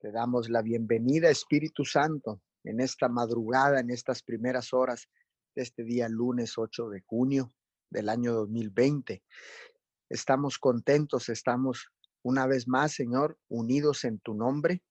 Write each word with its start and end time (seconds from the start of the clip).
Te 0.00 0.12
damos 0.12 0.48
la 0.48 0.62
bienvenida, 0.62 1.28
Espíritu 1.28 1.84
Santo, 1.84 2.40
en 2.62 2.78
esta 2.78 3.08
madrugada, 3.08 3.80
en 3.80 3.90
estas 3.90 4.22
primeras 4.22 4.72
horas 4.72 5.08
de 5.56 5.62
este 5.62 5.82
día 5.82 6.08
lunes 6.08 6.56
8 6.56 6.88
de 6.88 7.00
junio 7.00 7.50
del 7.90 8.08
año 8.08 8.32
2020. 8.32 9.24
Estamos 10.08 10.60
contentos, 10.60 11.28
estamos 11.28 11.88
una 12.22 12.46
vez 12.46 12.68
más, 12.68 12.92
Señor, 12.92 13.40
unidos 13.48 14.04
en 14.04 14.20
tu 14.20 14.34
nombre. 14.34 14.84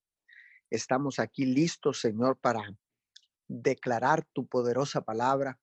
Estamos 0.70 1.20
aquí 1.20 1.46
listos, 1.46 2.02
Señor, 2.02 2.38
para 2.42 2.78
declarar 3.48 4.28
tu 4.34 4.46
poderosa 4.46 5.04
palabra, 5.04 5.58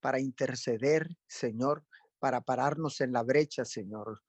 para 0.00 0.20
interceder, 0.20 1.06
Señor, 1.26 1.84
para 2.18 2.40
pararnos 2.40 3.02
en 3.02 3.12
la 3.12 3.22
brecha, 3.22 3.66
Señor, 3.66 4.22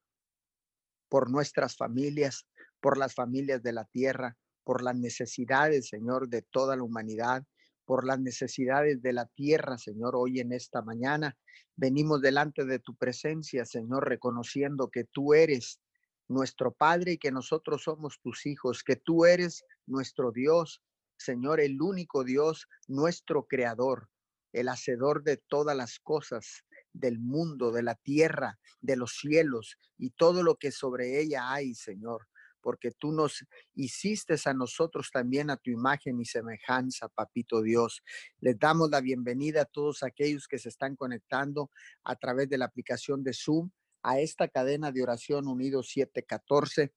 por 1.07 1.31
nuestras 1.31 1.77
familias, 1.77 2.45
por 2.81 2.97
las 2.97 3.15
familias 3.15 3.63
de 3.63 3.71
la 3.71 3.85
tierra, 3.85 4.35
por 4.67 4.83
las 4.83 4.97
necesidades, 4.97 5.87
Señor, 5.87 6.27
de 6.27 6.41
toda 6.41 6.75
la 6.75 6.83
humanidad, 6.83 7.41
por 7.85 8.05
las 8.05 8.19
necesidades 8.19 9.01
de 9.01 9.13
la 9.13 9.25
tierra, 9.27 9.77
Señor, 9.77 10.17
hoy 10.17 10.41
en 10.41 10.51
esta 10.51 10.81
mañana. 10.81 11.37
Venimos 11.77 12.19
delante 12.21 12.65
de 12.65 12.79
tu 12.79 12.93
presencia, 12.93 13.63
Señor, 13.63 14.09
reconociendo 14.09 14.89
que 14.89 15.05
tú 15.05 15.33
eres 15.33 15.79
nuestro 16.27 16.73
Padre 16.73 17.13
y 17.13 17.17
que 17.17 17.31
nosotros 17.31 17.83
somos 17.83 18.19
tus 18.21 18.45
hijos, 18.45 18.83
que 18.83 18.97
tú 18.97 19.23
eres 19.23 19.63
nuestro 19.85 20.33
Dios, 20.33 20.83
Señor, 21.17 21.61
el 21.61 21.81
único 21.81 22.25
Dios, 22.25 22.67
nuestro 22.89 23.47
Creador, 23.47 24.09
el 24.51 24.67
hacedor 24.67 25.23
de 25.23 25.37
todas 25.37 25.77
las 25.77 25.97
cosas 25.97 26.65
del 26.91 27.19
mundo, 27.19 27.71
de 27.71 27.83
la 27.83 27.95
tierra, 27.95 28.59
de 28.81 28.97
los 28.97 29.15
cielos 29.15 29.77
y 29.97 30.09
todo 30.09 30.43
lo 30.43 30.57
que 30.57 30.73
sobre 30.73 31.21
ella 31.21 31.53
hay, 31.53 31.73
Señor 31.73 32.27
porque 32.61 32.91
tú 32.91 33.11
nos 33.11 33.45
hiciste 33.75 34.35
a 34.45 34.53
nosotros 34.53 35.09
también 35.11 35.49
a 35.49 35.57
tu 35.57 35.69
imagen 35.69 36.19
y 36.19 36.25
semejanza, 36.25 37.07
papito 37.09 37.61
Dios. 37.61 38.03
Les 38.39 38.57
damos 38.57 38.89
la 38.89 39.01
bienvenida 39.01 39.61
a 39.61 39.65
todos 39.65 40.03
aquellos 40.03 40.47
que 40.47 40.59
se 40.59 40.69
están 40.69 40.95
conectando 40.95 41.71
a 42.03 42.15
través 42.15 42.49
de 42.49 42.57
la 42.57 42.65
aplicación 42.65 43.23
de 43.23 43.33
Zoom 43.33 43.69
a 44.03 44.19
esta 44.19 44.47
cadena 44.47 44.91
de 44.91 45.03
oración 45.03 45.47
unido 45.47 45.83
714 45.83 46.93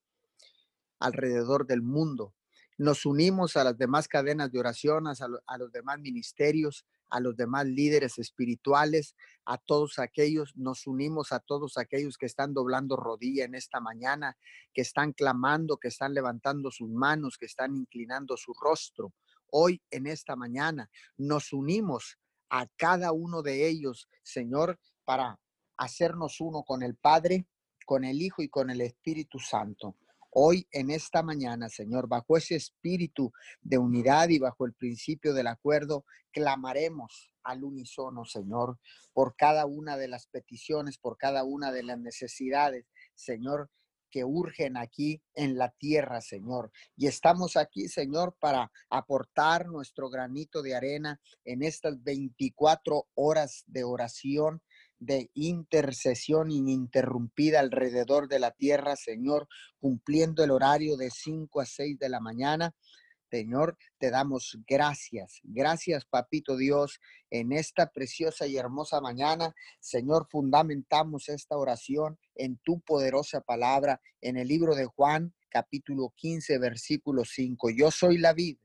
alrededor 1.01 1.67
del 1.67 1.83
mundo. 1.83 2.35
Nos 2.79 3.05
unimos 3.05 3.57
a 3.57 3.65
las 3.65 3.77
demás 3.77 4.09
cadenas 4.09 4.51
de 4.53 4.59
oración, 4.59 5.05
a 5.07 5.59
los 5.59 5.73
demás 5.73 5.99
ministerios, 5.99 6.87
a 7.11 7.21
los 7.21 7.37
demás 7.37 7.67
líderes 7.67 8.19
espirituales, 8.19 9.15
a 9.45 9.59
todos 9.59 9.99
aquellos, 9.99 10.53
nos 10.57 10.87
unimos 10.87 11.33
a 11.33 11.41
todos 11.41 11.77
aquellos 11.77 12.17
que 12.17 12.27
están 12.27 12.55
doblando 12.55 12.97
rodilla 12.97 13.45
en 13.45 13.55
esta 13.55 13.81
mañana, 13.81 14.37
que 14.73 14.83
están 14.83 15.13
clamando, 15.13 15.77
que 15.77 15.89
están 15.89 16.15
levantando 16.15 16.71
sus 16.71 16.89
manos, 16.89 17.37
que 17.37 17.47
están 17.47 17.77
inclinando 17.77 18.37
su 18.37 18.53
rostro. 18.55 19.13
Hoy 19.51 19.83
en 19.91 20.07
esta 20.07 20.37
mañana 20.37 20.89
nos 21.17 21.53
unimos 21.53 22.19
a 22.49 22.67
cada 22.77 23.13
uno 23.13 23.43
de 23.43 23.69
ellos, 23.69 24.09
Señor, 24.23 24.79
para 25.05 25.39
hacernos 25.77 26.41
uno 26.41 26.63
con 26.63 26.83
el 26.83 26.97
Padre, 26.97 27.47
con 27.87 28.05
el 28.05 28.23
Hijo 28.23 28.43
y 28.43 28.49
con 28.49 28.71
el 28.71 28.81
Espíritu 28.81 29.39
Santo. 29.39 29.97
Hoy 30.33 30.69
en 30.71 30.91
esta 30.91 31.25
mañana, 31.25 31.69
Señor, 31.69 32.07
bajo 32.07 32.37
ese 32.37 32.55
espíritu 32.55 33.33
de 33.61 33.79
unidad 33.79 34.29
y 34.29 34.39
bajo 34.39 34.65
el 34.65 34.75
principio 34.75 35.35
del 35.35 35.49
acuerdo, 35.49 36.05
clamaremos 36.31 37.33
al 37.43 37.65
unísono, 37.65 38.25
Señor, 38.25 38.79
por 39.13 39.35
cada 39.35 39.67
una 39.67 39.97
de 39.97 40.07
las 40.07 40.29
peticiones, 40.29 40.99
por 40.99 41.17
cada 41.17 41.43
una 41.43 41.73
de 41.73 41.83
las 41.83 41.99
necesidades, 41.99 42.87
Señor, 43.15 43.71
que 44.09 44.25
urgen 44.25 44.77
aquí 44.77 45.21
en 45.35 45.57
la 45.57 45.71
tierra, 45.71 46.21
Señor. 46.21 46.71
Y 46.97 47.09
estamos 47.09 47.57
aquí, 47.57 47.89
Señor, 47.89 48.37
para 48.39 48.71
aportar 48.89 49.67
nuestro 49.67 50.11
granito 50.11 50.63
de 50.63 50.75
arena 50.77 51.21
en 51.45 51.63
estas 51.63 52.03
24 52.03 53.09
horas 53.15 53.65
de 53.67 53.85
oración 53.85 54.63
de 55.01 55.31
intercesión 55.35 56.51
ininterrumpida 56.51 57.59
alrededor 57.61 58.29
de 58.29 58.39
la 58.39 58.53
tierra, 58.53 58.97
Señor, 58.97 59.49
cumpliendo 59.81 60.45
el 60.45 60.51
horario 60.51 60.97
de 60.97 61.11
5 61.11 61.61
a 61.61 61.67
6 61.67 61.99
de 61.99 62.09
la 62.09 62.21
mañana. 62.21 62.75
Señor, 63.31 63.79
te 63.99 64.11
damos 64.11 64.59
gracias. 64.67 65.41
Gracias, 65.43 66.05
Papito 66.05 66.57
Dios, 66.57 67.01
en 67.31 67.53
esta 67.53 67.91
preciosa 67.91 68.47
y 68.47 68.57
hermosa 68.57 69.01
mañana. 69.01 69.55
Señor, 69.79 70.27
fundamentamos 70.31 71.29
esta 71.29 71.57
oración 71.57 72.19
en 72.35 72.59
tu 72.59 72.81
poderosa 72.81 73.41
palabra, 73.41 74.01
en 74.21 74.37
el 74.37 74.49
libro 74.49 74.75
de 74.75 74.87
Juan, 74.87 75.33
capítulo 75.49 76.13
15, 76.17 76.59
versículo 76.59 77.25
5. 77.25 77.71
Yo 77.71 77.91
soy 77.91 78.19
la 78.19 78.33
vid 78.33 78.59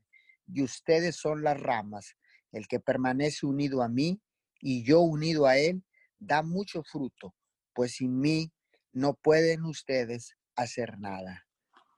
y 0.48 0.62
ustedes 0.62 1.16
son 1.16 1.42
las 1.42 1.58
ramas. 1.58 2.16
El 2.52 2.68
que 2.68 2.80
permanece 2.80 3.46
unido 3.46 3.82
a 3.82 3.88
mí 3.88 4.20
y 4.60 4.84
yo 4.84 5.00
unido 5.00 5.46
a 5.46 5.58
él, 5.58 5.84
da 6.18 6.42
mucho 6.42 6.82
fruto, 6.82 7.34
pues 7.72 7.96
sin 7.96 8.18
mí 8.18 8.52
no 8.92 9.14
pueden 9.14 9.64
ustedes 9.64 10.36
hacer 10.54 10.98
nada. 10.98 11.46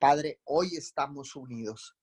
Padre, 0.00 0.40
hoy 0.44 0.76
estamos 0.76 1.36
unidos. 1.36 1.96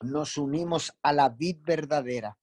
Nos 0.00 0.36
unimos 0.36 0.92
a 1.02 1.12
la 1.12 1.28
vid 1.28 1.58
verdadera. 1.62 2.38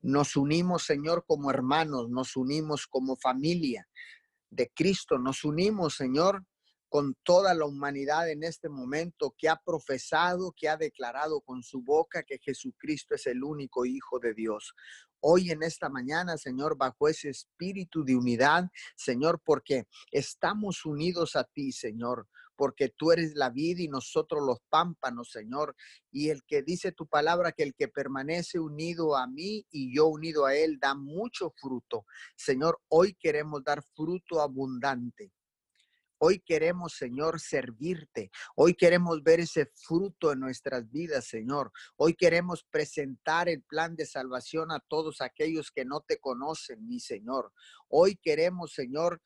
Nos 0.00 0.36
unimos, 0.36 0.84
Señor, 0.84 1.24
como 1.26 1.50
hermanos, 1.50 2.08
nos 2.10 2.36
unimos 2.36 2.86
como 2.86 3.16
familia 3.16 3.88
de 4.50 4.70
Cristo, 4.74 5.18
nos 5.18 5.44
unimos, 5.44 5.94
Señor, 5.96 6.44
con 6.92 7.16
toda 7.22 7.54
la 7.54 7.64
humanidad 7.64 8.28
en 8.28 8.44
este 8.44 8.68
momento 8.68 9.34
que 9.38 9.48
ha 9.48 9.56
profesado, 9.56 10.52
que 10.54 10.68
ha 10.68 10.76
declarado 10.76 11.40
con 11.40 11.62
su 11.62 11.80
boca 11.80 12.22
que 12.22 12.36
Jesucristo 12.36 13.14
es 13.14 13.26
el 13.26 13.42
único 13.42 13.86
Hijo 13.86 14.18
de 14.18 14.34
Dios. 14.34 14.74
Hoy 15.20 15.52
en 15.52 15.62
esta 15.62 15.88
mañana, 15.88 16.36
Señor, 16.36 16.76
bajo 16.76 17.08
ese 17.08 17.30
espíritu 17.30 18.04
de 18.04 18.14
unidad, 18.14 18.68
Señor, 18.94 19.40
porque 19.42 19.86
estamos 20.10 20.84
unidos 20.84 21.34
a 21.34 21.44
ti, 21.44 21.72
Señor, 21.72 22.28
porque 22.56 22.90
tú 22.90 23.10
eres 23.10 23.36
la 23.36 23.48
vida 23.48 23.80
y 23.80 23.88
nosotros 23.88 24.42
los 24.44 24.58
pámpanos, 24.68 25.30
Señor. 25.30 25.74
Y 26.10 26.28
el 26.28 26.44
que 26.44 26.62
dice 26.62 26.92
tu 26.92 27.06
palabra, 27.06 27.52
que 27.52 27.62
el 27.62 27.74
que 27.74 27.88
permanece 27.88 28.58
unido 28.58 29.16
a 29.16 29.26
mí 29.26 29.64
y 29.70 29.96
yo 29.96 30.08
unido 30.08 30.44
a 30.44 30.54
él, 30.54 30.78
da 30.78 30.94
mucho 30.94 31.54
fruto. 31.56 32.04
Señor, 32.36 32.82
hoy 32.88 33.14
queremos 33.14 33.64
dar 33.64 33.82
fruto 33.94 34.42
abundante. 34.42 35.32
Hoy 36.24 36.38
queremos, 36.38 36.92
Señor, 36.92 37.40
servirte. 37.40 38.30
Hoy 38.54 38.74
queremos 38.74 39.24
ver 39.24 39.40
ese 39.40 39.72
fruto 39.74 40.30
en 40.30 40.38
nuestras 40.38 40.88
vidas, 40.88 41.26
Señor. 41.26 41.72
Hoy 41.96 42.14
queremos 42.14 42.62
presentar 42.70 43.48
el 43.48 43.64
plan 43.64 43.96
de 43.96 44.06
salvación 44.06 44.70
a 44.70 44.78
todos 44.78 45.20
aquellos 45.20 45.72
que 45.72 45.84
no 45.84 46.00
te 46.00 46.18
conocen, 46.18 46.86
mi 46.86 47.00
Señor. 47.00 47.52
Hoy 47.88 48.20
queremos, 48.22 48.72
Señor, 48.72 49.20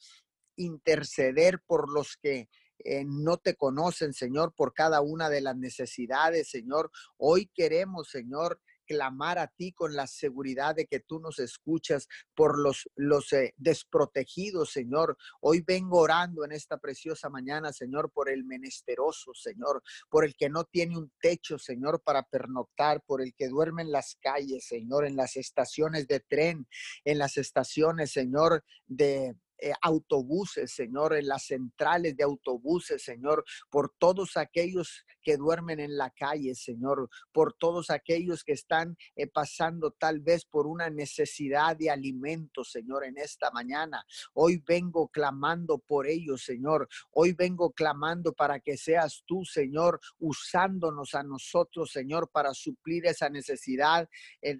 interceder 0.56 1.60
por 1.66 1.92
los 1.92 2.16
que 2.16 2.48
eh, 2.78 3.04
no 3.04 3.36
te 3.36 3.56
conocen, 3.56 4.14
Señor, 4.14 4.54
por 4.54 4.72
cada 4.72 5.02
una 5.02 5.28
de 5.28 5.42
las 5.42 5.56
necesidades, 5.58 6.48
Señor. 6.48 6.90
Hoy 7.18 7.50
queremos, 7.54 8.08
Señor, 8.08 8.58
clamar 8.86 9.38
a 9.38 9.48
ti 9.48 9.72
con 9.72 9.94
la 9.94 10.06
seguridad 10.06 10.74
de 10.74 10.86
que 10.86 11.00
tú 11.00 11.20
nos 11.20 11.38
escuchas 11.38 12.08
por 12.34 12.58
los, 12.58 12.88
los 12.94 13.32
eh, 13.32 13.54
desprotegidos, 13.56 14.70
Señor. 14.72 15.18
Hoy 15.40 15.62
vengo 15.66 15.98
orando 15.98 16.44
en 16.44 16.52
esta 16.52 16.78
preciosa 16.78 17.28
mañana, 17.28 17.72
Señor, 17.72 18.10
por 18.12 18.30
el 18.30 18.44
menesteroso, 18.44 19.32
Señor, 19.34 19.82
por 20.08 20.24
el 20.24 20.34
que 20.36 20.48
no 20.48 20.64
tiene 20.64 20.96
un 20.96 21.12
techo, 21.20 21.58
Señor, 21.58 22.00
para 22.02 22.22
pernoctar, 22.22 23.02
por 23.02 23.20
el 23.20 23.34
que 23.34 23.48
duerme 23.48 23.82
en 23.82 23.92
las 23.92 24.16
calles, 24.20 24.66
Señor, 24.66 25.06
en 25.06 25.16
las 25.16 25.36
estaciones 25.36 26.06
de 26.06 26.20
tren, 26.20 26.66
en 27.04 27.18
las 27.18 27.36
estaciones, 27.36 28.12
Señor, 28.12 28.64
de 28.86 29.36
eh, 29.58 29.72
autobuses, 29.80 30.72
Señor, 30.72 31.14
en 31.14 31.28
las 31.28 31.46
centrales 31.46 32.14
de 32.14 32.24
autobuses, 32.24 33.02
Señor, 33.02 33.42
por 33.70 33.94
todos 33.98 34.36
aquellos 34.36 35.06
que 35.22 35.38
duermen 35.38 35.80
en 35.80 35.96
la 35.96 36.10
calle, 36.10 36.54
Señor, 36.54 37.08
por 37.32 37.54
todos 37.54 37.88
aquellos 37.88 38.44
que 38.44 38.52
están 38.52 38.98
eh, 39.14 39.26
pasando 39.26 39.92
tal 39.92 40.20
vez 40.20 40.44
por 40.44 40.66
una 40.66 40.90
necesidad 40.90 41.74
de 41.74 41.90
alimento, 41.90 42.64
Señor, 42.64 43.04
en 43.06 43.16
esta 43.16 43.50
mañana. 43.50 44.04
Hoy 44.34 44.62
vengo 44.66 45.08
clamando 45.08 45.78
por 45.78 46.06
ellos, 46.06 46.44
Señor. 46.44 46.86
Hoy 47.12 47.32
vengo 47.32 47.72
clamando 47.72 48.34
para 48.34 48.60
que 48.60 48.76
seas 48.76 49.22
tú, 49.26 49.42
Señor, 49.44 50.00
usándonos 50.18 51.14
a 51.14 51.22
nosotros, 51.22 51.90
Señor, 51.92 52.30
para 52.30 52.52
suplir 52.52 53.06
esa 53.06 53.30
necesidad, 53.30 54.06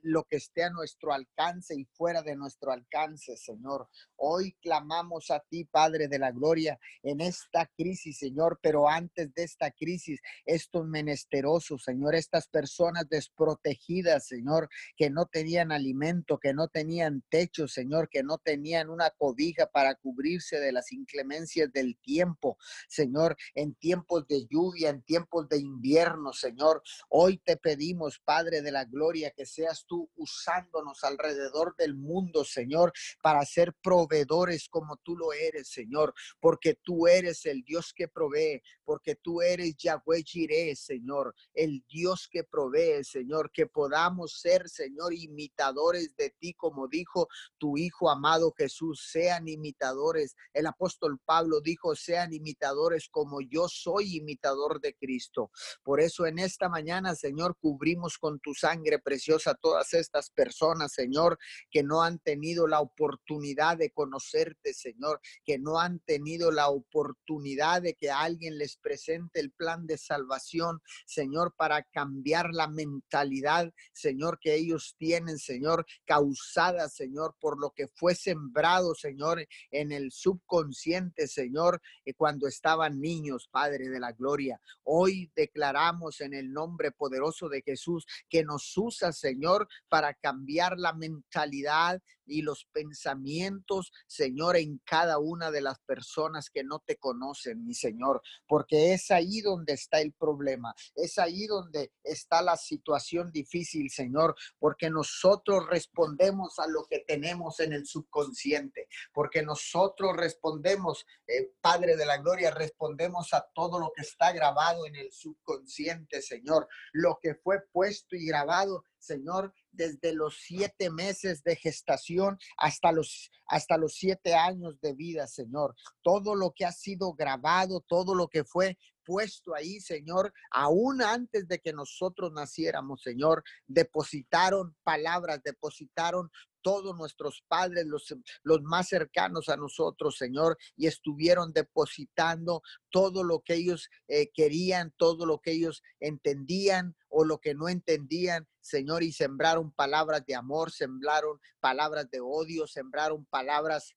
lo 0.03 0.25
que 0.25 0.37
esté 0.37 0.65
a 0.65 0.71
nuestro 0.71 1.13
alcance 1.13 1.75
y 1.79 1.85
fuera 1.85 2.23
de 2.23 2.35
nuestro 2.35 2.73
alcance, 2.73 3.37
Señor. 3.37 3.89
Hoy 4.17 4.57
clamamos 4.63 4.86
clamamos 4.87 5.31
a 5.31 5.41
ti, 5.41 5.65
Padre 5.65 6.07
de 6.07 6.19
la 6.19 6.31
Gloria, 6.31 6.79
en 7.03 7.21
esta 7.21 7.67
crisis, 7.77 8.19
Señor, 8.19 8.59
pero 8.63 8.89
antes 8.89 9.33
de 9.35 9.43
esta 9.43 9.71
crisis, 9.71 10.21
estos 10.45 10.87
menesterosos, 10.87 11.83
Señor, 11.83 12.15
estas 12.15 12.49
personas 12.49 13.09
desprotegidas, 13.09 14.29
Señor, 14.29 14.69
que 14.97 15.11
no 15.11 15.27
tenían 15.27 15.73
alimento, 15.73 16.39
que 16.39 16.55
no 16.55 16.69
tenían 16.69 17.25
techo, 17.29 17.67
Señor, 17.67 18.09
que 18.09 18.23
no 18.23 18.39
tenían 18.39 18.89
una 18.89 19.11
cobija 19.11 19.67
para 19.67 19.97
cubrirse 19.97 20.61
de 20.61 20.73
las 20.73 20.93
inclemencias 20.93 21.73
del 21.73 21.99
tiempo, 21.99 22.57
Señor, 22.89 23.37
en 23.55 23.75
tiempos 23.75 24.27
de 24.29 24.47
lluvia, 24.47 24.91
en 24.91 25.03
tiempos 25.03 25.49
de 25.49 25.59
invierno, 25.59 26.33
Señor. 26.33 26.83
Hoy 27.09 27.39
te 27.39 27.57
pedimos, 27.57 28.21
Padre 28.25 28.63
de 28.63 28.71
la 28.71 28.85
Gloria, 28.85 29.33
que 29.33 29.47
seas 29.47 29.85
tú 29.87 30.09
usándonos 30.15 31.03
alrededor 31.03 31.75
del 31.77 31.97
mundo, 31.97 32.45
Señor, 32.45 32.93
para 33.21 33.45
ser 33.45 33.75
proveedores 33.83 34.69
como 34.77 34.99
tú 34.99 35.17
lo 35.17 35.33
eres, 35.33 35.69
Señor, 35.69 36.13
porque 36.39 36.75
tú 36.75 37.07
eres 37.07 37.47
el 37.47 37.63
Dios 37.65 37.95
que 37.97 38.09
provee, 38.09 38.61
porque 38.85 39.15
tú 39.15 39.41
eres 39.41 39.75
Yahweh 39.79 40.23
Jireh, 40.23 40.77
Señor, 40.77 41.35
el 41.55 41.83
Dios 41.89 42.29
que 42.31 42.45
provee, 42.45 43.03
Señor, 43.03 43.51
que 43.51 43.67
podamos 43.67 44.39
ser, 44.39 44.69
Señor, 44.69 45.15
imitadores 45.15 46.15
de 46.17 46.29
ti, 46.39 46.53
como 46.53 46.89
dijo 46.89 47.27
tu 47.57 47.79
Hijo 47.79 48.11
amado 48.11 48.53
Jesús, 48.55 49.09
sean 49.11 49.49
imitadores. 49.49 50.37
El 50.53 50.67
apóstol 50.67 51.19
Pablo 51.25 51.63
dijo, 51.63 51.97
sean 51.97 52.35
imitadores 52.35 53.09
como 53.11 53.41
yo 53.41 53.69
soy 53.69 54.17
imitador 54.17 54.83
de 54.83 54.95
Cristo. 54.95 55.51
Por 55.83 56.03
eso 56.03 56.27
en 56.27 56.39
esta 56.39 56.69
mañana, 56.69 57.15
Señor, 57.15 57.57
cubrimos 57.59 58.19
con 58.19 58.41
tu 58.41 58.53
sangre 58.53 58.99
preciosa 58.99 59.55
todas 59.55 59.95
estas 59.95 60.29
personas, 60.29 60.93
Señor, 60.93 61.39
que 61.71 61.83
no 61.83 62.03
han 62.03 62.19
tenido 62.19 62.67
la 62.67 62.81
oportunidad 62.81 63.79
de 63.79 63.91
conocerte, 63.91 64.66
Señor, 64.75 65.21
que 65.45 65.59
no 65.59 65.79
han 65.79 66.01
tenido 66.01 66.51
la 66.51 66.69
oportunidad 66.69 67.83
de 67.83 67.95
que 67.95 68.11
alguien 68.11 68.59
les 68.59 68.77
presente 68.77 69.41
el 69.41 69.53
plan 69.53 69.87
de 69.87 69.99
salvación, 69.99 70.81
Señor, 71.07 71.55
para 71.57 71.83
cambiar 71.83 72.51
la 72.53 72.69
mentalidad, 72.69 73.73
Señor, 73.93 74.39
que 74.41 74.55
ellos 74.55 74.95
tienen, 74.99 75.39
Señor, 75.39 75.87
causada, 76.05 76.89
Señor, 76.89 77.37
por 77.41 77.61
lo 77.61 77.71
que 77.71 77.89
fue 77.89 78.15
sembrado, 78.15 78.95
Señor, 78.95 79.47
en 79.71 79.93
el 79.93 80.13
subconsciente, 80.13 81.29
Señor, 81.29 81.81
eh, 82.05 82.15
cuando 82.15 82.47
estaban 82.47 83.01
niños, 83.01 83.49
Padre 83.51 83.89
de 83.89 84.01
la 84.01 84.13
Gloria. 84.13 84.61
Hoy 84.83 85.31
declaramos 85.35 86.21
en 86.21 86.35
el 86.35 86.53
nombre 86.53 86.93
poderoso 86.93 87.49
de 87.49 87.63
Jesús 87.63 88.07
que 88.29 88.45
nos 88.45 88.77
usa, 88.77 89.13
Señor, 89.13 89.69
para 89.89 90.15
cambiar 90.15 90.79
la 90.79 90.93
mentalidad 90.93 92.01
y 92.27 92.43
los 92.43 92.67
pensamientos, 92.73 93.93
Señor, 94.07 94.57
en 94.57 94.79
cada 94.85 95.19
una 95.19 95.51
de 95.51 95.61
las 95.61 95.79
personas 95.81 96.51
que 96.51 96.65
no 96.65 96.81
te 96.81 96.97
conocen, 96.97 97.65
mi 97.65 97.75
Señor, 97.75 98.23
porque 98.47 98.93
es 98.93 99.11
ahí 99.11 99.41
donde 99.41 99.75
está 99.75 100.01
el 100.01 100.13
problema, 100.13 100.75
es 100.95 101.19
ahí 101.19 101.47
donde 101.47 101.93
está 102.03 102.43
la 102.43 102.57
situación 102.57 103.31
difícil, 103.33 103.91
Señor, 103.91 104.35
porque 104.59 104.91
nosotros 104.91 105.67
respondemos 105.69 106.59
a 106.59 106.67
lo 106.67 106.85
que 106.85 107.01
tenemos 107.01 107.61
en 107.61 107.73
el 107.73 107.87
subconsciente, 107.87 108.89
porque 109.13 109.43
nosotros 109.43 110.17
respondemos, 110.17 111.07
eh, 111.27 111.53
Padre 111.61 111.97
de 111.97 112.07
la 112.07 112.19
Gloria, 112.19 112.51
respondemos 112.51 113.33
a 113.33 113.47
todo 113.55 113.79
lo 113.79 113.93
que 113.95 114.03
está 114.03 114.33
grabado 114.33 114.87
en 114.87 114.97
el 114.97 115.13
subconsciente, 115.13 116.23
Señor, 116.23 116.69
lo 116.93 117.19
que 117.21 117.35
fue 117.35 117.61
puesto 117.73 118.17
y 118.17 118.27
grabado 118.27 118.85
Señor, 119.07 119.55
desde 119.71 120.13
los 120.13 120.39
siete 120.41 120.91
meses 120.91 121.43
de 121.43 121.57
gestación 121.57 122.39
hasta 122.57 122.93
los, 122.93 123.31
hasta 123.47 123.77
los 123.77 123.95
siete 123.95 124.35
años 124.35 124.81
de 124.81 124.95
vida, 124.95 125.27
Señor. 125.27 125.75
Todo 126.03 126.35
lo 126.35 126.53
que 126.53 126.65
ha 126.65 126.73
sido 126.73 127.15
grabado, 127.15 127.81
todo 127.81 128.15
lo 128.15 128.29
que 128.29 128.45
fue 128.45 128.77
puesto 129.07 129.55
ahí, 129.55 129.81
Señor, 129.81 130.35
aún 130.51 131.01
antes 131.01 131.47
de 131.47 131.61
que 131.61 131.73
nosotros 131.73 132.33
naciéramos, 132.33 133.03
Señor, 133.03 133.45
depositaron 133.67 134.77
palabras, 134.83 135.41
depositaron 135.45 136.31
todos 136.61 136.97
nuestros 136.97 137.45
padres, 137.47 137.87
los, 137.87 138.13
los 138.43 138.61
más 138.63 138.89
cercanos 138.89 139.49
a 139.49 139.57
nosotros, 139.57 140.17
Señor, 140.17 140.59
y 140.77 140.89
estuvieron 140.89 141.53
depositando 141.53 142.61
todo 142.91 143.23
lo 143.23 143.41
que 143.41 143.55
ellos 143.55 143.89
eh, 144.09 144.33
querían, 144.35 144.93
todo 144.97 145.27
lo 145.27 145.39
que 145.39 145.53
ellos 145.53 145.85
entendían 146.01 146.97
o 147.19 147.25
lo 147.25 147.39
que 147.39 147.55
no 147.55 147.71
entendían, 147.71 148.47
Señor, 148.61 149.03
y 149.03 149.11
sembraron 149.11 149.73
palabras 149.73 150.27
de 150.27 150.35
amor, 150.35 150.71
sembraron 150.71 151.41
palabras 151.61 152.11
de 152.11 152.21
odio, 152.21 152.67
sembraron 152.67 153.25
palabras 153.25 153.97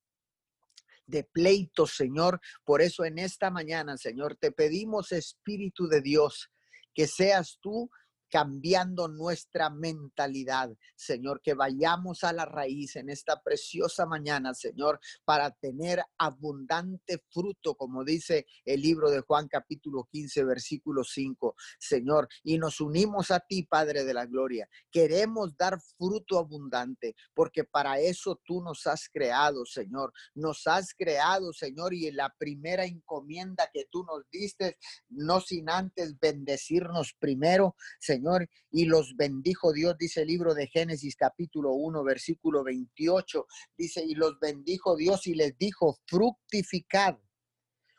de 1.06 1.25
pleito, 1.25 1.86
Señor. 1.86 2.39
Por 2.63 2.81
eso 2.81 3.04
en 3.04 3.19
esta 3.19 3.51
mañana, 3.51 3.98
Señor, 3.98 4.38
te 4.38 4.54
pedimos, 4.54 5.12
Espíritu 5.12 5.89
de 5.89 6.00
Dios, 6.00 6.50
que 6.94 7.07
seas 7.07 7.60
tú 7.60 7.92
cambiando 8.29 9.07
nuestra 9.07 9.69
mentalidad, 9.69 10.69
Señor, 10.95 11.41
que 11.41 11.53
vayamos 11.53 12.23
a 12.23 12.31
la 12.31 12.45
raíz 12.45 12.95
en 12.95 13.09
esta 13.09 13.41
preciosa 13.41 14.05
mañana, 14.05 14.53
Señor, 14.53 14.99
para 15.25 15.51
tener 15.51 16.03
abundante 16.17 17.23
fruto, 17.29 17.75
como 17.75 18.03
dice 18.03 18.45
el 18.65 18.81
libro 18.81 19.09
de 19.09 19.21
Juan 19.21 19.47
capítulo 19.47 20.07
15, 20.11 20.43
versículo 20.43 21.03
5, 21.03 21.55
Señor, 21.79 22.27
y 22.43 22.57
nos 22.57 22.79
unimos 22.81 23.31
a 23.31 23.39
ti, 23.39 23.63
Padre 23.63 24.03
de 24.03 24.13
la 24.13 24.25
Gloria. 24.25 24.69
Queremos 24.91 25.57
dar 25.57 25.79
fruto 25.97 26.37
abundante, 26.37 27.15
porque 27.33 27.63
para 27.63 27.99
eso 27.99 28.39
tú 28.45 28.61
nos 28.61 28.85
has 28.85 29.09
creado, 29.09 29.65
Señor. 29.65 30.13
Nos 30.35 30.67
has 30.67 30.93
creado, 30.93 31.51
Señor, 31.53 31.93
y 31.93 32.11
la 32.11 32.33
primera 32.37 32.85
encomienda 32.85 33.69
que 33.73 33.85
tú 33.89 34.03
nos 34.03 34.23
diste, 34.31 34.77
no 35.09 35.41
sin 35.41 35.69
antes 35.69 36.19
bendecirnos 36.19 37.15
primero, 37.19 37.75
Señor 37.99 38.19
Señor, 38.19 38.50
y 38.69 38.83
los 38.83 39.16
bendijo 39.16 39.71
Dios, 39.71 39.95
dice 39.98 40.21
el 40.24 40.27
libro 40.27 40.54
de 40.54 40.68
Génesis 40.68 41.16
capítulo 41.16 41.71
1, 41.71 42.04
versículo 42.04 42.66
28, 42.66 43.48
dice, 43.77 44.04
y 44.06 44.13
los 44.13 44.38
bendijo 44.42 44.98
Dios 44.98 45.25
y 45.25 45.36
les 45.36 45.57
dijo, 45.57 45.98
fructificad, 46.06 47.18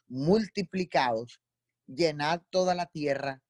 multiplicados, 0.08 1.40
llenad 1.86 2.42
toda 2.50 2.74
la 2.74 2.84
tierra 2.84 3.42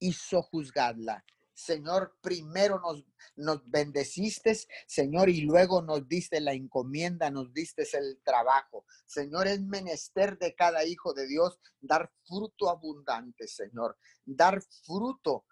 y 0.00 0.12
sojuzgadla. 0.12 1.24
Señor, 1.54 2.16
primero 2.20 2.80
nos, 2.80 3.04
nos 3.36 3.68
bendeciste, 3.70 4.56
Señor, 4.88 5.28
y 5.28 5.42
luego 5.42 5.82
nos 5.82 6.08
diste 6.08 6.40
la 6.40 6.52
encomienda, 6.52 7.30
nos 7.30 7.52
diste 7.52 7.84
el 7.96 8.20
trabajo. 8.24 8.84
Señor, 9.06 9.46
es 9.46 9.60
menester 9.60 10.36
de 10.38 10.56
cada 10.56 10.84
hijo 10.84 11.14
de 11.14 11.28
Dios 11.28 11.60
dar 11.80 12.10
fruto 12.24 12.70
abundante, 12.70 13.46
Señor, 13.46 13.96
dar 14.24 14.60
fruto 14.84 15.44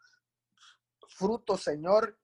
fruto, 1.09 1.57
Señor, 1.57 2.19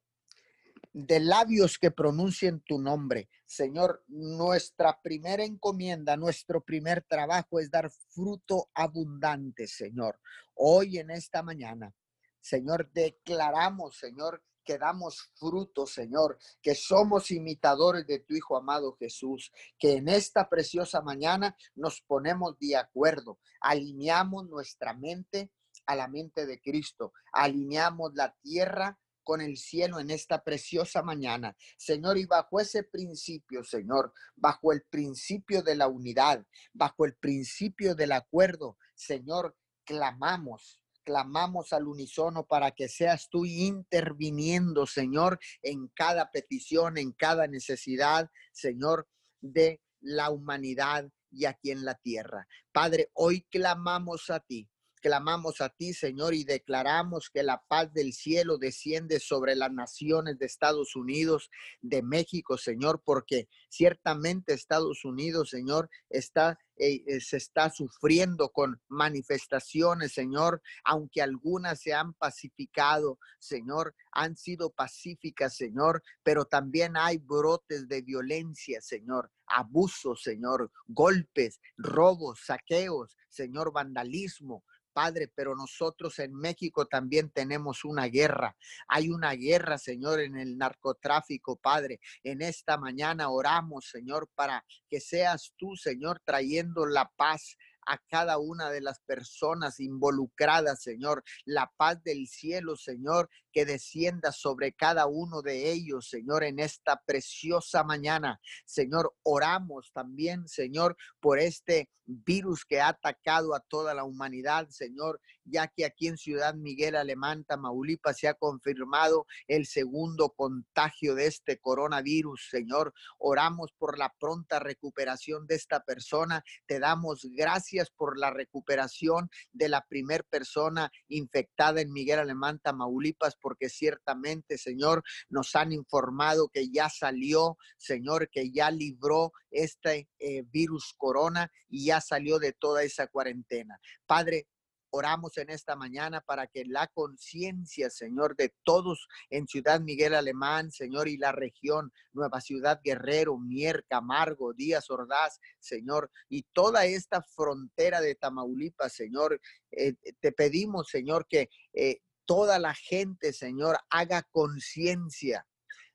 de 0.93 1.21
labios 1.21 1.79
que 1.79 1.91
pronuncien 1.91 2.61
tu 2.61 2.79
nombre. 2.79 3.29
Señor, 3.47 4.05
nuestra 4.09 5.01
primera 5.03 5.45
encomienda, 5.45 6.17
nuestro 6.17 6.63
primer 6.63 7.03
trabajo 7.03 7.61
es 7.61 7.71
dar 7.71 7.91
fruto 7.91 8.71
abundante, 8.75 9.67
Señor. 9.67 10.21
Hoy 10.55 10.99
en 10.99 11.11
esta 11.11 11.43
mañana, 11.43 11.95
Señor, 12.41 12.91
declaramos, 12.93 13.97
Señor, 13.97 14.43
que 14.65 14.79
damos 14.79 15.33
fruto, 15.35 15.87
Señor, 15.87 16.39
que 16.61 16.75
somos 16.75 17.31
imitadores 17.31 18.07
de 18.07 18.21
tu 18.21 18.35
Hijo 18.35 18.57
amado 18.57 18.97
Jesús, 18.97 19.51
que 19.79 19.97
en 19.97 20.09
esta 20.09 20.49
preciosa 20.49 21.01
mañana 21.01 21.57
nos 21.75 22.01
ponemos 22.03 22.59
de 22.59 22.77
acuerdo, 22.77 23.39
alineamos 23.61 24.49
nuestra 24.49 24.95
mente 24.95 25.51
a 25.87 25.97
la 25.97 26.09
mente 26.09 26.47
de 26.47 26.61
Cristo. 26.61 27.13
Alineamos 27.33 28.13
la 28.15 28.35
tierra 28.43 28.99
con 29.23 29.41
el 29.41 29.57
cielo 29.57 30.01
en 30.01 30.11
esta 30.11 30.43
preciosa 30.43 31.03
mañana. 31.03 31.57
Señor, 31.77 32.19
y 32.19 32.27
bajo 32.27 32.61
ese 32.61 32.83
principio, 32.83 33.65
Señor, 33.65 34.13
bajo 34.37 34.73
el 34.73 34.83
principio 34.83 35.63
de 35.63 35.77
la 35.77 35.89
unidad, 35.89 36.45
bajo 36.73 37.05
el 37.05 37.15
principio 37.15 37.95
del 37.95 38.13
acuerdo, 38.13 38.77
Señor, 38.95 39.57
clamamos. 39.85 40.81
Clamamos 41.05 41.73
al 41.73 41.89
unísono 41.89 42.47
para 42.47 42.71
que 42.71 42.89
seas 42.89 43.29
tú 43.29 43.45
interviniendo, 43.45 44.87
Señor, 44.87 45.41
en 45.61 45.89
cada 45.89 46.31
petición, 46.31 46.97
en 46.97 47.11
cada 47.11 47.49
necesidad, 47.49 48.31
Señor, 48.53 49.09
de 49.41 49.81
la 50.01 50.31
humanidad 50.31 51.11
y 51.33 51.47
aquí 51.47 51.73
en 51.73 51.85
la 51.85 51.97
tierra. 51.97 52.47
Padre, 52.71 53.11
hoy 53.15 53.43
clamamos 53.51 54.31
a 54.31 54.39
ti 54.39 54.69
clamamos 55.03 55.61
a 55.61 55.69
ti, 55.69 55.93
Señor, 55.93 56.33
y 56.33 56.45
declaramos 56.45 57.29
que 57.29 57.43
la 57.43 57.63
paz 57.69 57.93
del 57.93 58.15
cielo 58.15 58.57
desciende 58.57 59.21
sobre 59.21 59.55
las 59.57 59.73
naciones 59.73 60.39
de 60.39 60.47
Estados 60.47 60.97
Unidos, 60.97 61.51
de 61.83 62.03
México, 62.03 62.57
Señor, 62.57 63.03
porque 63.05 63.49
ciertamente 63.69 64.55
Estados 64.55 65.05
Unidos, 65.05 65.51
Señor, 65.51 65.91
está 66.09 66.59
eh, 66.79 67.05
eh, 67.07 67.21
se 67.21 67.37
está 67.37 67.69
sufriendo 67.71 68.49
con 68.49 68.81
manifestaciones, 68.89 70.15
Señor, 70.15 70.63
aunque 70.85 71.21
algunas 71.21 71.81
se 71.81 71.93
han 71.93 72.15
pacificado, 72.15 73.19
Señor, 73.39 73.95
han 74.11 74.37
sido 74.37 74.71
pacíficas, 74.71 75.55
Señor, 75.55 76.03
pero 76.23 76.47
también 76.47 76.97
hay 76.97 77.19
brotes 77.19 77.89
de 77.89 78.01
violencia, 78.01 78.81
Señor, 78.81 79.31
abusos, 79.47 80.23
Señor, 80.23 80.73
golpes, 80.89 81.61
robos, 81.77 82.41
saqueos, 82.47 83.17
Señor, 83.29 83.73
vandalismo, 83.73 84.65
Padre, 84.93 85.31
pero 85.35 85.55
nosotros 85.55 86.19
en 86.19 86.35
México 86.35 86.87
también 86.87 87.31
tenemos 87.31 87.85
una 87.85 88.07
guerra. 88.07 88.57
Hay 88.89 89.09
una 89.09 89.33
guerra, 89.33 89.79
Señor, 89.79 90.21
en 90.21 90.37
el 90.37 90.59
narcotráfico, 90.59 91.57
Padre. 91.57 92.01
En 92.23 92.43
esta 92.43 92.77
mañana 92.77 93.31
oramos, 93.31 93.89
Señor, 93.89 94.29
para 94.35 94.65
que 94.89 95.01
seas 95.01 95.55
tú, 95.57 95.77
Señor, 95.77 96.21
trayendo 96.25 96.87
la 96.87 97.11
paz 97.17 97.57
a 97.87 97.99
cada 98.09 98.39
una 98.39 98.71
de 98.71 98.81
las 98.81 99.01
personas 99.01 99.81
involucradas, 99.81 100.83
Señor. 100.83 101.25
La 101.45 101.71
paz 101.77 102.03
del 102.03 102.27
cielo, 102.29 102.77
Señor, 102.77 103.29
que 103.53 103.65
descienda 103.65 104.33
sobre 104.33 104.73
cada 104.73 105.07
uno 105.07 105.43
de 105.43 105.71
ellos, 105.71 106.09
Señor, 106.09 106.45
en 106.45 106.59
esta 106.59 107.01
preciosa 107.05 107.85
mañana. 107.85 108.41
Señor, 108.65 109.15
oramos 109.23 109.93
también, 109.93 110.49
Señor, 110.49 110.97
por 111.21 111.39
este 111.39 111.89
virus 112.07 112.65
que 112.65 112.81
ha 112.81 112.89
atacado 112.89 113.55
a 113.55 113.61
toda 113.61 113.95
la 113.95 114.05
humanidad, 114.05 114.69
Señor, 114.69 115.21
ya 115.45 115.69
que 115.69 115.85
aquí 115.85 116.09
en 116.09 116.17
Ciudad 116.17 116.55
Miguel 116.55 116.97
Alemán, 116.97 117.45
Tamaulipas, 117.45 118.19
se 118.19 118.29
ha 118.29 118.35
confirmado 118.35 119.27
el 119.47 119.67
segundo 119.67 120.31
contagio 120.31 121.15
de 121.15 121.27
este 121.27 121.59
coronavirus, 121.59 122.49
Señor. 122.51 122.93
Oramos 123.19 123.73
por 123.79 123.99
la 123.99 124.13
pronta 124.19 124.59
recuperación 124.59 125.47
de 125.47 125.57
esta 125.57 125.81
persona. 125.81 126.43
Te 126.67 126.79
damos 126.79 127.27
gracias 127.33 127.91
por 127.91 128.19
la 128.19 128.31
recuperación 128.31 129.31
de 129.53 129.69
la 129.69 129.85
primer 129.89 130.25
persona 130.25 130.91
infectada 131.09 131.81
en 131.81 131.93
Miguel 131.93 132.21
Alemán, 132.21 132.61
Tamaulipas, 132.61 133.37
porque 133.43 133.69
ciertamente, 133.69 134.57
Señor, 134.57 135.03
nos 135.29 135.55
han 135.57 135.73
informado 135.73 136.49
que 136.49 136.71
ya 136.71 136.89
salió, 136.89 137.59
Señor, 137.77 138.31
que 138.31 138.51
ya 138.51 138.71
libró 138.71 139.33
este 139.51 140.09
eh, 140.19 140.45
virus 140.51 140.95
corona 140.97 141.51
y 141.69 141.87
ya 141.87 142.01
salió 142.01 142.39
de 142.39 142.53
toda 142.53 142.85
esa 142.85 143.09
cuarentena. 143.09 143.79
Padre, 144.07 144.47
Oramos 144.95 145.39
en 145.39 145.49
esta 145.49 145.75
mañana 145.75 146.21
para 146.21 146.47
que 146.47 146.67
la 146.67 146.87
conciencia, 146.87 147.89
Señor, 147.89 148.37
de 148.37 148.53
todos 148.63 149.09
en 149.31 149.47
Ciudad 149.47 149.81
Miguel 149.81 150.15
Alemán, 150.15 150.71
Señor, 150.71 151.09
y 151.09 151.17
la 151.17 151.33
región, 151.33 151.91
Nueva 152.13 152.43
Ciudad 152.43 152.79
Guerrero, 152.85 153.39
Mier, 153.39 153.87
Camargo, 153.89 154.53
Díaz 154.53 154.91
Ordaz, 154.91 155.41
Señor, 155.59 156.11
y 156.29 156.43
toda 156.53 156.85
esta 156.85 157.23
frontera 157.23 158.03
de 158.03 158.17
Tamaulipas, 158.17 158.93
Señor, 158.93 159.41
eh, 159.71 159.95
te 160.21 160.31
pedimos, 160.31 160.91
Señor, 160.91 161.27
que 161.27 161.49
eh, 161.73 162.03
toda 162.25 162.59
la 162.59 162.75
gente, 162.75 163.33
Señor, 163.33 163.79
haga 163.91 164.23
conciencia 164.23 165.47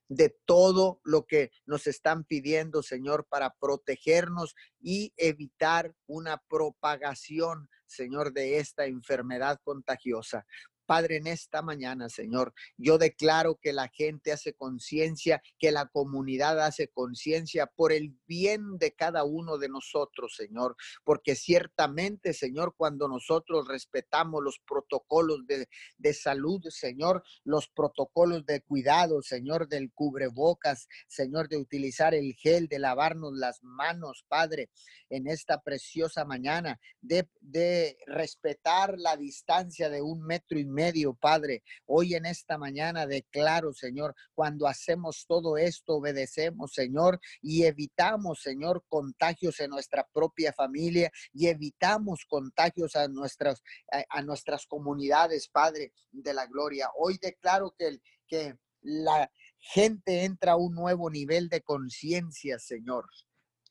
de 0.09 0.35
todo 0.45 1.01
lo 1.03 1.25
que 1.25 1.51
nos 1.65 1.87
están 1.87 2.23
pidiendo, 2.23 2.81
Señor, 2.81 3.27
para 3.27 3.53
protegernos 3.59 4.55
y 4.79 5.13
evitar 5.17 5.93
una 6.05 6.37
propagación, 6.47 7.69
Señor, 7.85 8.31
de 8.33 8.59
esta 8.59 8.85
enfermedad 8.85 9.59
contagiosa. 9.63 10.45
Padre, 10.87 11.17
en 11.17 11.27
esta 11.27 11.61
mañana, 11.61 12.07
Señor, 12.09 12.53
yo 12.77 12.97
declaro 12.97 13.59
que 13.61 13.73
la 13.73 13.89
gente 13.89 14.31
hace 14.31 14.53
conciencia, 14.53 15.43
que 15.59 15.71
la 15.71 15.87
comunidad 15.87 16.61
hace 16.61 16.87
conciencia 16.87 17.67
por 17.67 17.91
el 17.91 18.15
bien 18.25 18.77
de 18.77 18.93
cada 18.93 19.25
uno 19.25 19.57
de 19.57 19.67
nosotros, 19.67 20.33
Señor, 20.35 20.77
porque 21.03 21.35
ciertamente, 21.35 22.33
Señor, 22.33 22.73
cuando 22.77 23.09
nosotros 23.09 23.67
respetamos 23.67 24.41
los 24.41 24.59
protocolos 24.65 25.45
de, 25.45 25.67
de 25.97 26.13
salud, 26.13 26.61
Señor, 26.69 27.21
los 27.43 27.67
protocolos 27.67 28.45
de 28.45 28.61
cuidado, 28.61 29.21
Señor, 29.21 29.67
del 29.67 29.91
cubrebocas, 29.91 30.87
Señor, 31.07 31.49
de 31.49 31.57
utilizar 31.57 32.15
el 32.15 32.33
gel, 32.33 32.67
de 32.69 32.79
lavarnos 32.79 33.33
las 33.33 33.61
manos, 33.61 34.23
Padre, 34.29 34.69
en 35.09 35.27
esta 35.27 35.61
preciosa 35.61 36.23
mañana, 36.23 36.79
de, 37.01 37.29
de 37.41 37.97
respetar 38.07 38.97
la 38.97 39.17
distancia 39.17 39.89
de 39.89 40.01
un 40.01 40.21
metro 40.21 40.57
y 40.57 40.65
medio, 40.77 41.15
Padre. 41.15 41.63
Hoy 41.87 42.13
en 42.13 42.27
esta 42.27 42.59
mañana 42.59 43.07
declaro, 43.07 43.73
Señor, 43.73 44.13
cuando 44.35 44.67
hacemos 44.67 45.25
todo 45.27 45.57
esto, 45.57 45.95
obedecemos, 45.95 46.71
Señor, 46.71 47.19
y 47.41 47.63
evitamos, 47.63 48.41
Señor, 48.43 48.83
contagios 48.87 49.59
en 49.59 49.71
nuestra 49.71 50.07
propia 50.13 50.53
familia 50.53 51.11
y 51.33 51.47
evitamos 51.47 52.25
contagios 52.29 52.95
a 52.95 53.07
nuestras, 53.07 53.63
a, 54.09 54.21
nuestras 54.21 54.67
comunidades, 54.67 55.49
Padre 55.49 55.93
de 56.11 56.33
la 56.35 56.45
gloria. 56.45 56.91
Hoy 56.95 57.17
declaro 57.19 57.73
que, 57.75 57.99
que 58.27 58.55
la 58.81 59.31
gente 59.57 60.25
entra 60.25 60.51
a 60.51 60.57
un 60.57 60.75
nuevo 60.75 61.09
nivel 61.09 61.49
de 61.49 61.61
conciencia, 61.61 62.59
Señor. 62.59 63.05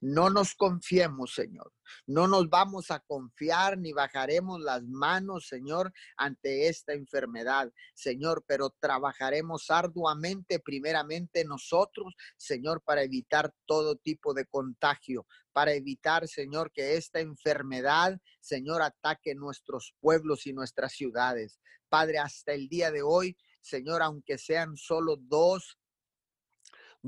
No 0.00 0.30
nos 0.30 0.54
confiemos, 0.54 1.34
Señor. 1.34 1.72
No 2.06 2.26
nos 2.26 2.48
vamos 2.48 2.90
a 2.90 3.00
confiar 3.00 3.78
ni 3.78 3.92
bajaremos 3.92 4.60
las 4.60 4.82
manos, 4.82 5.46
Señor, 5.48 5.92
ante 6.16 6.68
esta 6.68 6.92
enfermedad, 6.92 7.72
Señor, 7.94 8.44
pero 8.46 8.70
trabajaremos 8.78 9.70
arduamente, 9.70 10.60
primeramente 10.60 11.44
nosotros, 11.44 12.14
Señor, 12.36 12.82
para 12.82 13.02
evitar 13.02 13.54
todo 13.66 13.96
tipo 13.96 14.34
de 14.34 14.46
contagio, 14.46 15.26
para 15.52 15.72
evitar, 15.72 16.28
Señor, 16.28 16.72
que 16.72 16.96
esta 16.96 17.20
enfermedad, 17.20 18.18
Señor, 18.40 18.82
ataque 18.82 19.34
nuestros 19.34 19.94
pueblos 20.00 20.46
y 20.46 20.52
nuestras 20.52 20.92
ciudades. 20.92 21.60
Padre, 21.88 22.18
hasta 22.18 22.52
el 22.52 22.68
día 22.68 22.90
de 22.90 23.02
hoy, 23.02 23.36
Señor, 23.60 24.02
aunque 24.02 24.38
sean 24.38 24.76
solo 24.76 25.16
dos 25.16 25.78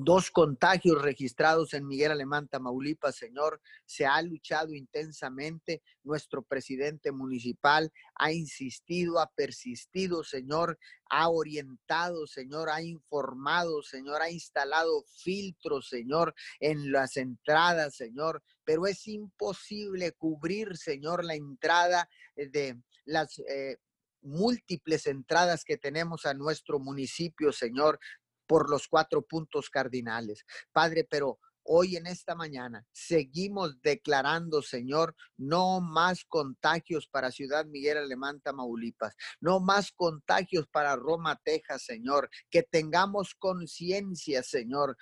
dos 0.05 0.31
contagios 0.31 1.01
registrados 1.03 1.75
en 1.75 1.87
Miguel 1.87 2.13
Alemán, 2.13 2.49
Tamaulipas, 2.49 3.17
Señor. 3.17 3.61
Se 3.85 4.07
ha 4.07 4.21
luchado 4.23 4.75
intensamente. 4.75 5.83
Nuestro 6.05 6.43
presidente 6.43 7.13
municipal 7.13 7.93
ha 8.15 8.33
insistido, 8.33 9.19
ha 9.19 9.31
persistido, 9.31 10.25
Señor. 10.25 10.79
Ha 11.11 11.29
orientado, 11.29 12.27
Señor. 12.27 12.71
Ha 12.71 12.83
informado, 12.83 13.83
Señor. 13.83 14.23
Ha 14.23 14.31
instalado 14.31 15.05
filtros, 15.23 15.89
Señor, 15.89 16.35
en 16.61 16.93
las 16.93 17.17
entradas, 17.17 17.97
Señor. 17.97 18.43
Pero 18.65 18.87
es 18.87 19.07
imposible 19.07 20.13
cubrir, 20.13 20.77
Señor, 20.77 21.25
la 21.25 21.35
entrada 21.35 22.09
de 22.37 22.81
las... 23.05 23.39
Eh, 23.49 23.77
múltiples 24.21 25.07
entradas 25.07 25.65
que 25.65 25.77
tenemos 25.77 26.27
a 26.27 26.35
nuestro 26.35 26.81
municipio, 26.81 27.53
Señor 27.53 28.01
por 28.49 28.69
los 28.69 28.89
cuatro 28.89 29.23
puntos 29.23 29.71
cardinales. 29.71 30.45
Padre, 30.73 31.07
pero 31.09 31.39
hoy 31.71 31.97
en 31.97 32.07
esta 32.07 32.35
mañana 32.35 32.85
seguimos 32.93 33.81
declarando, 33.83 34.63
Señor, 34.63 35.15
no 35.37 35.81
más 35.81 36.25
contagios 36.25 37.07
para 37.07 37.31
Ciudad 37.31 37.67
Miguel 37.67 37.99
Alemán, 37.99 38.41
Tamaulipas, 38.41 39.15
no 39.41 39.61
más 39.61 39.93
contagios 39.93 40.67
para 40.67 40.97
Roma, 40.97 41.39
Texas, 41.45 41.83
Señor, 41.85 42.31
que 42.51 42.63
tengamos 42.63 43.35
conciencia, 43.35 44.43
Señor, 44.43 44.97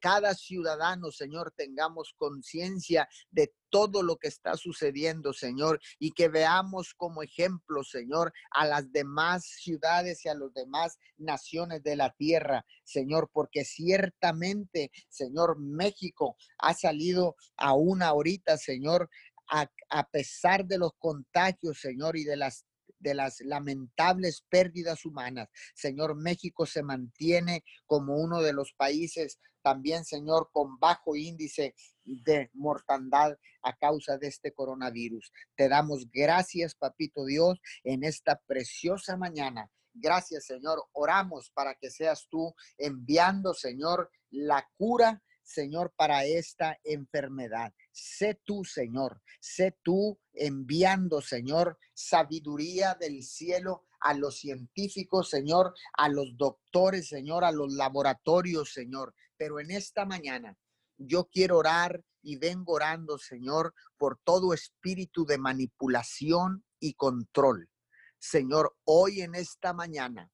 cada 0.00 0.34
ciudadano, 0.34 1.10
Señor, 1.10 1.52
tengamos 1.56 2.14
conciencia 2.16 3.08
de 3.30 3.52
todo 3.70 4.02
lo 4.02 4.16
que 4.16 4.28
está 4.28 4.56
sucediendo, 4.56 5.32
Señor, 5.32 5.80
y 5.98 6.12
que 6.12 6.28
veamos 6.28 6.94
como 6.94 7.22
ejemplo, 7.22 7.82
Señor, 7.84 8.32
a 8.50 8.66
las 8.66 8.90
demás 8.92 9.44
ciudades 9.44 10.24
y 10.24 10.28
a 10.28 10.34
las 10.34 10.52
demás 10.54 10.98
naciones 11.16 11.82
de 11.82 11.96
la 11.96 12.10
tierra, 12.10 12.64
Señor, 12.84 13.30
porque 13.32 13.64
ciertamente, 13.64 14.90
Señor, 15.08 15.58
México 15.58 16.36
ha 16.58 16.74
salido 16.74 17.36
a 17.56 17.74
una 17.74 18.12
horita, 18.12 18.56
Señor, 18.56 19.08
a, 19.50 19.70
a, 19.90 20.08
pesar 20.10 20.66
de 20.66 20.78
los 20.78 20.92
contagios, 20.98 21.80
Señor, 21.80 22.16
y 22.16 22.24
de 22.24 22.36
las 22.36 22.64
de 23.00 23.14
las 23.14 23.40
lamentables 23.40 24.44
pérdidas 24.48 25.04
humanas. 25.04 25.48
Señor, 25.74 26.16
México 26.16 26.66
se 26.66 26.82
mantiene 26.82 27.64
como 27.86 28.16
uno 28.16 28.42
de 28.42 28.52
los 28.52 28.72
países 28.72 29.38
también, 29.62 30.04
Señor, 30.04 30.50
con 30.52 30.78
bajo 30.78 31.16
índice 31.16 31.74
de 32.08 32.50
mortandad 32.54 33.36
a 33.62 33.76
causa 33.76 34.18
de 34.18 34.28
este 34.28 34.52
coronavirus. 34.52 35.32
Te 35.56 35.68
damos 35.68 36.10
gracias, 36.10 36.74
Papito 36.74 37.24
Dios, 37.24 37.60
en 37.84 38.04
esta 38.04 38.40
preciosa 38.46 39.16
mañana. 39.16 39.70
Gracias, 39.94 40.46
Señor. 40.46 40.82
Oramos 40.92 41.50
para 41.50 41.74
que 41.74 41.90
seas 41.90 42.26
tú 42.30 42.54
enviando, 42.76 43.54
Señor, 43.54 44.10
la 44.30 44.68
cura, 44.76 45.22
Señor, 45.42 45.92
para 45.96 46.24
esta 46.24 46.78
enfermedad. 46.84 47.72
sé 47.90 48.38
tú, 48.44 48.64
Señor, 48.64 49.20
sé 49.40 49.76
tú 49.82 50.20
enviando, 50.34 51.20
Señor, 51.20 51.78
sabiduría 51.94 52.94
del 52.94 53.22
cielo 53.22 53.86
a 54.00 54.14
los 54.14 54.38
científicos, 54.38 55.30
Señor, 55.30 55.74
a 55.94 56.08
los 56.08 56.36
doctores, 56.36 57.08
Señor, 57.08 57.44
a 57.44 57.50
los 57.50 57.72
laboratorios, 57.72 58.72
Señor. 58.72 59.14
Pero 59.36 59.58
en 59.58 59.70
esta 59.70 60.04
mañana 60.04 60.56
yo 60.98 61.28
quiero 61.30 61.58
orar 61.58 62.04
y 62.22 62.36
vengo 62.36 62.74
orando, 62.74 63.18
Señor, 63.18 63.74
por 63.96 64.18
todo 64.22 64.52
espíritu 64.52 65.24
de 65.24 65.38
manipulación 65.38 66.64
y 66.78 66.94
control. 66.94 67.70
Señor, 68.18 68.76
hoy 68.84 69.22
en 69.22 69.34
esta 69.34 69.72
mañana, 69.72 70.30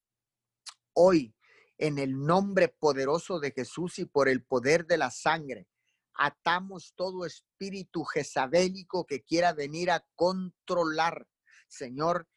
hoy 0.94 1.34
en 1.78 1.98
el 1.98 2.18
nombre 2.18 2.68
poderoso 2.68 3.40
de 3.40 3.52
Jesús 3.52 3.98
y 3.98 4.06
por 4.06 4.28
el 4.28 4.42
poder 4.44 4.86
de 4.86 4.96
la 4.96 5.10
sangre, 5.10 5.68
atamos 6.14 6.94
todo 6.96 7.26
espíritu 7.26 8.04
jezabélico 8.04 9.04
que 9.04 9.22
quiera 9.22 9.52
venir 9.52 9.90
a 9.90 10.04
controlar, 10.14 11.26
Señor, 11.68 12.28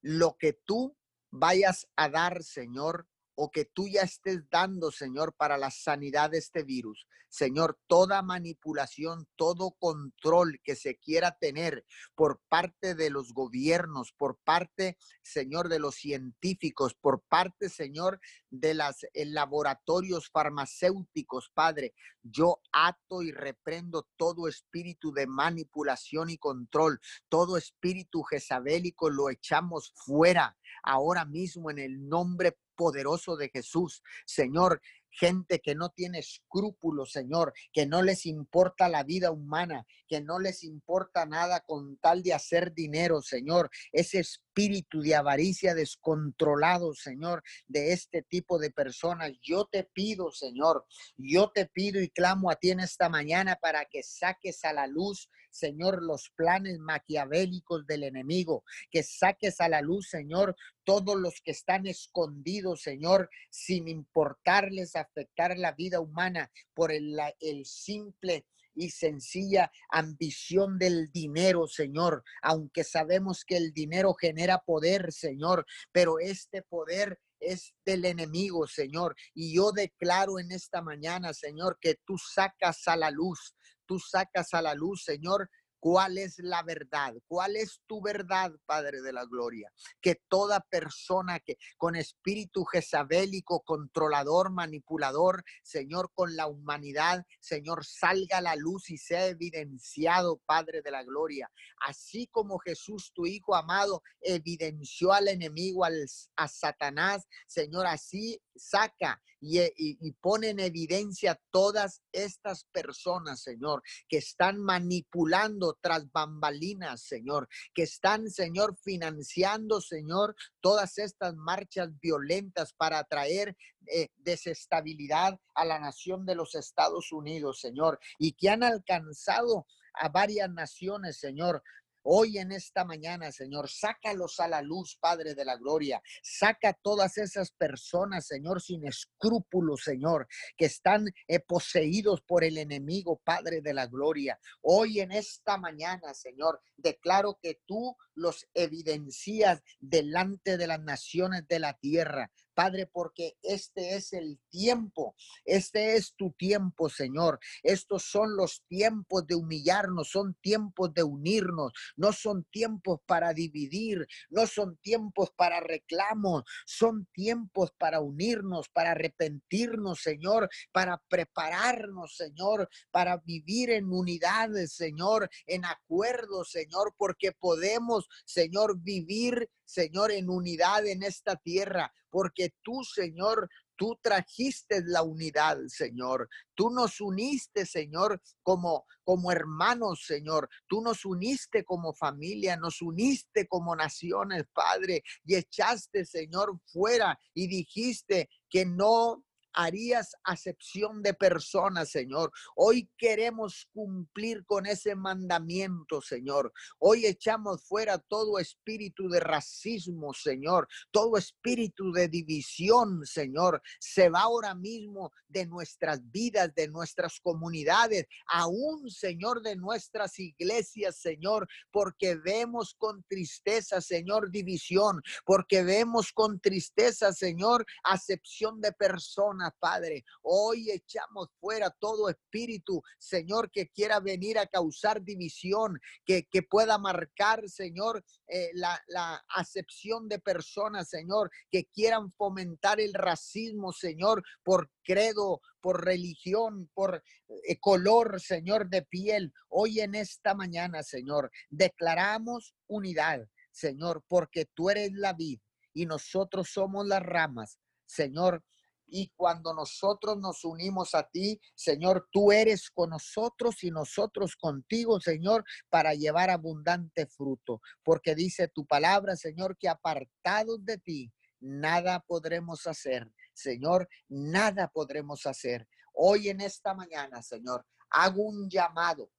lo 0.00 0.36
que 0.38 0.54
tú 0.64 0.96
vayas 1.30 1.86
a 1.96 2.08
dar, 2.08 2.42
Señor, 2.42 3.06
o 3.42 3.50
que 3.50 3.64
tú 3.64 3.88
ya 3.88 4.02
estés 4.02 4.50
dando, 4.50 4.90
Señor, 4.90 5.32
para 5.34 5.56
la 5.56 5.70
sanidad 5.70 6.28
de 6.28 6.36
este 6.36 6.62
virus. 6.62 7.06
Señor, 7.30 7.78
toda 7.86 8.20
manipulación, 8.20 9.26
todo 9.34 9.70
control 9.78 10.60
que 10.62 10.76
se 10.76 10.96
quiera 10.96 11.38
tener 11.40 11.86
por 12.14 12.42
parte 12.50 12.94
de 12.94 13.08
los 13.08 13.32
gobiernos, 13.32 14.12
por 14.12 14.38
parte, 14.44 14.98
Señor, 15.22 15.70
de 15.70 15.78
los 15.78 15.94
científicos, 15.94 16.94
por 16.94 17.22
parte, 17.22 17.70
Señor, 17.70 18.20
de 18.50 18.74
los 18.74 19.04
eh, 19.04 19.24
laboratorios 19.24 20.28
farmacéuticos, 20.30 21.50
Padre, 21.54 21.94
yo 22.22 22.60
ato 22.72 23.22
y 23.22 23.32
reprendo 23.32 24.06
todo 24.16 24.48
espíritu 24.48 25.12
de 25.12 25.26
manipulación 25.26 26.28
y 26.28 26.36
control, 26.36 27.00
todo 27.30 27.56
espíritu 27.56 28.22
jezabélico 28.22 29.08
lo 29.08 29.30
echamos 29.30 29.94
fuera 29.94 30.58
ahora 30.82 31.24
mismo 31.24 31.70
en 31.70 31.78
el 31.78 32.06
nombre 32.06 32.58
poderoso 32.80 33.36
de 33.36 33.50
Jesús. 33.50 34.02
Señor, 34.24 34.80
gente 35.10 35.58
que 35.58 35.74
no 35.74 35.90
tiene 35.90 36.20
escrúpulos, 36.20 37.12
Señor, 37.12 37.52
que 37.74 37.84
no 37.84 38.00
les 38.00 38.24
importa 38.24 38.88
la 38.88 39.04
vida 39.04 39.30
humana, 39.30 39.86
que 40.08 40.22
no 40.22 40.38
les 40.38 40.64
importa 40.64 41.26
nada 41.26 41.60
con 41.60 41.98
tal 41.98 42.22
de 42.22 42.32
hacer 42.32 42.72
dinero, 42.72 43.20
Señor. 43.20 43.68
Ese 43.92 44.20
espíritu 44.20 44.49
de 44.68 45.14
avaricia 45.14 45.74
descontrolado, 45.74 46.94
Señor, 46.94 47.42
de 47.66 47.92
este 47.92 48.22
tipo 48.22 48.58
de 48.58 48.70
personas. 48.70 49.32
Yo 49.42 49.66
te 49.66 49.84
pido, 49.84 50.30
Señor, 50.32 50.86
yo 51.16 51.50
te 51.50 51.66
pido 51.66 52.00
y 52.00 52.10
clamo 52.10 52.50
a 52.50 52.56
ti 52.56 52.70
en 52.70 52.80
esta 52.80 53.08
mañana 53.08 53.56
para 53.56 53.84
que 53.86 54.02
saques 54.02 54.64
a 54.64 54.72
la 54.72 54.86
luz 54.86 55.28
Señor, 55.50 56.02
los 56.02 56.30
planes 56.36 56.78
maquiavélicos 56.78 57.86
del 57.86 58.04
enemigo, 58.04 58.64
que 58.90 59.02
saques 59.02 59.60
a 59.60 59.68
la 59.68 59.80
luz, 59.80 60.08
Señor, 60.08 60.56
todos 60.84 61.18
los 61.18 61.40
que 61.44 61.50
están 61.50 61.86
escondidos, 61.86 62.82
Señor, 62.82 63.28
sin 63.50 63.88
importarles 63.88 64.96
afectar 64.96 65.58
la 65.58 65.72
vida 65.72 66.00
humana 66.00 66.50
por 66.72 66.92
el, 66.92 67.18
el 67.40 67.66
simple 67.66 68.46
y 68.74 68.90
sencilla 68.90 69.70
ambición 69.88 70.78
del 70.78 71.10
dinero, 71.12 71.66
Señor, 71.66 72.22
aunque 72.42 72.84
sabemos 72.84 73.44
que 73.44 73.56
el 73.56 73.72
dinero 73.72 74.14
genera 74.14 74.58
poder, 74.58 75.12
Señor, 75.12 75.66
pero 75.92 76.18
este 76.18 76.62
poder 76.62 77.20
es 77.40 77.74
del 77.86 78.04
enemigo, 78.04 78.66
Señor. 78.66 79.16
Y 79.34 79.54
yo 79.54 79.72
declaro 79.72 80.38
en 80.38 80.52
esta 80.52 80.82
mañana, 80.82 81.32
Señor, 81.32 81.78
que 81.80 81.96
tú 82.04 82.16
sacas 82.18 82.86
a 82.86 82.96
la 82.96 83.10
luz 83.10 83.54
tú 83.90 83.98
sacas 83.98 84.54
a 84.54 84.62
la 84.62 84.72
luz, 84.72 85.02
Señor, 85.02 85.50
cuál 85.80 86.18
es 86.18 86.38
la 86.38 86.62
verdad, 86.62 87.14
cuál 87.26 87.56
es 87.56 87.80
tu 87.86 88.00
verdad, 88.02 88.52
Padre 88.66 89.00
de 89.02 89.12
la 89.12 89.24
Gloria. 89.24 89.72
Que 90.00 90.20
toda 90.28 90.60
persona 90.60 91.40
que 91.40 91.56
con 91.76 91.96
espíritu 91.96 92.64
jezabélico, 92.64 93.62
controlador, 93.62 94.52
manipulador, 94.52 95.42
Señor, 95.62 96.10
con 96.14 96.36
la 96.36 96.46
humanidad, 96.46 97.24
Señor, 97.40 97.84
salga 97.84 98.38
a 98.38 98.42
la 98.42 98.56
luz 98.56 98.90
y 98.90 98.98
sea 98.98 99.26
evidenciado, 99.26 100.40
Padre 100.46 100.82
de 100.82 100.90
la 100.90 101.02
Gloria. 101.02 101.50
Así 101.86 102.28
como 102.28 102.58
Jesús, 102.58 103.10
tu 103.14 103.26
Hijo 103.26 103.54
amado, 103.54 104.02
evidenció 104.20 105.12
al 105.12 105.28
enemigo, 105.28 105.84
al, 105.84 106.06
a 106.36 106.48
Satanás, 106.48 107.26
Señor, 107.46 107.86
así 107.86 108.40
saca 108.54 109.20
y, 109.40 109.60
y, 109.76 110.12
pone 110.12 110.50
en 110.50 110.60
evidencia 110.60 111.40
todas 111.50 112.02
estas 112.12 112.64
personas, 112.72 113.42
Señor, 113.42 113.82
que 114.08 114.18
están 114.18 114.58
manipulando 114.58 115.78
tras 115.80 116.10
bambalinas, 116.12 117.02
Señor, 117.02 117.48
que 117.74 117.84
están, 117.84 118.28
Señor, 118.30 118.76
financiando, 118.76 119.80
Señor, 119.80 120.36
todas 120.60 120.98
estas 120.98 121.34
marchas 121.36 121.88
violentas 122.00 122.74
para 122.74 123.02
traer 123.04 123.56
eh, 123.86 124.08
desestabilidad 124.18 125.38
a 125.54 125.64
la 125.64 125.78
nación 125.78 126.26
de 126.26 126.34
los 126.34 126.54
Estados 126.54 127.10
Unidos, 127.12 127.60
Señor, 127.60 127.98
y 128.18 128.32
que 128.32 128.50
han 128.50 128.62
alcanzado 128.62 129.66
a 129.94 130.08
varias 130.08 130.50
naciones, 130.50 131.18
Señor, 131.18 131.62
Hoy 132.02 132.38
en 132.38 132.50
esta 132.52 132.84
mañana, 132.84 133.30
Señor, 133.30 133.68
sácalos 133.68 134.40
a 134.40 134.48
la 134.48 134.62
luz, 134.62 134.96
Padre 134.98 135.34
de 135.34 135.44
la 135.44 135.56
Gloria. 135.56 136.00
Saca 136.22 136.72
todas 136.72 137.18
esas 137.18 137.50
personas, 137.52 138.26
Señor, 138.26 138.62
sin 138.62 138.86
escrúpulos, 138.86 139.82
Señor, 139.84 140.26
que 140.56 140.64
están 140.64 141.08
eh, 141.28 141.40
poseídos 141.40 142.22
por 142.22 142.42
el 142.42 142.56
enemigo, 142.56 143.20
Padre 143.22 143.60
de 143.60 143.74
la 143.74 143.86
Gloria. 143.86 144.38
Hoy 144.62 145.00
en 145.00 145.12
esta 145.12 145.58
mañana, 145.58 146.14
Señor, 146.14 146.62
declaro 146.76 147.38
que 147.42 147.60
tú 147.66 147.94
los 148.14 148.46
evidencias 148.54 149.62
delante 149.78 150.56
de 150.56 150.66
las 150.66 150.80
naciones 150.80 151.46
de 151.48 151.58
la 151.58 151.74
tierra. 151.74 152.30
Padre, 152.60 152.86
porque 152.92 153.38
este 153.42 153.96
es 153.96 154.12
el 154.12 154.38
tiempo, 154.50 155.16
este 155.46 155.96
es 155.96 156.14
tu 156.14 156.32
tiempo, 156.32 156.90
Señor. 156.90 157.40
Estos 157.62 158.02
son 158.02 158.36
los 158.36 158.64
tiempos 158.68 159.26
de 159.26 159.34
humillarnos, 159.34 160.10
son 160.10 160.36
tiempos 160.42 160.92
de 160.92 161.02
unirnos, 161.02 161.72
no 161.96 162.12
son 162.12 162.44
tiempos 162.50 163.00
para 163.06 163.32
dividir, 163.32 164.06
no 164.28 164.46
son 164.46 164.76
tiempos 164.76 165.30
para 165.34 165.60
reclamos, 165.60 166.44
son 166.66 167.08
tiempos 167.14 167.72
para 167.78 168.02
unirnos, 168.02 168.68
para 168.68 168.90
arrepentirnos, 168.90 170.02
Señor, 170.02 170.50
para 170.70 171.02
prepararnos, 171.08 172.14
Señor, 172.14 172.68
para 172.90 173.16
vivir 173.24 173.70
en 173.70 173.90
unidad, 173.90 174.50
Señor, 174.66 175.30
en 175.46 175.64
acuerdo, 175.64 176.44
Señor, 176.44 176.94
porque 176.98 177.32
podemos, 177.32 178.06
Señor, 178.26 178.78
vivir 178.82 179.48
Señor, 179.70 180.10
en 180.10 180.28
unidad 180.28 180.84
en 180.84 181.04
esta 181.04 181.36
tierra, 181.36 181.92
porque 182.10 182.50
tú, 182.62 182.82
Señor, 182.84 183.48
tú 183.76 183.98
trajiste 184.02 184.82
la 184.84 185.02
unidad, 185.02 185.58
Señor. 185.68 186.28
Tú 186.54 186.70
nos 186.70 187.00
uniste, 187.00 187.64
Señor, 187.64 188.20
como 188.42 188.84
como 189.10 189.32
hermanos, 189.32 190.04
Señor. 190.06 190.48
Tú 190.68 190.80
nos 190.82 191.04
uniste 191.04 191.64
como 191.64 191.92
familia, 191.92 192.56
nos 192.56 192.80
uniste 192.80 193.48
como 193.48 193.74
naciones, 193.74 194.44
Padre, 194.52 195.02
y 195.24 195.34
echaste, 195.34 196.04
Señor, 196.04 196.60
fuera 196.66 197.18
y 197.34 197.48
dijiste 197.48 198.30
que 198.48 198.64
no 198.64 199.24
harías 199.52 200.14
acepción 200.24 201.02
de 201.02 201.14
personas, 201.14 201.90
Señor. 201.90 202.32
Hoy 202.54 202.90
queremos 202.96 203.68
cumplir 203.72 204.44
con 204.44 204.66
ese 204.66 204.94
mandamiento, 204.94 206.00
Señor. 206.00 206.52
Hoy 206.78 207.06
echamos 207.06 207.64
fuera 207.64 207.98
todo 207.98 208.38
espíritu 208.38 209.08
de 209.08 209.20
racismo, 209.20 210.12
Señor. 210.14 210.68
Todo 210.90 211.16
espíritu 211.16 211.92
de 211.92 212.08
división, 212.08 213.04
Señor. 213.04 213.62
Se 213.78 214.08
va 214.08 214.20
ahora 214.20 214.54
mismo 214.54 215.12
de 215.28 215.46
nuestras 215.46 216.00
vidas, 216.10 216.54
de 216.54 216.68
nuestras 216.68 217.20
comunidades, 217.20 218.06
aún, 218.26 218.90
Señor, 218.90 219.42
de 219.42 219.56
nuestras 219.56 220.18
iglesias, 220.18 220.96
Señor, 220.96 221.46
porque 221.70 222.16
vemos 222.16 222.74
con 222.76 223.02
tristeza, 223.04 223.80
Señor, 223.80 224.30
división, 224.30 225.00
porque 225.24 225.62
vemos 225.62 226.12
con 226.12 226.40
tristeza, 226.40 227.12
Señor, 227.12 227.64
acepción 227.84 228.60
de 228.60 228.72
personas 228.72 229.39
Padre. 229.48 230.04
Hoy 230.22 230.70
echamos 230.70 231.28
fuera 231.40 231.70
todo 231.70 232.10
espíritu, 232.10 232.82
Señor, 232.98 233.50
que 233.50 233.68
quiera 233.68 234.00
venir 234.00 234.38
a 234.38 234.46
causar 234.46 235.02
división, 235.02 235.80
que, 236.04 236.24
que 236.30 236.42
pueda 236.42 236.76
marcar, 236.76 237.48
Señor, 237.48 238.04
eh, 238.26 238.50
la, 238.54 238.78
la 238.88 239.24
acepción 239.34 240.08
de 240.08 240.18
personas, 240.18 240.88
Señor, 240.90 241.30
que 241.50 241.64
quieran 241.66 242.12
fomentar 242.12 242.80
el 242.80 242.92
racismo, 242.92 243.72
Señor, 243.72 244.22
por 244.42 244.70
credo, 244.82 245.40
por 245.60 245.84
religión, 245.84 246.68
por 246.74 247.02
eh, 247.28 247.60
color, 247.60 248.20
Señor, 248.20 248.68
de 248.68 248.82
piel. 248.82 249.32
Hoy 249.48 249.80
en 249.80 249.94
esta 249.94 250.34
mañana, 250.34 250.82
Señor, 250.82 251.30
declaramos 251.48 252.54
unidad, 252.66 253.26
Señor, 253.52 254.04
porque 254.08 254.46
tú 254.54 254.70
eres 254.70 254.92
la 254.92 255.12
vid 255.12 255.40
y 255.72 255.86
nosotros 255.86 256.50
somos 256.50 256.86
las 256.86 257.02
ramas. 257.02 257.58
Señor, 257.86 258.44
Y 258.90 259.12
cuando 259.16 259.54
nosotros 259.54 260.18
nos 260.18 260.44
unimos 260.44 260.94
a 260.94 261.04
ti, 261.08 261.40
Señor, 261.54 262.08
tú 262.10 262.32
eres 262.32 262.70
con 262.70 262.90
nosotros 262.90 263.62
y 263.62 263.70
nosotros 263.70 264.36
contigo, 264.36 265.00
Señor, 265.00 265.44
para 265.68 265.94
llevar 265.94 266.30
abundante 266.30 267.06
fruto. 267.06 267.60
Porque 267.84 268.14
dice 268.14 268.48
tu 268.48 268.66
palabra, 268.66 269.16
Señor, 269.16 269.56
que 269.56 269.68
apartados 269.68 270.64
de 270.64 270.78
ti, 270.78 271.12
nada 271.40 272.00
podremos 272.00 272.66
hacer. 272.66 273.10
Señor, 273.32 273.88
nada 274.08 274.68
podremos 274.68 275.24
hacer. 275.26 275.66
Hoy 275.94 276.28
en 276.28 276.40
esta 276.40 276.74
mañana, 276.74 277.22
Señor, 277.22 277.64
hago 277.90 278.22
un 278.22 278.48
llamado 278.48 279.10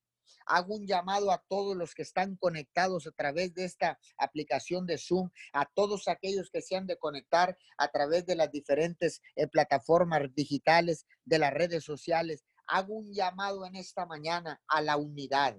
hago 0.45 0.75
un 0.75 0.85
llamado 0.85 1.31
a 1.31 1.43
todos 1.47 1.75
los 1.75 1.93
que 1.93 2.01
están 2.01 2.35
conectados 2.35 3.07
a 3.07 3.11
través 3.11 3.53
de 3.53 3.65
esta 3.65 3.99
aplicación 4.17 4.85
de 4.85 4.97
Zoom, 4.97 5.29
a 5.53 5.65
todos 5.65 6.07
aquellos 6.07 6.49
que 6.49 6.61
se 6.61 6.75
han 6.75 6.87
de 6.87 6.97
conectar 6.97 7.57
a 7.77 7.87
través 7.89 8.25
de 8.25 8.35
las 8.35 8.51
diferentes 8.51 9.21
eh, 9.35 9.47
plataformas 9.47 10.33
digitales, 10.35 11.05
de 11.25 11.39
las 11.39 11.53
redes 11.53 11.83
sociales. 11.83 12.43
Hago 12.67 12.95
un 12.95 13.13
llamado 13.13 13.65
en 13.65 13.75
esta 13.75 14.05
mañana 14.05 14.61
a 14.67 14.81
la 14.81 14.97
unidad. 14.97 15.57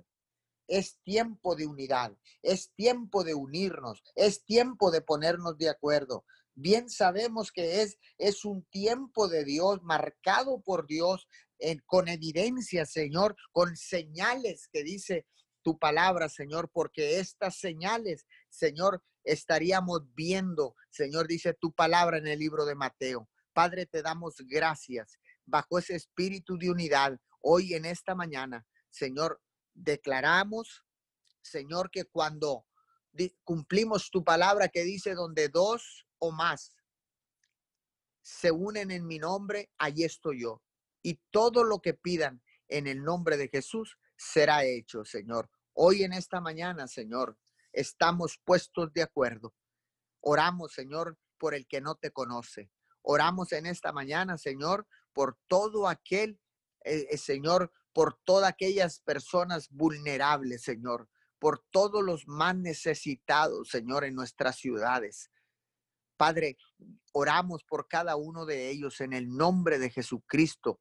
Es 0.69 0.99
tiempo 1.03 1.57
de 1.57 1.67
unidad, 1.67 2.17
es 2.41 2.73
tiempo 2.75 3.25
de 3.25 3.35
unirnos, 3.35 4.03
es 4.15 4.45
tiempo 4.45 4.91
de 4.91 5.03
ponernos 5.03 5.59
de 5.59 5.69
acuerdo. 5.69 6.25
Bien 6.55 6.89
sabemos 6.89 7.51
que 7.51 7.83
es, 7.83 7.99
es 8.19 8.45
un 8.45 8.65
tiempo 8.65 9.29
de 9.29 9.45
Dios, 9.45 9.83
marcado 9.83 10.61
por 10.61 10.87
Dios, 10.87 11.27
con 11.87 12.09
evidencia, 12.09 12.87
Señor, 12.87 13.37
con 13.53 13.77
señales 13.77 14.69
que 14.73 14.83
dice 14.83 15.27
tu 15.63 15.79
palabra, 15.79 16.29
Señor, 16.29 16.71
porque 16.73 17.21
estas 17.21 17.59
señales, 17.59 18.27
Señor, 18.49 19.03
estaríamos 19.25 20.03
viendo, 20.15 20.75
Señor, 20.91 21.29
dice 21.29 21.55
tu 21.55 21.73
palabra 21.73 22.19
en 22.19 22.27
el 22.27 22.39
libro 22.39 22.65
de 22.65 22.75
Mateo. 22.75 23.29
Padre, 23.53 23.87
te 23.87 24.03
damos 24.03 24.37
gracias 24.39 25.19
bajo 25.47 25.79
ese 25.79 25.95
espíritu 25.95 26.59
de 26.59 26.71
unidad 26.71 27.19
hoy 27.41 27.75
en 27.75 27.85
esta 27.85 28.15
mañana. 28.15 28.67
Señor, 28.91 29.41
declaramos, 29.75 30.85
Señor, 31.43 31.91
que 31.91 32.05
cuando 32.05 32.67
cumplimos 33.45 34.11
tu 34.11 34.25
palabra 34.25 34.69
que 34.69 34.83
dice 34.83 35.15
donde 35.15 35.49
dos 35.49 36.07
o 36.19 36.33
más 36.33 36.75
se 38.23 38.51
unen 38.51 38.91
en 38.91 39.07
mi 39.07 39.19
nombre, 39.19 39.71
allí 39.79 40.05
estoy 40.05 40.43
yo 40.43 40.63
y 41.03 41.21
todo 41.31 41.65
lo 41.65 41.81
que 41.81 41.95
pidan 41.95 42.43
en 42.69 42.87
el 42.87 43.03
nombre 43.03 43.37
de 43.37 43.49
Jesús 43.49 43.99
será 44.17 44.65
hecho, 44.65 45.05
Señor. 45.05 45.51
Hoy 45.75 46.05
en 46.05 46.13
esta 46.13 46.41
mañana, 46.41 46.87
Señor, 46.87 47.37
estamos 47.73 48.41
puestos 48.45 48.93
de 48.93 49.03
acuerdo. 49.03 49.55
Oramos, 50.21 50.73
Señor, 50.73 51.19
por 51.39 51.55
el 51.55 51.67
que 51.67 51.81
no 51.81 51.97
te 51.97 52.11
conoce. 52.11 52.71
Oramos 53.03 53.53
en 53.53 53.67
esta 53.67 53.93
mañana, 53.93 54.39
Señor, 54.39 54.87
por 55.13 55.39
todo 55.49 55.89
aquel, 55.89 56.39
eh, 56.85 57.09
eh, 57.11 57.19
Señor, 57.19 57.73
por 57.93 58.19
todas 58.25 58.49
aquellas 58.49 59.01
personas 59.01 59.69
vulnerables, 59.71 60.63
Señor, 60.63 61.09
por 61.39 61.65
todos 61.71 62.03
los 62.05 62.29
más 62.29 62.57
necesitados, 62.57 63.69
Señor, 63.69 64.05
en 64.05 64.15
nuestras 64.15 64.57
ciudades. 64.57 65.31
Padre, 66.17 66.57
oramos 67.13 67.65
por 67.65 67.89
cada 67.89 68.15
uno 68.15 68.47
de 68.47 68.71
ellos 68.71 69.01
en 69.01 69.13
el 69.13 69.29
nombre 69.29 69.81
de 69.81 69.91
Jesucristo. 69.91 70.81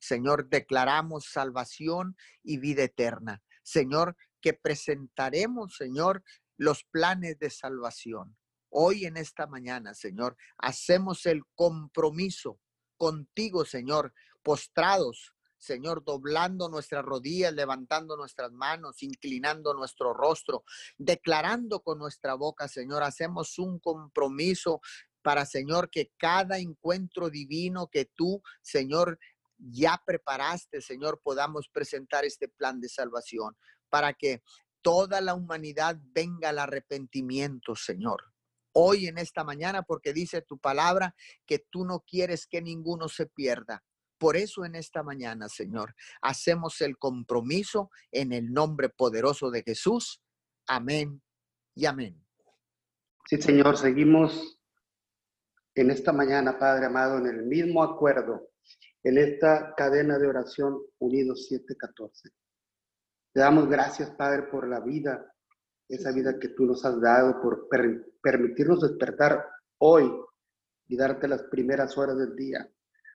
Señor, 0.00 0.48
declaramos 0.48 1.26
salvación 1.26 2.16
y 2.42 2.58
vida 2.58 2.84
eterna. 2.84 3.42
Señor, 3.62 4.16
que 4.40 4.54
presentaremos, 4.54 5.76
Señor, 5.76 6.24
los 6.56 6.84
planes 6.84 7.38
de 7.38 7.50
salvación. 7.50 8.36
Hoy 8.70 9.04
en 9.04 9.16
esta 9.16 9.46
mañana, 9.46 9.94
Señor, 9.94 10.36
hacemos 10.58 11.26
el 11.26 11.42
compromiso 11.54 12.58
contigo, 12.96 13.64
Señor, 13.64 14.12
postrados, 14.42 15.34
Señor, 15.58 16.02
doblando 16.04 16.68
nuestras 16.68 17.04
rodillas, 17.04 17.52
levantando 17.52 18.16
nuestras 18.16 18.50
manos, 18.50 19.02
inclinando 19.02 19.74
nuestro 19.74 20.14
rostro, 20.14 20.64
declarando 20.96 21.80
con 21.80 21.98
nuestra 21.98 22.34
boca, 22.34 22.66
Señor, 22.66 23.02
hacemos 23.02 23.58
un 23.58 23.78
compromiso 23.78 24.80
para, 25.22 25.44
Señor, 25.44 25.90
que 25.90 26.12
cada 26.16 26.58
encuentro 26.58 27.28
divino 27.28 27.88
que 27.88 28.06
tú, 28.06 28.42
Señor, 28.62 29.18
ya 29.60 30.00
preparaste, 30.04 30.80
Señor, 30.80 31.20
podamos 31.22 31.68
presentar 31.68 32.24
este 32.24 32.48
plan 32.48 32.80
de 32.80 32.88
salvación 32.88 33.56
para 33.88 34.14
que 34.14 34.42
toda 34.82 35.20
la 35.20 35.34
humanidad 35.34 35.98
venga 36.00 36.50
al 36.50 36.58
arrepentimiento, 36.58 37.74
Señor. 37.76 38.24
Hoy 38.72 39.06
en 39.06 39.18
esta 39.18 39.44
mañana, 39.44 39.82
porque 39.82 40.12
dice 40.12 40.42
tu 40.42 40.58
palabra 40.58 41.14
que 41.44 41.58
tú 41.58 41.84
no 41.84 42.00
quieres 42.00 42.46
que 42.46 42.62
ninguno 42.62 43.08
se 43.08 43.26
pierda. 43.26 43.82
Por 44.16 44.36
eso 44.36 44.64
en 44.64 44.74
esta 44.74 45.02
mañana, 45.02 45.48
Señor, 45.48 45.94
hacemos 46.22 46.80
el 46.82 46.98
compromiso 46.98 47.90
en 48.12 48.32
el 48.32 48.52
nombre 48.52 48.88
poderoso 48.88 49.50
de 49.50 49.62
Jesús. 49.62 50.22
Amén 50.66 51.22
y 51.74 51.86
amén. 51.86 52.24
Sí, 53.26 53.40
Señor, 53.40 53.76
seguimos 53.76 54.60
en 55.74 55.90
esta 55.90 56.12
mañana, 56.12 56.58
Padre 56.58 56.86
amado, 56.86 57.18
en 57.18 57.26
el 57.26 57.44
mismo 57.44 57.82
acuerdo 57.82 58.49
en 59.02 59.18
esta 59.18 59.74
cadena 59.76 60.18
de 60.18 60.26
oración 60.26 60.80
Unidos 60.98 61.46
714. 61.48 62.30
Te 63.32 63.40
damos 63.40 63.68
gracias, 63.68 64.10
Padre, 64.10 64.44
por 64.44 64.68
la 64.68 64.80
vida, 64.80 65.32
esa 65.88 66.12
vida 66.12 66.38
que 66.38 66.48
tú 66.48 66.66
nos 66.66 66.84
has 66.84 67.00
dado, 67.00 67.40
por 67.40 67.68
permitirnos 68.22 68.80
despertar 68.80 69.44
hoy 69.78 70.12
y 70.88 70.96
darte 70.96 71.28
las 71.28 71.44
primeras 71.44 71.96
horas 71.96 72.18
del 72.18 72.34
día, 72.36 72.68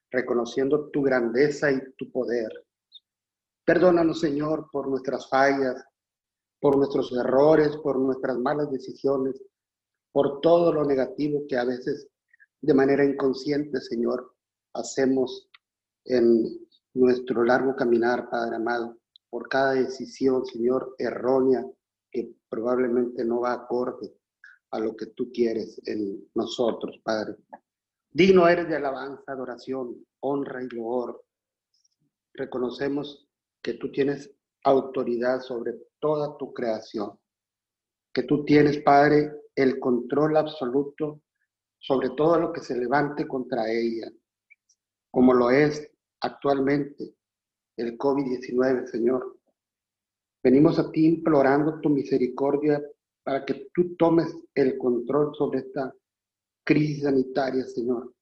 reconociendo 0.09 0.89
tu 0.89 1.03
grandeza 1.03 1.71
y 1.71 1.81
tu 1.97 2.11
poder. 2.11 2.49
Perdónanos, 3.65 4.19
Señor, 4.19 4.69
por 4.71 4.87
nuestras 4.87 5.29
fallas, 5.29 5.83
por 6.59 6.77
nuestros 6.77 7.11
errores, 7.11 7.77
por 7.77 7.99
nuestras 7.99 8.37
malas 8.37 8.71
decisiones, 8.71 9.41
por 10.11 10.39
todo 10.39 10.71
lo 10.71 10.85
negativo 10.85 11.45
que 11.47 11.57
a 11.57 11.65
veces 11.65 12.07
de 12.61 12.73
manera 12.73 13.03
inconsciente, 13.03 13.81
Señor, 13.81 14.33
hacemos 14.73 15.49
en 16.05 16.67
nuestro 16.93 17.43
largo 17.43 17.75
caminar, 17.75 18.29
Padre 18.29 18.55
amado, 18.55 18.97
por 19.29 19.49
cada 19.49 19.73
decisión, 19.73 20.45
Señor, 20.45 20.95
errónea, 20.97 21.65
que 22.11 22.33
probablemente 22.47 23.25
no 23.25 23.41
va 23.41 23.53
acorde 23.53 24.15
a 24.71 24.79
lo 24.79 24.95
que 24.95 25.07
tú 25.07 25.31
quieres 25.31 25.81
en 25.85 26.29
nosotros, 26.33 26.99
Padre. 27.03 27.35
Digno 28.11 28.47
eres 28.47 28.69
de 28.69 28.77
alabanza, 28.77 29.33
adoración, 29.33 30.05
honra 30.21 30.63
y 30.63 30.69
loor. 30.69 31.21
Reconocemos 32.33 33.27
que 33.61 33.73
tú 33.73 33.91
tienes 33.91 34.31
autoridad 34.63 35.41
sobre 35.41 35.73
toda 35.99 36.37
tu 36.37 36.53
creación, 36.53 37.19
que 38.13 38.23
tú 38.23 38.45
tienes, 38.45 38.77
Padre, 38.79 39.31
el 39.55 39.79
control 39.79 40.37
absoluto 40.37 41.21
sobre 41.79 42.09
todo 42.11 42.39
lo 42.39 42.51
que 42.51 42.61
se 42.61 42.75
levante 42.75 43.27
contra 43.27 43.69
ella, 43.69 44.11
como 45.11 45.33
lo 45.33 45.51
es 45.51 45.91
actualmente 46.25 47.15
el 47.77 47.97
COVID-19, 47.97 48.87
Señor. 48.87 49.39
Venimos 50.43 50.77
a 50.79 50.91
ti 50.91 51.05
implorando 51.05 51.79
tu 51.81 51.89
misericordia 51.89 52.81
para 53.23 53.45
que 53.45 53.69
tú 53.73 53.95
tomes 53.95 54.27
el 54.53 54.77
control 54.77 55.35
sobre 55.35 55.59
esta 55.59 55.93
crisis 56.63 57.03
sanitaria, 57.03 57.65
Señor, 57.65 58.13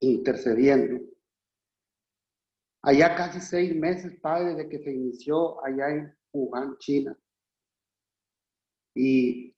intercediendo. 0.00 1.04
Allá 2.82 3.14
casi 3.14 3.40
seis 3.40 3.74
meses, 3.76 4.18
Padre, 4.20 4.54
de 4.54 4.68
que 4.68 4.78
se 4.78 4.92
inició 4.92 5.64
allá 5.64 5.90
en 5.90 6.14
Wuhan, 6.32 6.76
China. 6.78 7.16
Y 8.94 9.54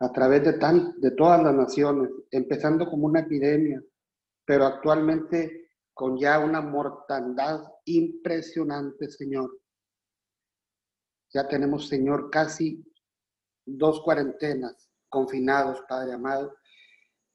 a 0.00 0.10
través 0.12 0.44
de, 0.44 0.54
tan, 0.54 0.98
de 1.00 1.10
todas 1.10 1.42
las 1.42 1.54
naciones, 1.54 2.10
empezando 2.30 2.88
como 2.88 3.06
una 3.06 3.20
epidemia, 3.20 3.82
pero 4.46 4.64
actualmente 4.64 5.69
con 6.00 6.16
ya 6.16 6.38
una 6.38 6.62
mortandad 6.62 7.62
impresionante, 7.84 9.10
Señor. 9.10 9.60
Ya 11.30 11.46
tenemos, 11.46 11.88
Señor, 11.88 12.30
casi 12.30 12.82
dos 13.66 14.00
cuarentenas 14.00 14.88
confinados, 15.10 15.82
Padre 15.86 16.14
amado, 16.14 16.56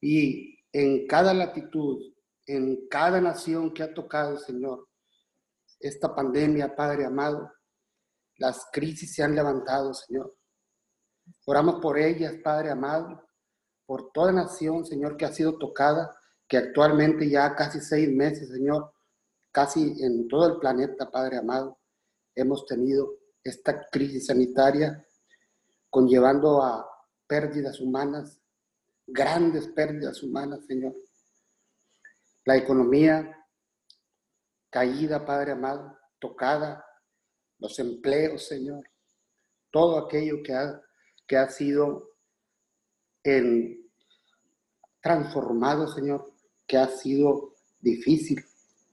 y 0.02 0.58
en 0.74 1.06
cada 1.06 1.32
latitud, 1.36 2.12
en 2.48 2.88
cada 2.88 3.22
nación 3.22 3.72
que 3.72 3.84
ha 3.84 3.94
tocado, 3.94 4.40
Señor, 4.40 4.90
esta 5.80 6.16
pandemia, 6.16 6.76
Padre 6.76 7.06
amado, 7.06 7.52
las 8.38 8.66
crisis 8.72 9.14
se 9.14 9.22
han 9.22 9.36
levantado, 9.36 9.94
Señor. 9.94 10.36
Oramos 11.46 11.76
por 11.80 12.00
ellas, 12.00 12.34
Padre 12.44 12.72
amado, 12.72 13.30
por 13.86 14.12
toda 14.12 14.32
nación, 14.32 14.88
Señor, 14.88 15.18
que 15.18 15.26
ha 15.26 15.32
sido 15.32 15.56
tocada 15.60 16.20
que 16.48 16.58
actualmente 16.58 17.30
ya 17.30 17.56
casi 17.56 17.80
seis 17.80 18.10
meses, 18.10 18.50
Señor, 18.50 18.94
casi 19.52 20.04
en 20.04 20.28
todo 20.28 20.54
el 20.54 20.60
planeta, 20.60 21.10
Padre 21.10 21.38
amado, 21.38 21.80
hemos 22.36 22.66
tenido 22.66 23.18
esta 23.44 23.88
crisis 23.90 24.28
sanitaria 24.28 25.06
conllevando 25.90 26.62
a 26.62 26.86
pérdidas 27.28 27.80
humanas, 27.80 28.42
grandes 29.08 29.68
pérdidas 29.70 30.22
humanas, 30.24 30.66
Señor. 30.66 30.96
la 32.44 32.58
economía 32.58 33.36
caída, 34.70 35.26
Padre 35.26 35.54
amado, 35.54 35.98
tocada, 36.20 36.86
los 37.60 37.80
empleos, 37.80 38.46
Señor, 38.46 38.84
todo 39.72 39.98
aquello 39.98 40.44
que 40.44 40.54
ha, 40.54 40.82
que 41.26 41.38
ha 41.38 41.50
sido 41.50 42.10
en, 43.24 43.90
transformado, 45.02 45.88
Señor, 45.88 46.35
que 46.68 46.78
ha 46.78 46.88
sido 46.88 47.54
difícil 47.80 48.44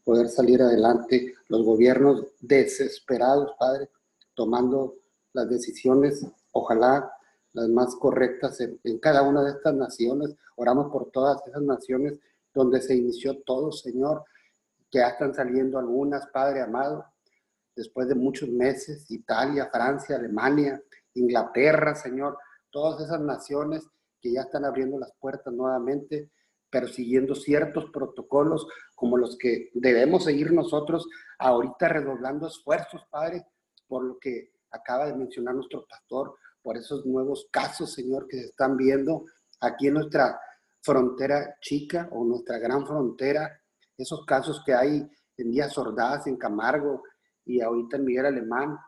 poder 0.05 0.29
salir 0.29 0.61
adelante, 0.63 1.35
los 1.49 1.65
gobiernos 1.65 2.27
desesperados, 2.41 3.53
Padre, 3.59 3.89
tomando 4.35 4.97
las 5.33 5.49
decisiones, 5.49 6.27
ojalá 6.53 7.13
las 7.53 7.69
más 7.69 7.95
correctas 7.97 8.61
en, 8.61 8.99
cada 8.99 9.23
una 9.23 9.43
de 9.43 9.51
estas 9.51 9.75
naciones. 9.75 10.37
Oramos 10.57 10.91
por 10.91 11.11
todas 11.11 11.47
esas 11.47 11.63
naciones 11.63 12.19
donde 12.55 12.81
se 12.81 12.95
inició 12.95 13.43
todo, 13.43 13.73
Señor, 13.73 14.25
ya 14.91 15.09
están 15.09 15.35
saliendo 15.35 15.79
algunas, 15.79 16.27
Padre 16.29 16.61
amado, 16.61 17.05
después 17.75 18.09
de 18.09 18.15
muchos 18.15 18.49
meses, 18.49 19.11
Italia, 19.11 19.71
Francia, 19.73 20.17
Alemania, 20.17 20.83
Inglaterra, 21.15 21.95
Señor, 21.95 22.37
todas 22.71 23.03
esas 23.03 23.21
naciones 23.21 23.87
que 24.21 24.33
ya 24.33 24.43
están 24.43 24.65
abriendo 24.65 24.99
las 24.99 25.13
puertas 25.19 25.53
nuevamente, 25.53 26.31
pero 26.73 26.89
siguiendo 26.89 27.35
ciertos 27.35 27.91
protocolos 27.91 28.67
como 28.95 29.19
los 29.19 29.37
que 29.37 29.69
debemos 29.75 30.25
seguir 30.25 30.53
nosotros, 30.55 31.07
ahorita 31.39 31.87
redoblando 31.87 32.47
esfuerzos, 32.47 33.03
Padre, 33.11 33.45
por 33.87 34.03
lo 34.03 34.19
que 34.19 34.55
acaba 34.71 35.05
de 35.05 35.15
mencionar 35.15 35.55
nuestro 35.55 35.87
pastor, 35.87 36.35
por 36.63 36.79
esos 36.79 37.05
nuevos 37.05 37.47
casos, 37.51 37.93
Señor, 37.93 38.27
que 38.27 38.39
se 38.39 38.47
están 38.47 38.79
viendo 38.79 39.27
aquí 39.61 39.89
en 39.89 39.95
nuestra 39.95 40.41
frontera 40.81 41.59
chica 41.61 42.09
o 42.11 42.25
nuestra 42.25 42.59
gran 42.59 42.87
frontera, 42.87 43.61
esos 43.99 44.25
casos 44.25 44.63
que 44.65 44.73
hay 44.73 45.07
en 45.37 45.51
Díaz 45.51 45.77
Ordaz, 45.77 46.27
en 46.27 46.39
Camargo 46.39 47.03
y 47.45 47.61
ahorita 47.61 47.99
en 47.99 48.05
Miguel 48.07 48.27
Alemán, 48.27 48.79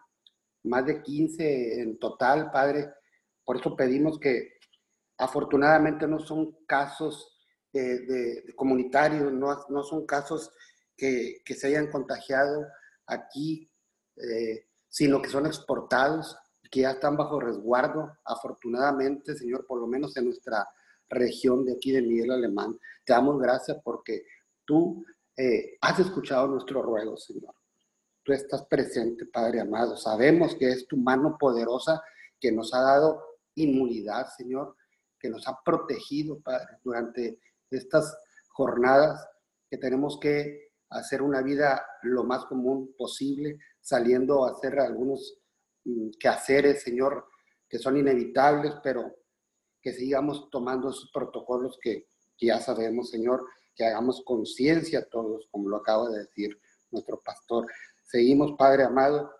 más 0.62 0.86
de 0.86 1.02
15 1.02 1.82
en 1.82 1.98
total, 1.98 2.50
Padre. 2.50 2.94
Por 3.44 3.58
eso 3.58 3.76
pedimos 3.76 4.18
que 4.18 4.54
afortunadamente 5.18 6.08
no 6.08 6.18
son 6.18 6.56
casos 6.66 7.33
de, 7.82 8.54
comunitarios, 8.54 9.32
no, 9.32 9.66
no, 9.68 9.82
son 9.82 10.06
casos 10.06 10.50
que, 10.96 11.42
que, 11.44 11.54
se 11.54 11.66
hayan 11.68 11.90
contagiado 11.90 12.66
aquí, 13.06 13.70
eh, 14.16 14.66
sino 14.88 15.20
que 15.20 15.28
son 15.28 15.46
exportados, 15.46 16.36
que 16.70 16.80
ya 16.80 16.92
están 16.92 17.16
bajo 17.16 17.40
resguardo, 17.40 18.16
afortunadamente, 18.24 19.36
Señor, 19.36 19.66
por 19.66 19.80
lo 19.80 19.86
menos 19.86 20.16
en 20.16 20.26
nuestra 20.26 20.66
región 21.08 21.64
de 21.64 21.74
aquí 21.74 21.92
de 21.92 22.02
Miguel 22.02 22.30
Alemán. 22.30 22.78
Te 23.04 23.12
damos 23.12 23.40
gracias 23.40 23.78
porque 23.84 24.24
tú 24.64 25.04
eh, 25.36 25.76
has 25.80 25.98
escuchado 25.98 26.48
nuestro 26.48 26.82
ruego, 26.82 27.16
Señor. 27.16 27.54
Tú 28.22 28.32
estás 28.32 28.64
presente, 28.66 29.26
Padre 29.26 29.60
amado. 29.60 29.96
Sabemos 29.96 30.54
que 30.54 30.68
es 30.70 30.86
tu 30.86 30.96
mano 30.96 31.36
poderosa 31.38 32.02
que 32.40 32.50
nos 32.50 32.72
ha 32.72 32.80
dado 32.80 33.22
inmunidad, 33.54 34.28
Señor, 34.36 34.76
que 35.18 35.28
nos 35.28 35.46
ha 35.46 35.58
protegido, 35.64 36.40
Padre, 36.40 36.78
durante 36.82 37.38
estas 37.74 38.16
jornadas 38.48 39.26
que 39.70 39.78
tenemos 39.78 40.18
que 40.20 40.64
hacer 40.90 41.22
una 41.22 41.42
vida 41.42 41.84
lo 42.02 42.24
más 42.24 42.44
común 42.46 42.94
posible, 42.96 43.58
saliendo 43.80 44.44
a 44.44 44.52
hacer 44.52 44.78
algunos 44.78 45.40
mm, 45.84 46.10
quehaceres, 46.18 46.82
Señor, 46.82 47.26
que 47.68 47.78
son 47.78 47.96
inevitables, 47.96 48.74
pero 48.82 49.16
que 49.82 49.92
sigamos 49.92 50.48
tomando 50.50 50.90
esos 50.90 51.10
protocolos 51.12 51.78
que, 51.80 52.08
ya 52.40 52.60
sabemos, 52.60 53.10
Señor, 53.10 53.44
que 53.74 53.84
hagamos 53.84 54.22
conciencia 54.24 55.08
todos, 55.08 55.48
como 55.50 55.68
lo 55.68 55.76
acaba 55.76 56.08
de 56.10 56.20
decir 56.20 56.58
nuestro 56.90 57.20
pastor. 57.22 57.66
Seguimos, 58.02 58.52
Padre 58.58 58.84
amado, 58.84 59.30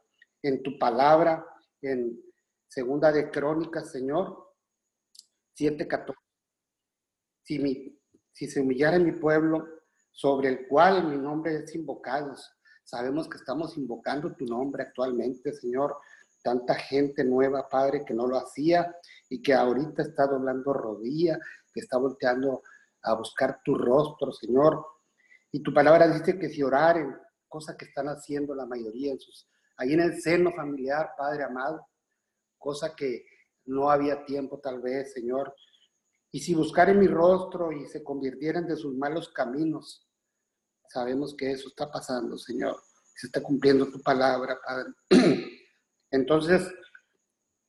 en 0.43 0.63
tu 0.63 0.79
palabra, 0.79 1.47
en 1.83 2.21
Segunda 2.67 3.13
de 3.13 3.31
Crónicas, 3.31 3.93
Señor, 3.93 4.53
7.14. 5.59 6.15
Si, 7.43 7.59
mi, 7.59 7.99
si 8.35 8.47
se 8.49 8.61
humillara 8.61 8.99
mi 8.99 9.13
pueblo, 9.13 9.67
sobre 10.11 10.49
el 10.49 10.69
cual 10.69 11.09
mi 11.09 11.17
nombre 11.17 11.57
es 11.57 11.75
invocado, 11.75 12.35
sabemos 12.85 13.29
que 13.29 13.39
estamos 13.39 13.77
invocando 13.77 14.35
tu 14.35 14.45
nombre 14.45 14.83
actualmente, 14.83 15.53
Señor, 15.53 15.97
tanta 16.43 16.75
gente 16.75 17.25
nueva, 17.25 17.69
Padre, 17.69 18.05
que 18.05 18.13
no 18.13 18.27
lo 18.27 18.37
hacía 18.37 18.95
y 19.31 19.41
que 19.41 19.55
ahorita 19.55 20.03
está 20.03 20.27
doblando 20.27 20.73
rodilla, 20.73 21.39
que 21.73 21.81
está 21.81 21.97
volteando 21.97 22.63
a 23.03 23.15
buscar 23.15 23.61
tu 23.65 23.75
rostro, 23.75 24.31
Señor. 24.33 24.85
Y 25.51 25.63
tu 25.63 25.73
palabra 25.73 26.07
dice 26.07 26.39
que 26.39 26.51
si 26.51 26.63
oraren, 26.63 27.17
cosa 27.49 27.77
que 27.77 27.87
están 27.87 28.09
haciendo 28.09 28.55
la 28.55 28.67
mayoría 28.67 29.13
en 29.13 29.21
sus, 29.21 29.49
ahí 29.77 29.95
en 29.95 30.01
el 30.01 30.21
seno 30.21 30.53
familiar, 30.53 31.11
Padre 31.17 31.45
amado, 31.45 31.87
cosa 32.59 32.95
que 32.95 33.25
no 33.67 33.91
había 33.91 34.25
tiempo 34.25 34.61
tal 34.61 34.81
vez, 34.83 35.13
Señor. 35.13 35.55
Y 36.35 36.41
si 36.41 36.53
buscaren 36.53 36.99
mi 36.99 37.07
rostro 37.07 37.71
y 37.71 37.87
se 37.87 38.03
convirtieran 38.03 38.67
de 38.67 38.75
sus 38.75 38.97
malos 38.97 39.29
caminos, 39.29 40.05
sabemos 40.89 41.33
que 41.39 41.53
eso 41.53 41.69
está 41.69 41.93
pasando, 41.93 42.37
Señor. 42.37 42.75
Se 43.15 43.29
está 43.29 43.41
cumpliendo 43.41 43.89
tu 43.89 44.03
palabra, 44.03 44.59
Padre. 44.67 44.91
Entonces, 46.11 46.69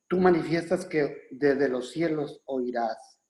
tú 0.08 0.18
manifiestas 0.18 0.84
que 0.84 1.28
desde 1.30 1.68
los 1.68 1.92
cielos 1.92 2.42
oirás, 2.46 3.20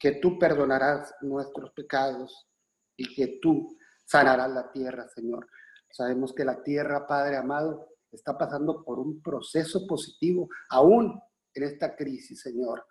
que 0.00 0.18
tú 0.20 0.36
perdonarás 0.36 1.14
nuestros 1.20 1.70
pecados 1.70 2.48
y 2.96 3.14
que 3.14 3.38
tú 3.40 3.78
sanarás 4.04 4.50
la 4.50 4.72
tierra, 4.72 5.06
Señor. 5.14 5.46
Sabemos 5.92 6.34
que 6.34 6.44
la 6.44 6.60
tierra, 6.64 7.06
Padre 7.06 7.36
amado, 7.36 7.88
está 8.10 8.36
pasando 8.36 8.82
por 8.84 8.98
un 8.98 9.22
proceso 9.22 9.86
positivo, 9.86 10.48
aún 10.70 11.22
en 11.54 11.62
esta 11.62 11.94
crisis, 11.94 12.40
Señor. 12.40 12.84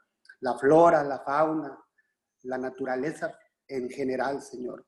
La 0.45 0.55
flora, 0.59 1.03
la 1.03 1.21
fauna, 1.21 1.75
la 2.43 2.59
naturaleza 2.59 3.35
en 3.67 3.89
general, 3.89 4.43
Señor, 4.43 4.85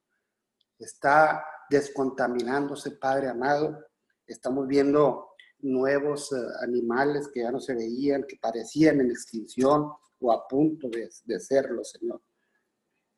está 0.77 1.43
descontaminándose, 1.67 2.91
Padre 2.91 3.29
amado. 3.29 3.83
Estamos 4.27 4.67
viendo 4.67 5.31
nuevos 5.61 6.31
eh, 6.31 6.35
animales 6.61 7.27
que 7.33 7.39
ya 7.39 7.51
no 7.51 7.59
se 7.59 7.73
veían, 7.73 8.25
que 8.27 8.37
parecían 8.39 9.01
en 9.01 9.09
extinción 9.09 9.91
o 10.19 10.31
a 10.31 10.47
punto 10.47 10.89
de, 10.89 11.09
de 11.25 11.39
serlo, 11.39 11.83
Señor. 11.83 12.21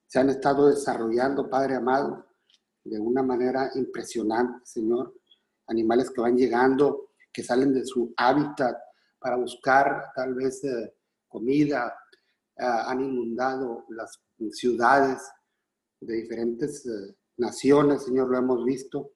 Se 0.07 0.19
han 0.19 0.29
estado 0.29 0.69
desarrollando, 0.69 1.49
Padre 1.49 1.75
amado, 1.75 2.25
de 2.85 3.01
una 3.01 3.21
manera 3.21 3.69
impresionante, 3.75 4.61
Señor. 4.63 5.13
Animales 5.67 6.09
que 6.09 6.21
van 6.21 6.37
llegando, 6.37 7.09
que 7.33 7.43
salen 7.43 7.73
de 7.73 7.85
su 7.85 8.13
hábitat 8.15 8.77
para 9.19 9.35
buscar 9.35 10.13
tal 10.15 10.35
vez 10.35 10.63
eh, 10.63 10.95
comida, 11.27 11.93
han 12.59 13.01
inundado 13.01 13.85
las 13.89 14.21
ciudades 14.51 15.21
de 16.01 16.15
diferentes 16.15 16.85
naciones, 17.37 18.03
Señor, 18.03 18.29
lo 18.29 18.37
hemos 18.37 18.63
visto. 18.65 19.13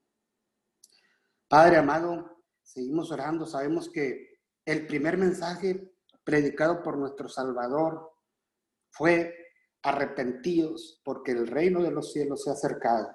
Padre 1.48 1.78
amado, 1.78 2.44
seguimos 2.64 3.12
orando, 3.12 3.46
sabemos 3.46 3.90
que 3.90 4.40
el 4.66 4.88
primer 4.88 5.18
mensaje 5.18 5.94
predicado 6.24 6.82
por 6.82 6.98
nuestro 6.98 7.28
Salvador 7.28 8.12
fue 8.90 9.36
arrepentidos 9.84 11.02
porque 11.04 11.32
el 11.34 11.48
reino 11.48 11.84
de 11.84 11.92
los 11.92 12.14
cielos 12.14 12.44
se 12.44 12.50
ha 12.50 12.54
acercado. 12.54 13.10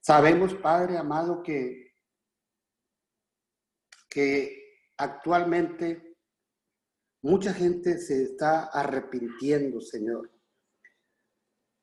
Sabemos, 0.00 0.54
Padre 0.54 0.96
amado, 0.96 1.42
que, 1.42 1.94
que 4.08 4.88
actualmente 4.96 6.09
mucha 7.22 7.52
gente 7.52 7.98
se 7.98 8.22
está 8.22 8.64
arrepintiendo, 8.64 9.80
Señor. 9.80 10.30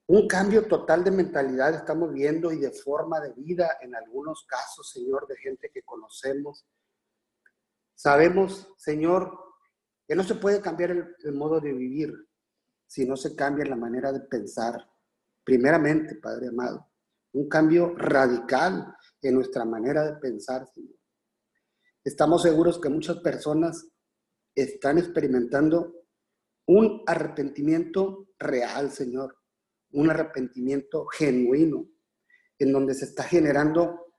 Un 0.10 0.26
cambio 0.28 0.68
total 0.68 1.04
de 1.04 1.12
mentalidad 1.12 1.74
estamos 1.74 2.14
viendo 2.14 2.52
y 2.54 2.60
de 2.60 2.72
forma 2.72 3.20
de 3.20 3.34
vida 3.34 3.78
en 3.82 3.94
algunos 3.94 4.46
casos, 4.48 4.90
Señor, 4.90 5.28
de 5.28 5.36
gente 5.36 5.70
que 5.70 5.84
conocemos. 5.84 6.66
Sabemos, 7.94 8.74
Señor, 8.78 9.38
que 10.08 10.16
no 10.16 10.24
se 10.24 10.36
puede 10.36 10.62
cambiar 10.62 10.92
el, 10.92 11.34
modo 11.34 11.60
de 11.60 11.74
vivir 11.74 12.14
si 12.86 13.06
no 13.06 13.18
se 13.18 13.36
cambia 13.36 13.66
la 13.66 13.76
manera 13.76 14.14
de 14.14 14.22
pensar. 14.22 14.90
Primeramente, 15.44 16.16
Padre 16.16 16.48
amado, 16.48 16.90
un 17.34 17.50
cambio 17.50 17.94
radical 17.98 18.96
en 19.22 19.36
nuestra 19.36 19.66
manera 19.66 20.06
de 20.06 20.16
pensar, 20.20 20.66
Señor. 20.74 20.96
Estamos 22.02 22.44
seguros 22.44 22.80
que 22.80 22.88
muchas 22.88 23.18
personas 23.18 23.90
están 24.62 24.98
experimentando 24.98 25.94
un 26.68 27.04
arrepentimiento 27.06 28.30
real, 28.38 28.92
Señor 28.92 29.38
un 29.92 30.10
arrepentimiento 30.10 31.06
genuino, 31.08 31.88
en 32.60 32.74
donde 32.74 32.94
se 32.94 33.06
está 33.06 33.24
generando 33.24 34.14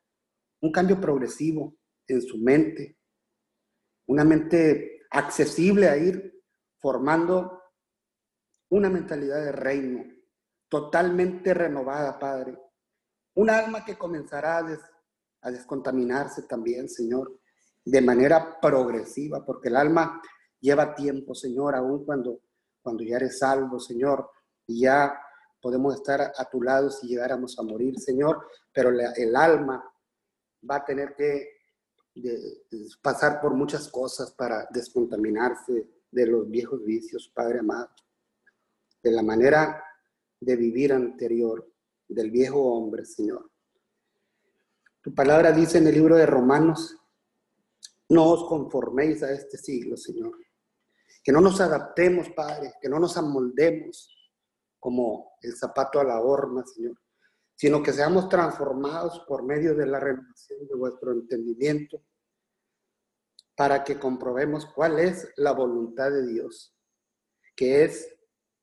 un 0.61 0.72
cambio 0.72 1.01
progresivo 1.01 1.77
en 2.07 2.22
su 2.22 2.38
mente, 2.38 2.98
una 4.07 4.24
mente 4.24 5.03
accesible 5.11 5.88
a 5.88 5.96
ir 5.96 6.42
formando 6.79 7.62
una 8.70 8.88
mentalidad 8.88 9.44
de 9.44 9.53
reino, 9.53 10.05
totalmente 10.68 11.55
renovada, 11.55 12.18
Padre. 12.18 12.59
Un 13.35 13.51
alma 13.51 13.85
que 13.85 13.96
comenzará 13.96 14.59
a, 14.59 15.51
descontaminarse 15.51 16.42
también, 16.42 16.88
Señor, 16.88 17.40
de 17.88 18.03
manera 18.03 18.61
progresiva, 18.61 19.44
porque 19.44 19.68
el 19.68 19.77
alma 19.77 20.20
lleva 20.61 20.94
tiempo, 20.94 21.35
Señor, 21.35 21.74
aún 21.74 22.05
cuando, 22.05 22.40
cuando 22.83 23.03
ya 23.03 23.16
eres 23.16 23.38
salvo, 23.38 23.81
Señor, 23.81 24.31
y 24.66 24.83
ya 24.83 25.18
podemos 25.61 25.94
estar 25.94 26.20
a 26.20 26.44
tu 26.51 26.62
lado 26.62 26.90
si 26.90 27.09
llegáramos 27.09 27.59
a 27.59 27.62
morir, 27.62 27.98
Señor, 27.98 28.46
pero 28.72 28.90
el 28.90 29.35
alma 29.35 29.83
va 30.70 30.77
a 30.77 30.85
tener 30.85 31.14
que 31.16 31.48
pasar 33.01 33.40
por 33.40 33.55
muchas 33.55 33.88
cosas 33.88 34.33
para 34.33 34.68
descontaminarse 34.70 35.88
de 36.11 36.27
los 36.27 36.48
viejos 36.48 36.85
vicios, 36.85 37.33
Padre 37.35 37.61
amado, 37.61 37.88
de 39.03 39.12
la 39.12 39.22
manera 39.22 39.83
de 40.40 40.57
vivir 40.57 40.92
anterior 40.92 41.66
del 42.07 42.31
viejo 42.31 42.61
hombre, 42.74 43.07
Señor. 43.07 43.51
Tu 45.01 45.14
palabra 45.14 45.53
dice 45.53 45.79
en 45.79 45.87
el 45.87 45.94
libro 45.94 46.16
de 46.16 46.27
Romanos, 46.27 46.97
no 48.09 48.31
os 48.31 48.44
conforméis 48.49 49.23
a 49.23 49.33
este 49.33 49.59
siglo, 49.59 49.97
Señor. 49.97 50.37
Que 51.23 51.33
no 51.33 51.40
nos 51.40 51.61
adaptemos, 51.61 52.31
Padre, 52.31 52.75
que 52.81 52.88
no 52.88 52.99
nos 52.99 53.16
amoldemos 53.16 54.14
como 54.79 55.33
el 55.42 55.57
zapato 55.57 56.01
a 56.01 56.05
la 56.05 56.21
horma, 56.21 56.64
Señor, 56.64 56.97
sino 57.55 57.83
que 57.83 57.92
seamos 57.92 58.29
transformados 58.29 59.21
por 59.27 59.42
medio 59.42 59.75
de 59.75 59.87
la 59.87 60.01
renovación 60.01 60.66
de 60.66 60.75
vuestro 60.75 61.12
entendimiento 61.12 62.03
para 63.57 63.83
que 63.83 63.99
comprobemos 63.99 64.66
cuál 64.66 65.01
es 65.01 65.29
la 65.37 65.53
voluntad 65.53 66.12
de 66.12 66.27
Dios, 66.27 66.77
que 67.57 67.85
es, 67.85 68.16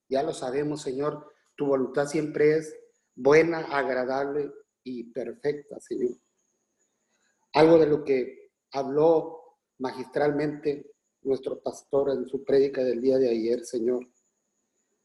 ya 0.08 0.23
lo 0.23 0.34
sabemos, 0.34 0.81
Señor, 0.81 1.34
tu 1.55 1.65
voluntad 1.65 2.08
siempre 2.08 2.55
es 2.55 2.73
buena, 3.13 3.60
agradable 3.60 4.51
y 4.84 5.12
perfecta, 5.12 5.79
Señor. 5.81 6.17
Algo 7.53 7.77
de 7.77 7.88
lo 7.88 8.05
que 8.05 8.44
habló 8.75 9.57
magistralmente 9.79 10.91
nuestro 11.21 11.61
pastor 11.61 12.11
en 12.11 12.27
su 12.27 12.43
prédica 12.43 12.83
del 12.83 13.01
día 13.01 13.17
de 13.17 13.29
ayer, 13.29 13.65
Señor. 13.65 14.07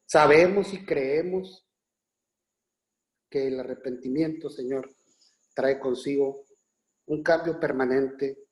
Sabemos 0.07 0.73
y 0.75 0.85
creemos 0.85 1.67
que 3.31 3.47
el 3.47 3.61
arrepentimiento, 3.61 4.51
Señor, 4.51 4.93
trae 5.55 5.79
consigo 5.79 6.45
un 7.07 7.23
cambio 7.23 7.59
permanente 7.61 8.45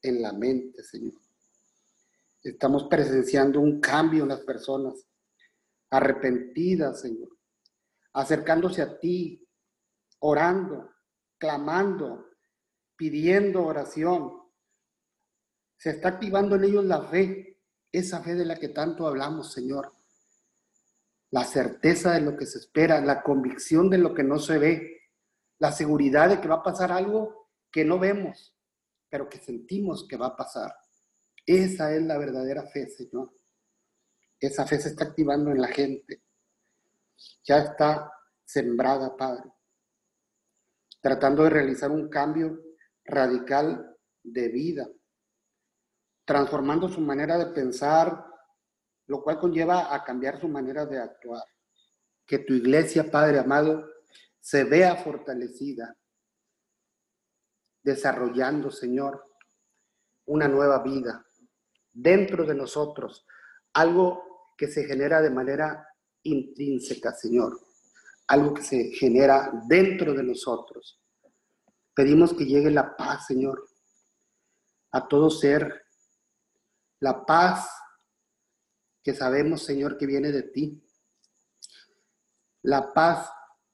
en 0.00 0.22
la 0.22 0.32
mente, 0.32 0.82
Señor. 0.82 1.20
Estamos 2.42 2.84
presenciando 2.84 3.60
un 3.60 3.80
cambio 3.80 4.22
en 4.22 4.30
las 4.30 4.40
personas 4.40 5.06
arrepentidas, 5.90 7.02
Señor, 7.02 7.28
acercándose 8.14 8.80
a 8.80 8.98
ti, 8.98 9.46
orando, 10.20 10.90
clamando, 11.38 12.26
pidiendo 12.96 13.64
oración. 13.64 14.41
Se 15.82 15.90
está 15.90 16.10
activando 16.10 16.54
en 16.54 16.62
ellos 16.62 16.84
la 16.84 17.02
fe, 17.02 17.58
esa 17.90 18.22
fe 18.22 18.36
de 18.36 18.44
la 18.44 18.54
que 18.54 18.68
tanto 18.68 19.04
hablamos, 19.04 19.52
Señor. 19.52 19.92
La 21.32 21.42
certeza 21.42 22.12
de 22.12 22.20
lo 22.20 22.36
que 22.36 22.46
se 22.46 22.58
espera, 22.58 23.00
la 23.00 23.20
convicción 23.20 23.90
de 23.90 23.98
lo 23.98 24.14
que 24.14 24.22
no 24.22 24.38
se 24.38 24.58
ve, 24.58 25.00
la 25.58 25.72
seguridad 25.72 26.28
de 26.28 26.40
que 26.40 26.46
va 26.46 26.58
a 26.58 26.62
pasar 26.62 26.92
algo 26.92 27.50
que 27.68 27.84
no 27.84 27.98
vemos, 27.98 28.56
pero 29.08 29.28
que 29.28 29.38
sentimos 29.38 30.06
que 30.06 30.16
va 30.16 30.28
a 30.28 30.36
pasar. 30.36 30.72
Esa 31.44 31.92
es 31.92 32.02
la 32.04 32.16
verdadera 32.16 32.64
fe, 32.68 32.88
Señor. 32.88 33.34
Esa 34.38 34.64
fe 34.64 34.78
se 34.78 34.90
está 34.90 35.06
activando 35.06 35.50
en 35.50 35.60
la 35.60 35.66
gente. 35.66 36.22
Ya 37.42 37.58
está 37.58 38.08
sembrada, 38.44 39.16
Padre. 39.16 39.50
Tratando 41.00 41.42
de 41.42 41.50
realizar 41.50 41.90
un 41.90 42.08
cambio 42.08 42.56
radical 43.04 43.96
de 44.22 44.48
vida. 44.48 44.88
Transformando 46.32 46.88
su 46.88 47.02
manera 47.02 47.36
de 47.36 47.52
pensar, 47.52 48.24
lo 49.06 49.22
cual 49.22 49.38
conlleva 49.38 49.94
a 49.94 50.02
cambiar 50.02 50.40
su 50.40 50.48
manera 50.48 50.86
de 50.86 50.98
actuar. 50.98 51.44
Que 52.24 52.38
tu 52.38 52.54
iglesia, 52.54 53.10
Padre 53.10 53.38
amado, 53.38 53.86
se 54.40 54.64
vea 54.64 54.96
fortalecida 54.96 55.94
desarrollando, 57.82 58.70
Señor, 58.70 59.26
una 60.24 60.48
nueva 60.48 60.82
vida 60.82 61.22
dentro 61.92 62.46
de 62.46 62.54
nosotros, 62.54 63.26
algo 63.74 64.54
que 64.56 64.68
se 64.68 64.84
genera 64.84 65.20
de 65.20 65.28
manera 65.28 65.86
intrínseca, 66.22 67.12
Señor, 67.12 67.60
algo 68.28 68.54
que 68.54 68.62
se 68.62 68.84
genera 68.92 69.52
dentro 69.68 70.14
de 70.14 70.22
nosotros. 70.22 70.98
Pedimos 71.94 72.32
que 72.32 72.46
llegue 72.46 72.70
la 72.70 72.96
paz, 72.96 73.26
Señor, 73.26 73.68
a 74.92 75.06
todo 75.06 75.28
ser, 75.28 75.82
la 77.02 77.26
paz 77.26 77.68
que 79.02 79.12
sabemos, 79.12 79.64
Señor, 79.64 79.98
que 79.98 80.06
viene 80.06 80.30
de 80.30 80.44
ti, 80.44 80.80
la 82.62 82.92
paz 82.94 83.28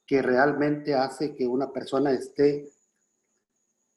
que 0.07 0.23
realmente 0.23 0.95
hace 0.95 1.35
que 1.35 1.47
una 1.47 1.71
persona 1.71 2.11
esté 2.11 2.73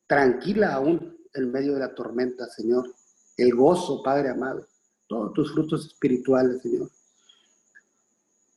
tranquila 0.07 0.75
aún 0.75 1.17
en 1.33 1.51
medio 1.51 1.73
de 1.73 1.81
la 1.81 1.95
tormenta, 1.95 2.47
Señor. 2.51 2.95
El 3.39 3.55
gozo, 3.55 4.03
Padre 4.03 4.29
amado, 4.29 4.69
todos 5.07 5.33
tus 5.33 5.55
frutos 5.55 5.87
espirituales, 5.87 6.61
Señor. 6.61 6.91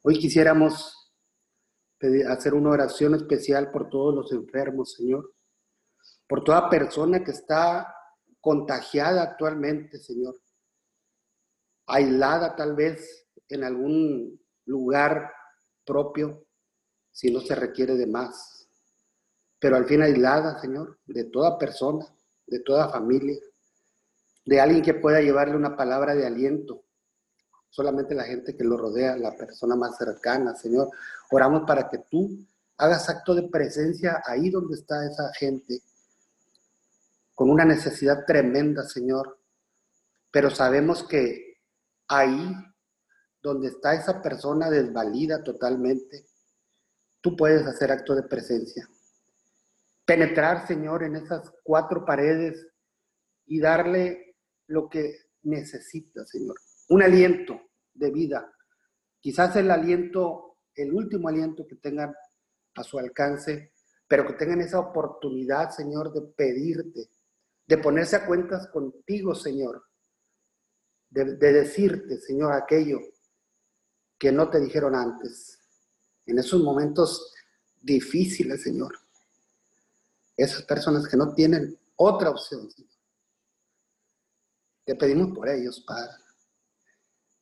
Hoy 0.01 0.19
quisiéramos 0.19 1.09
hacer 2.27 2.53
una 2.53 2.71
oración 2.71 3.15
especial 3.15 3.71
por 3.71 3.87
todos 3.87 4.13
los 4.13 4.31
enfermos, 4.33 4.91
Señor. 4.91 5.33
Por 6.27 6.43
toda 6.43 6.69
persona 6.69 7.23
que 7.23 7.31
está 7.31 7.95
contagiada 8.41 9.23
actualmente, 9.23 9.99
Señor. 9.99 10.35
Aislada 11.87 12.55
tal 12.55 12.75
vez 12.75 13.27
en 13.49 13.63
algún 13.63 14.39
lugar 14.65 15.31
propio, 15.85 16.45
si 17.11 17.31
no 17.31 17.41
se 17.41 17.55
requiere 17.55 17.95
de 17.95 18.07
más 18.07 18.55
pero 19.65 19.77
al 19.77 19.85
fin 19.85 20.03
aislada, 20.03 20.59
Señor, 20.59 20.99
de 21.07 21.23
toda 21.23 21.57
persona, 21.57 22.05
de 22.45 22.59
toda 22.59 22.89
familia, 22.89 23.39
de 24.45 24.61
alguien 24.61 24.83
que 24.83 24.93
pueda 24.93 25.21
llevarle 25.21 25.55
una 25.55 25.75
palabra 25.75 26.13
de 26.13 26.23
aliento. 26.23 26.83
Solamente 27.71 28.13
la 28.13 28.25
gente 28.25 28.55
que 28.55 28.63
lo 28.63 28.77
rodea, 28.77 29.17
la 29.17 29.35
persona 29.35 29.75
más 29.75 29.97
cercana, 29.97 30.53
Señor. 30.53 30.89
Oramos 31.31 31.63
para 31.65 31.89
que 31.89 31.97
tú 31.97 32.45
hagas 32.77 33.09
acto 33.09 33.33
de 33.33 33.49
presencia 33.49 34.21
ahí 34.23 34.51
donde 34.51 34.75
está 34.75 35.03
esa 35.03 35.33
gente, 35.33 35.81
con 37.33 37.49
una 37.49 37.65
necesidad 37.65 38.23
tremenda, 38.23 38.83
Señor. 38.83 39.39
Pero 40.29 40.51
sabemos 40.51 41.03
que 41.03 41.44
ahí 42.07 42.53
donde 43.41 43.67
está 43.67 43.93
esa 43.93 44.21
persona 44.21 44.69
desvalida 44.69 45.43
totalmente, 45.43 46.25
tú 47.21 47.35
puedes 47.35 47.65
hacer 47.65 47.91
acto 47.91 48.15
de 48.15 48.23
presencia 48.23 48.87
penetrar, 50.05 50.67
Señor, 50.67 51.03
en 51.03 51.15
esas 51.15 51.51
cuatro 51.63 52.05
paredes 52.05 52.67
y 53.47 53.59
darle 53.59 54.35
lo 54.67 54.87
que 54.87 55.17
necesita, 55.43 56.25
Señor. 56.25 56.55
Un 56.89 57.01
aliento 57.01 57.59
de 57.93 58.11
vida. 58.11 58.51
Quizás 59.19 59.55
el 59.55 59.71
aliento, 59.71 60.57
el 60.75 60.93
último 60.93 61.27
aliento 61.27 61.65
que 61.67 61.75
tengan 61.75 62.13
a 62.75 62.83
su 62.83 62.99
alcance, 62.99 63.73
pero 64.07 64.27
que 64.27 64.33
tengan 64.33 64.61
esa 64.61 64.79
oportunidad, 64.79 65.71
Señor, 65.71 66.13
de 66.13 66.21
pedirte, 66.21 67.09
de 67.67 67.77
ponerse 67.79 68.15
a 68.15 68.27
cuentas 68.27 68.67
contigo, 68.67 69.33
Señor, 69.33 69.83
de, 71.15 71.35
de 71.35 71.53
decirte, 71.53 72.19
Señor, 72.19 72.53
aquello 72.53 72.99
que 74.17 74.31
no 74.31 74.49
te 74.49 74.59
dijeron 74.59 74.95
antes. 74.95 75.59
En 76.25 76.39
esos 76.39 76.61
momentos 76.61 77.33
difíciles, 77.81 78.63
Señor 78.63 79.05
esas 80.37 80.63
personas 80.63 81.07
que 81.07 81.17
no 81.17 81.33
tienen 81.33 81.79
otra 81.95 82.29
opción, 82.29 82.69
Señor. 82.69 82.91
Te 84.83 84.95
pedimos 84.95 85.35
por 85.35 85.49
ellos, 85.49 85.79
Padre. 85.81 86.23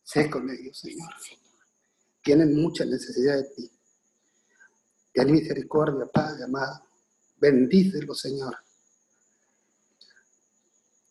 Sé 0.04 0.30
con 0.30 0.50
ellos, 0.50 0.78
Señor. 0.78 1.10
Tienen 2.22 2.56
mucha 2.56 2.86
necesidad 2.86 3.36
de 3.38 3.44
ti. 3.56 3.72
Ten 5.12 5.32
misericordia, 5.32 6.06
Padre 6.06 6.44
amado. 6.44 6.88
Bendícelo, 7.38 8.14
Señor. 8.14 8.56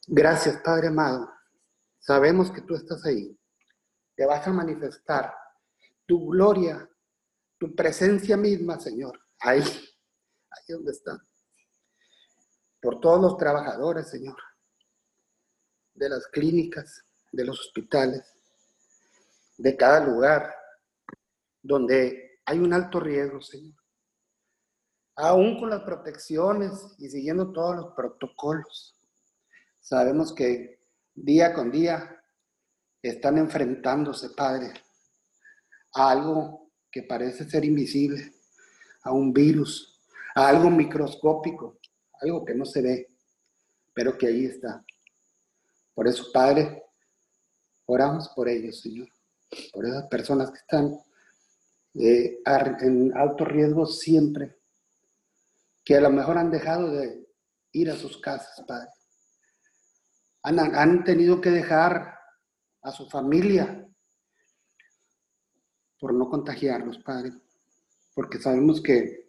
Gracias, 0.07 0.59
Padre 0.63 0.89
amado. 0.89 1.31
Sabemos 2.03 2.51
que 2.51 2.61
tú 2.61 2.75
estás 2.75 3.05
ahí. 3.07 3.35
Te 4.15 4.27
vas 4.27 4.47
a 4.47 4.53
manifestar 4.53 5.35
tu 6.05 6.29
gloria, 6.29 6.87
tu 7.59 7.75
presencia 7.75 8.37
misma, 8.37 8.79
Señor. 8.79 9.19
Ahí, 9.41 9.63
ahí 9.63 10.65
donde 10.69 10.93
están 10.93 11.19
por 12.83 12.99
todos 12.99 13.23
los 13.23 13.37
trabajadores, 13.39 14.11
Señor, 14.11 14.37
de 15.95 16.09
las 16.09 16.27
clínicas, 16.27 17.05
de 17.31 17.45
los 17.45 17.61
hospitales, 17.61 18.37
de 19.57 19.77
cada 19.77 20.05
lugar 20.05 20.53
donde 21.63 22.41
hay 22.45 22.59
un 22.59 22.73
alto 22.73 22.99
riesgo, 22.99 23.41
Señor. 23.41 23.79
aún 25.15 25.61
con 25.61 25.71
las 25.71 25.83
protecciones 25.83 26.97
y 26.99 27.09
siguiendo 27.09 27.53
todos 27.53 27.77
los 27.77 27.95
protocolos. 27.95 28.99
Sabemos 29.79 30.35
que 30.35 30.82
día 31.15 31.53
con 31.53 31.71
día 31.71 32.23
están 33.03 33.39
enfrentándose, 33.39 34.31
Padre, 34.31 34.73
a 35.95 36.11
algo 36.11 36.71
que 36.91 37.03
parece 37.03 37.49
ser 37.49 37.65
invisible, 37.65 38.33
a 39.03 39.13
un 39.13 39.33
virus, 39.33 40.01
a 40.35 40.49
algo 40.49 40.71
microscópico, 40.71 41.79
algo 42.21 42.45
que 42.45 42.55
no 42.55 42.65
se 42.65 42.83
ve, 42.83 43.09
pero 43.93 44.17
que 44.17 44.29
ahí 44.29 44.47
está. 44.47 44.85
Por 45.95 46.09
eso, 46.09 46.31
Padre, 46.33 46.83
oramos 47.87 48.29
por 48.31 48.49
ellos, 48.49 48.81
Señor, 48.81 49.09
por 49.73 49.85
esas 49.85 50.07
personas 50.07 50.51
que 50.51 50.59
están 50.59 50.97
eh, 51.95 52.41
en 52.81 53.17
alto 53.17 53.45
riesgo 53.45 53.87
siempre, 53.87 54.57
que 55.85 55.97
a 55.97 56.01
lo 56.01 56.11
mejor 56.11 56.39
han 56.39 56.51
dejado 56.51 56.91
de 56.93 57.27
ir 57.73 57.91
a 57.91 57.97
sus 57.97 58.19
casas, 58.19 58.65
Padre. 58.67 58.89
Han, 60.43 60.59
han 60.59 61.05
tenido 61.05 61.41
que 61.41 61.51
dejar 61.51 62.19
a 62.83 62.91
su 62.91 63.09
familia 63.09 63.89
por 66.01 66.13
no 66.13 66.29
contagiarlos, 66.29 66.99
Padre, 66.99 67.33
porque 68.15 68.41
sabemos 68.41 68.81
que 68.83 69.29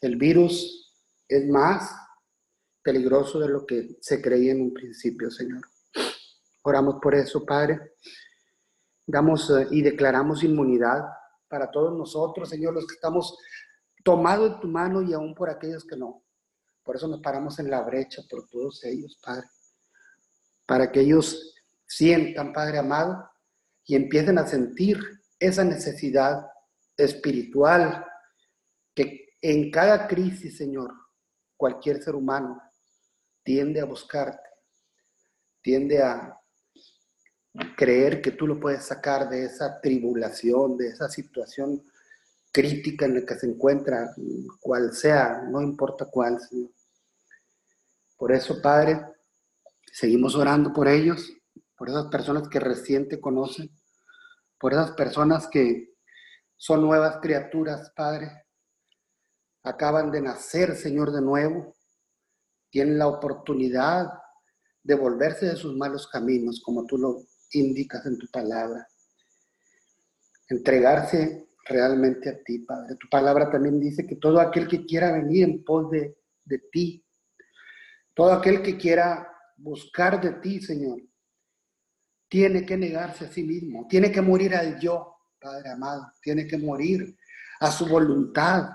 el 0.00 0.16
virus 0.16 0.94
es 1.28 1.48
más 1.48 1.92
peligroso 2.82 3.38
de 3.40 3.48
lo 3.48 3.66
que 3.66 3.96
se 4.00 4.20
creía 4.20 4.52
en 4.52 4.60
un 4.60 4.74
principio, 4.74 5.30
Señor. 5.30 5.62
Oramos 6.62 6.96
por 7.00 7.14
eso, 7.14 7.44
Padre. 7.44 7.94
Damos 9.06 9.50
eh, 9.50 9.66
y 9.70 9.82
declaramos 9.82 10.44
inmunidad 10.44 11.04
para 11.48 11.70
todos 11.70 11.96
nosotros, 11.96 12.48
Señor, 12.48 12.74
los 12.74 12.86
que 12.86 12.94
estamos 12.94 13.36
tomados 14.04 14.52
en 14.52 14.60
tu 14.60 14.68
mano 14.68 15.02
y 15.02 15.12
aún 15.12 15.34
por 15.34 15.50
aquellos 15.50 15.84
que 15.84 15.96
no. 15.96 16.22
Por 16.82 16.96
eso 16.96 17.08
nos 17.08 17.20
paramos 17.20 17.58
en 17.58 17.70
la 17.70 17.82
brecha 17.82 18.22
por 18.28 18.48
todos 18.48 18.82
ellos, 18.84 19.18
Padre. 19.22 19.46
Para 20.66 20.90
que 20.90 21.00
ellos 21.00 21.54
sientan, 21.86 22.52
Padre 22.52 22.78
amado, 22.78 23.30
y 23.84 23.96
empiecen 23.96 24.38
a 24.38 24.46
sentir 24.46 24.98
esa 25.38 25.64
necesidad 25.64 26.46
espiritual 26.96 28.04
que 28.94 29.36
en 29.40 29.70
cada 29.70 30.06
crisis, 30.06 30.56
Señor, 30.56 30.92
cualquier 31.56 32.02
ser 32.02 32.14
humano 32.14 32.62
tiende 33.42 33.80
a 33.80 33.84
buscarte, 33.84 34.48
tiende 35.60 36.00
a 36.02 36.38
creer 37.76 38.22
que 38.22 38.30
tú 38.30 38.46
lo 38.46 38.58
puedes 38.58 38.84
sacar 38.84 39.28
de 39.28 39.44
esa 39.44 39.80
tribulación, 39.80 40.76
de 40.76 40.88
esa 40.88 41.08
situación 41.08 41.84
crítica 42.52 43.06
en 43.06 43.14
la 43.14 43.26
que 43.26 43.34
se 43.34 43.46
encuentra, 43.46 44.14
cual 44.60 44.92
sea, 44.92 45.42
no 45.50 45.62
importa 45.62 46.04
cuál, 46.04 46.38
Señor. 46.40 46.70
Por 48.16 48.30
eso, 48.30 48.60
Padre, 48.60 49.00
seguimos 49.92 50.34
orando 50.34 50.72
por 50.72 50.88
ellos, 50.88 51.32
por 51.76 51.90
esas 51.90 52.06
personas 52.06 52.48
que 52.48 52.58
recién 52.58 53.08
te 53.08 53.20
conocen, 53.20 53.70
por 54.58 54.72
esas 54.72 54.92
personas 54.92 55.46
que 55.48 55.92
son 56.56 56.80
nuevas 56.82 57.18
criaturas, 57.20 57.92
Padre. 57.94 58.46
Acaban 59.64 60.10
de 60.10 60.22
nacer, 60.22 60.74
Señor, 60.76 61.12
de 61.12 61.20
nuevo. 61.20 61.76
Tienen 62.70 62.98
la 62.98 63.06
oportunidad 63.06 64.08
de 64.82 64.94
volverse 64.94 65.46
de 65.46 65.56
sus 65.56 65.76
malos 65.76 66.08
caminos, 66.08 66.60
como 66.64 66.86
tú 66.86 66.98
lo 66.98 67.22
indicas 67.52 68.06
en 68.06 68.18
tu 68.18 68.26
palabra. 68.28 68.88
Entregarse 70.48 71.48
realmente 71.66 72.30
a 72.30 72.42
ti, 72.42 72.60
Padre. 72.60 72.96
Tu 72.96 73.08
palabra 73.08 73.50
también 73.50 73.78
dice 73.78 74.06
que 74.06 74.16
todo 74.16 74.40
aquel 74.40 74.66
que 74.66 74.86
quiera 74.86 75.12
venir 75.12 75.44
en 75.44 75.64
pos 75.64 75.90
de, 75.90 76.16
de 76.44 76.58
ti, 76.70 77.04
todo 78.14 78.32
aquel 78.32 78.62
que 78.62 78.76
quiera 78.76 79.31
buscar 79.62 80.20
de 80.20 80.32
ti, 80.34 80.60
Señor, 80.60 81.00
tiene 82.28 82.66
que 82.66 82.76
negarse 82.76 83.26
a 83.26 83.32
sí 83.32 83.44
mismo, 83.44 83.86
tiene 83.88 84.10
que 84.10 84.20
morir 84.20 84.54
al 84.54 84.78
yo, 84.80 85.16
Padre 85.40 85.70
amado, 85.70 86.12
tiene 86.20 86.46
que 86.46 86.58
morir 86.58 87.16
a 87.60 87.70
su 87.70 87.86
voluntad, 87.86 88.70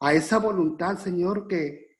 a 0.00 0.12
esa 0.12 0.38
voluntad, 0.38 0.98
Señor, 0.98 1.48
que 1.48 1.98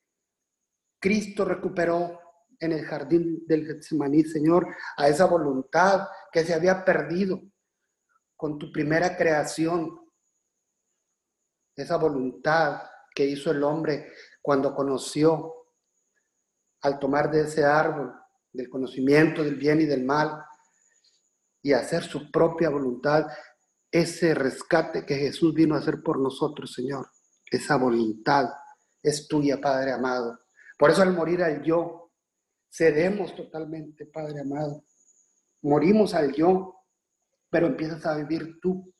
Cristo 1.01 1.45
recuperó 1.45 2.20
en 2.61 2.72
el 2.72 2.84
jardín 2.84 3.45
del 3.47 3.66
Getsemaní, 3.66 4.24
Señor, 4.24 4.66
a 4.97 5.09
esa 5.09 5.26
voluntad 5.26 6.09
que 6.32 6.45
se 6.45 6.55
había 6.55 6.84
perdido 6.84 7.41
con 8.36 8.59
tu 8.59 8.70
primera 8.72 9.16
creación, 9.16 9.99
esa 11.74 11.97
voluntad 11.97 12.82
que 13.14 13.24
hizo 13.24 13.51
el 13.51 13.62
hombre 13.62 14.12
cuando 14.43 14.74
conoció 14.74 15.57
al 16.83 16.99
tomar 16.99 17.31
de 17.31 17.43
ese 17.43 17.64
árbol 17.64 18.12
del 18.53 18.68
conocimiento 18.68 19.45
del 19.45 19.57
bien 19.57 19.81
y 19.81 19.85
del 19.85 20.05
mal 20.05 20.43
y 21.62 21.72
hacer 21.72 22.05
su 22.05 22.31
propia 22.31 22.70
voluntad, 22.70 23.26
ese 23.91 24.35
rescate 24.35 25.05
que 25.05 25.16
Jesús 25.16 25.55
vino 25.55 25.74
a 25.74 25.79
hacer 25.79 26.03
por 26.03 26.20
nosotros, 26.20 26.72
Señor, 26.72 27.09
esa 27.51 27.76
voluntad 27.76 28.49
es 29.03 29.26
tuya, 29.29 29.61
Padre 29.61 29.93
amado. 29.93 30.39
Por 30.79 30.91
eso 30.91 31.03
al 31.03 31.14
morir 31.14 31.43
al 31.43 31.62
yo, 31.62 32.12
cedemos 32.70 33.35
totalmente, 33.35 34.07
Padre 34.07 34.41
amado. 34.41 34.85
Morimos 35.62 36.14
al 36.14 36.33
yo 36.33 36.79
pero 37.51 37.66
empiezas 37.66 38.05
a 38.07 38.16
vivir 38.16 38.59
tú. 38.61 38.93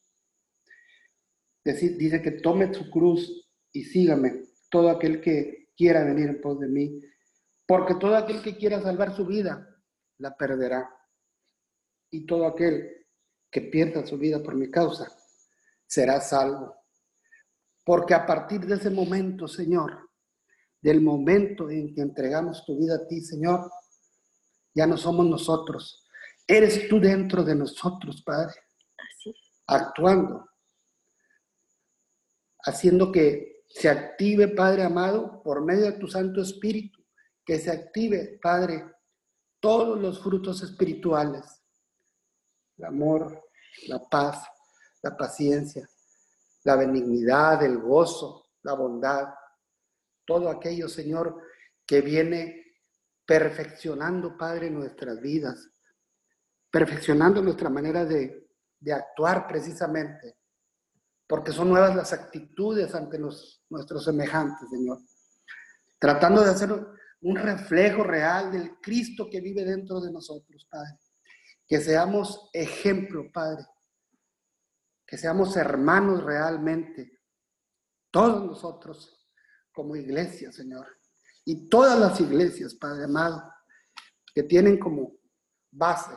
Dice 1.65 2.23
que 2.23 2.33
tome 2.33 2.73
su 2.73 2.89
cruz 2.91 3.49
y 3.73 3.85
sígame, 3.85 4.45
todo 4.71 4.89
aquel 4.89 5.21
que 5.21 5.69
quiera 5.77 6.05
venir 6.05 6.29
en 6.29 6.41
pos 6.41 6.59
de 6.59 6.69
mí, 6.69 7.01
porque 7.69 7.97
todo 7.97 8.17
aquel 8.17 8.41
que 8.41 8.57
quiera 8.57 8.81
salvar 8.81 9.15
su 9.15 9.27
vida, 9.27 9.79
la 10.17 10.35
perderá. 10.35 10.89
Y 12.11 12.25
todo 12.25 12.47
aquel 12.47 13.07
que 13.51 13.61
pierda 13.61 14.07
su 14.07 14.17
vida 14.17 14.43
por 14.43 14.55
mi 14.55 14.71
causa, 14.71 15.07
será 15.87 16.19
salvo. 16.23 16.75
Porque 17.85 18.15
a 18.15 18.25
partir 18.25 18.63
de 18.63 18.77
ese 18.77 18.89
momento, 18.89 19.47
Señor, 19.47 20.09
del 20.81 21.03
momento 21.03 21.69
en 21.69 21.95
que 21.95 22.01
entregamos 22.01 22.65
tu 22.65 22.79
vida 22.79 22.97
a 22.97 23.07
ti, 23.07 23.21
Señor, 23.21 23.71
ya 24.75 24.87
no 24.87 24.97
somos 24.97 25.27
nosotros, 25.27 26.09
Eres 26.51 26.89
tú 26.89 26.99
dentro 26.99 27.45
de 27.45 27.55
nosotros, 27.55 28.23
Padre. 28.23 28.55
Así. 28.97 29.35
Actuando. 29.67 30.49
Haciendo 32.65 33.13
que 33.13 33.65
se 33.69 33.91
active, 33.91 34.49
Padre 34.49 34.83
amado, 34.83 35.43
por 35.43 35.63
medio 35.63 35.85
de 35.85 35.99
tu 35.99 36.09
Santo 36.09 36.41
Espíritu, 36.41 36.98
que 37.49 37.59
se 37.59 37.71
active, 37.71 38.39
Padre, 38.43 38.85
todos 39.59 39.99
los 39.99 40.23
frutos 40.23 40.63
espirituales. 40.63 41.63
El 42.77 42.85
amor, 42.85 43.43
la 43.87 44.07
paz, 44.07 44.47
la 45.03 45.17
paciencia, 45.17 45.89
la 46.65 46.77
benignidad, 46.77 47.63
el 47.63 47.79
gozo, 47.79 48.51
la 48.65 48.75
bondad. 48.75 49.29
Todo 50.27 50.51
aquello, 50.51 50.91
Señor, 50.91 51.43
que 51.87 52.03
viene 52.03 52.75
perfeccionando, 53.25 54.37
Padre, 54.37 54.69
nuestras 54.69 55.19
vidas 55.19 55.71
perfeccionando 56.71 57.41
nuestra 57.41 57.71
manera 57.71 58.05
de, 58.05 58.47
actuar 58.93 59.47
precisamente, 59.49 60.37
porque 61.27 61.51
son 61.51 61.71
nuevas 61.71 61.97
las 61.97 62.13
actitudes 62.13 62.95
ante 62.95 63.19
los, 63.19 63.65
nuestros 63.71 64.05
semejantes, 64.05 64.69
Señor. 64.69 64.99
Tratando 65.99 66.43
de 66.43 66.51
hacer 66.51 66.98
un 67.21 67.37
reflejo 67.37 68.05
real 68.05 68.53
del 68.53 68.79
Cristo 68.81 69.29
que 69.31 69.41
vive 69.41 69.65
dentro 69.65 70.01
de 70.01 70.13
nosotros, 70.13 70.67
Padre. 70.71 70.99
Que 71.67 71.81
seamos 71.81 72.49
ejemplo, 72.53 73.31
Padre. 73.33 73.65
Que 75.07 75.19
seamos 75.19 75.57
hermanos 75.57 76.23
realmente. 76.23 77.21
Todos 78.11 78.45
nosotros 78.45 79.29
como 79.73 79.97
iglesia, 79.97 80.53
Señor. 80.53 80.87
Y 81.45 81.69
todas 81.69 81.99
las 81.99 82.21
iglesias, 82.21 82.75
Padre 82.75 83.05
amado, 83.05 83.43
que 84.35 84.43
tienen 84.43 84.79
como 84.79 85.19
base 85.71 86.17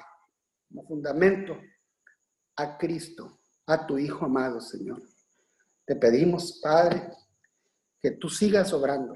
como 0.71 0.87
fundamento 0.87 1.59
a 2.55 2.77
Cristo, 2.77 3.41
a 3.67 3.85
tu 3.85 3.97
Hijo 3.97 4.25
amado, 4.25 4.61
Señor. 4.61 5.01
Te 5.85 5.95
pedimos, 5.95 6.59
Padre, 6.61 7.11
que 7.99 8.11
tú 8.11 8.29
sigas 8.29 8.71
obrando, 8.73 9.15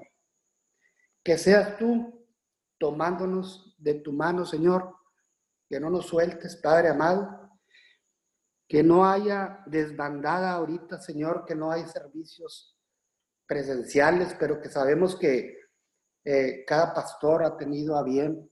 que 1.25 1.39
seas 1.39 1.75
tú 1.77 2.23
tomándonos 2.77 3.75
de 3.79 3.95
tu 3.95 4.13
mano, 4.13 4.45
Señor, 4.45 4.95
que 5.67 5.79
no 5.79 5.89
nos 5.89 6.05
sueltes, 6.05 6.55
Padre 6.57 6.89
amado, 6.89 7.49
que 8.67 8.83
no 8.83 9.09
haya 9.09 9.63
desbandada 9.65 10.51
ahorita, 10.51 11.01
Señor, 11.01 11.43
que 11.45 11.55
no 11.55 11.71
hay 11.71 11.83
servicios 11.87 12.77
presenciales, 13.47 14.35
pero 14.39 14.61
que 14.61 14.69
sabemos 14.69 15.15
que 15.15 15.57
eh, 16.23 16.63
cada 16.65 16.93
pastor 16.93 17.43
ha 17.43 17.57
tenido 17.57 17.97
a 17.97 18.03
bien 18.03 18.47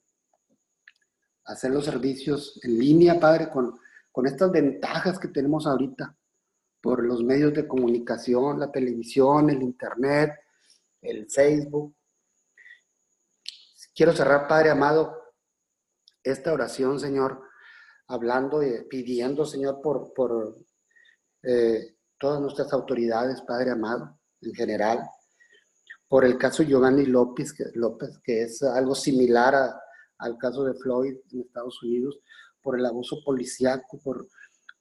hacer 1.45 1.69
los 1.69 1.85
servicios 1.85 2.59
en 2.63 2.79
línea, 2.79 3.19
Padre, 3.19 3.51
con, 3.51 3.79
con 4.11 4.25
estas 4.25 4.51
ventajas 4.51 5.19
que 5.19 5.27
tenemos 5.27 5.67
ahorita. 5.67 6.17
por 6.81 7.03
los 7.03 7.23
medios 7.23 7.53
de 7.53 7.67
comunicación, 7.67 8.59
la 8.59 8.71
televisión, 8.71 9.49
el 9.49 9.61
internet, 9.61 10.33
el 11.01 11.29
Facebook. 11.29 11.95
Quiero 13.95 14.11
cerrar, 14.13 14.47
Padre 14.47 14.71
amado, 14.71 15.21
esta 16.23 16.51
oración, 16.51 16.99
Señor, 16.99 17.43
hablando 18.07 18.63
y 18.63 18.85
pidiendo, 18.89 19.45
Señor, 19.45 19.81
por, 19.83 20.13
por 20.15 20.57
eh, 21.43 21.95
todas 22.17 22.41
nuestras 22.41 22.73
autoridades, 22.73 23.41
Padre 23.41 23.69
amado, 23.69 24.17
en 24.41 24.53
general, 24.55 25.07
por 26.07 26.25
el 26.25 26.39
caso 26.39 26.63
Giovanni 26.63 27.05
López, 27.05 27.53
que, 27.53 27.65
López, 27.75 28.19
que 28.23 28.41
es 28.41 28.63
algo 28.63 28.95
similar 28.95 29.75
al 30.17 30.37
caso 30.39 30.63
de 30.63 30.73
Floyd 30.73 31.15
en 31.31 31.41
Estados 31.41 31.83
Unidos, 31.83 32.19
por 32.63 32.79
el 32.79 32.85
abuso 32.87 33.17
policiaco, 33.23 33.99
por, 34.03 34.27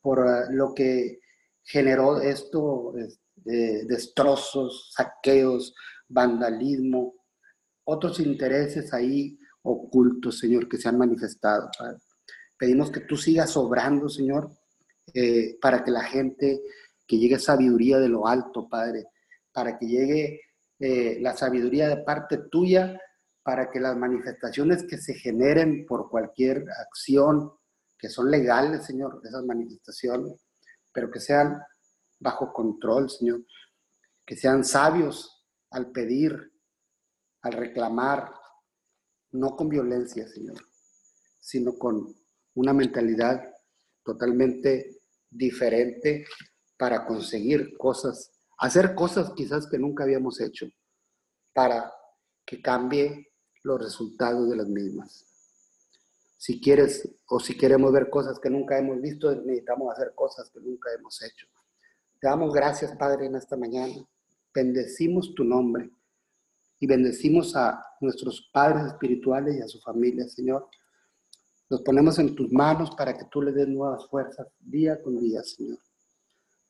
por 0.01 0.27
eh, 0.27 0.47
lo 0.53 0.73
que 0.73 1.21
generó 1.63 2.19
esto, 2.19 2.95
de 3.35 3.85
destrozos, 3.85 4.91
saqueos, 4.95 5.75
vandalismo, 6.09 7.22
otros 7.85 8.20
intereses 8.20 8.93
ahí 8.93 9.39
ocultos, 9.62 10.39
Señor, 10.39 10.68
que 10.68 10.78
se 10.78 10.89
han 10.89 10.99
manifestado. 10.99 11.70
Pedimos 12.57 12.91
que 12.91 13.01
tú 13.01 13.16
sigas 13.16 13.57
obrando, 13.57 14.09
Señor, 14.09 14.51
eh, 15.14 15.59
para 15.61 15.85
que 15.85 15.91
la 15.91 16.05
gente, 16.05 16.62
que 17.07 17.18
llegue 17.18 17.39
sabiduría 17.39 17.99
de 17.99 18.09
lo 18.09 18.26
alto, 18.26 18.68
Padre, 18.68 19.07
para 19.53 19.78
que 19.78 19.87
llegue 19.87 20.41
eh, 20.78 21.18
la 21.20 21.37
sabiduría 21.37 21.89
de 21.89 21.99
parte 21.99 22.39
tuya, 22.51 22.99
para 23.43 23.70
que 23.70 23.80
las 23.80 23.97
manifestaciones 23.97 24.85
que 24.85 24.99
se 24.99 25.14
generen 25.14 25.85
por 25.87 26.09
cualquier 26.09 26.64
acción, 26.80 27.53
que 27.99 28.09
son 28.09 28.30
legales, 28.30 28.87
Señor, 28.87 29.20
esas 29.24 29.45
manifestaciones, 29.45 30.47
pero 30.93 31.11
que 31.11 31.20
sean 31.20 31.61
bajo 32.20 32.53
control, 32.53 33.11
Señor, 33.11 33.45
que 34.24 34.37
sean 34.37 34.64
sabios 34.64 35.45
al 35.70 35.91
pedir, 35.91 36.51
al 37.43 37.53
reclamar, 37.53 38.32
no 39.32 39.57
con 39.57 39.68
violencia, 39.68 40.26
Señor, 40.28 40.57
sino 41.40 41.76
con 41.76 42.14
una 42.55 42.72
mentalidad 42.72 43.43
totalmente 44.05 45.01
diferente 45.30 46.24
para 46.76 47.07
conseguir 47.07 47.76
cosas, 47.76 48.32
hacer 48.59 48.95
cosas 48.95 49.32
quizás 49.34 49.66
que 49.68 49.78
nunca 49.78 50.05
habíamos 50.05 50.40
hecho, 50.40 50.66
para 51.53 51.93
que 52.45 52.61
cambie 52.61 53.32
los 53.62 53.80
resultados 53.80 54.49
de 54.51 54.57
las 54.57 54.68
mismas. 54.68 55.26
Si 56.36 56.61
quieres 56.61 57.09
o 57.28 57.38
si 57.38 57.57
queremos 57.57 57.93
ver 57.93 58.11
cosas 58.11 58.38
que 58.40 58.51
nunca 58.51 58.76
hemos 58.78 59.01
visto, 59.01 59.34
necesitamos 59.43 59.93
hacer 59.93 60.12
cosas 60.14 60.51
que 60.51 60.61
nunca 60.61 60.90
hemos 60.93 61.22
hecho. 61.22 61.47
Te 62.20 62.26
damos 62.26 62.53
gracias, 62.53 62.97
Padre, 62.97 63.26
en 63.26 63.36
esta 63.36 63.57
mañana. 63.57 63.95
Bendecimos 64.53 65.34
tu 65.34 65.45
nombre 65.45 65.90
y 66.83 66.87
bendecimos 66.89 67.55
a 67.55 67.80
nuestros 68.01 68.51
padres 68.53 68.87
espirituales 68.87 69.57
y 69.57 69.62
a 69.62 69.68
su 69.68 69.78
familia, 69.78 70.26
Señor. 70.26 70.68
Los 71.68 71.80
ponemos 71.83 72.18
en 72.18 72.35
tus 72.35 72.51
manos 72.51 72.91
para 72.97 73.16
que 73.16 73.26
tú 73.26 73.41
les 73.41 73.55
des 73.55 73.68
nuevas 73.68 74.05
fuerzas 74.09 74.49
día 74.59 75.01
con 75.01 75.16
día, 75.16 75.45
Señor. 75.45 75.78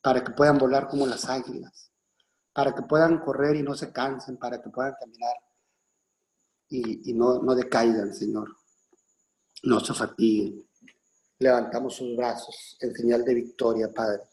Para 0.03 0.23
que 0.23 0.33
puedan 0.33 0.59
volar 0.59 0.87
como 0.87 1.07
las 1.07 1.27
águilas. 1.31 1.91
Para 2.53 2.75
que 2.75 2.83
puedan 2.83 3.21
correr 3.21 3.57
y 3.57 3.63
no 3.63 3.75
se 3.75 3.91
cansen. 3.91 4.37
Para 4.37 4.61
que 4.61 4.69
puedan 4.69 4.93
caminar 5.01 5.35
y, 6.69 7.15
no, 7.15 7.43
no 7.43 7.55
decaigan, 7.55 8.13
Señor. 8.13 8.55
No 9.63 9.81
se 9.81 9.95
fatiguen. 9.95 10.63
Levantamos 11.39 11.97
sus 11.97 12.15
brazos 12.15 12.77
en 12.83 12.95
señal 12.95 13.25
de 13.25 13.33
victoria, 13.33 13.91
Padre. 13.91 14.25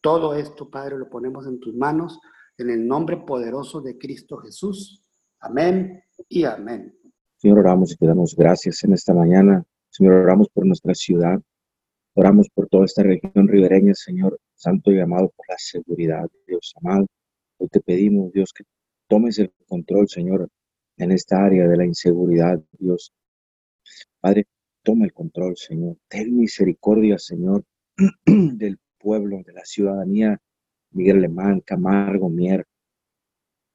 Todo 0.00 0.34
esto, 0.34 0.70
Padre, 0.70 0.96
lo 0.96 1.10
ponemos 1.10 1.46
en 1.46 1.60
tus 1.60 1.74
manos 1.74 2.18
en 2.58 2.70
el 2.70 2.86
nombre 2.86 3.18
poderoso 3.18 3.80
de 3.80 3.98
Cristo 3.98 4.38
Jesús. 4.38 5.02
Amén 5.40 6.02
y 6.28 6.44
amén. 6.44 6.94
Señor, 7.36 7.58
oramos 7.58 7.92
y 7.92 7.96
te 7.96 8.06
damos 8.06 8.34
gracias 8.34 8.82
en 8.84 8.94
esta 8.94 9.12
mañana. 9.12 9.64
Señor, 9.90 10.14
oramos 10.14 10.48
por 10.48 10.66
nuestra 10.66 10.94
ciudad. 10.94 11.40
Oramos 12.14 12.48
por 12.48 12.66
toda 12.68 12.86
esta 12.86 13.02
región 13.02 13.46
ribereña, 13.46 13.92
Señor, 13.94 14.40
santo 14.54 14.90
y 14.90 15.00
amado, 15.00 15.30
por 15.36 15.46
la 15.48 15.56
seguridad, 15.58 16.26
Dios 16.46 16.72
amado. 16.76 17.06
Hoy 17.58 17.68
te 17.68 17.80
pedimos, 17.80 18.32
Dios, 18.32 18.54
que 18.54 18.64
tomes 19.06 19.38
el 19.38 19.52
control, 19.68 20.08
Señor, 20.08 20.48
en 20.96 21.12
esta 21.12 21.44
área 21.44 21.68
de 21.68 21.76
la 21.76 21.84
inseguridad, 21.84 22.58
Dios. 22.78 23.12
Padre, 24.18 24.46
toma 24.82 25.04
el 25.04 25.12
control, 25.12 25.58
Señor. 25.58 25.98
Ten 26.08 26.34
misericordia, 26.34 27.18
Señor, 27.18 27.64
del 28.24 28.78
pueblo, 28.98 29.42
de 29.44 29.52
la 29.52 29.64
ciudadanía 29.66 30.40
Miguel 30.90 31.18
Alemán, 31.18 31.60
Camargo, 31.60 32.28
Mier, 32.28 32.66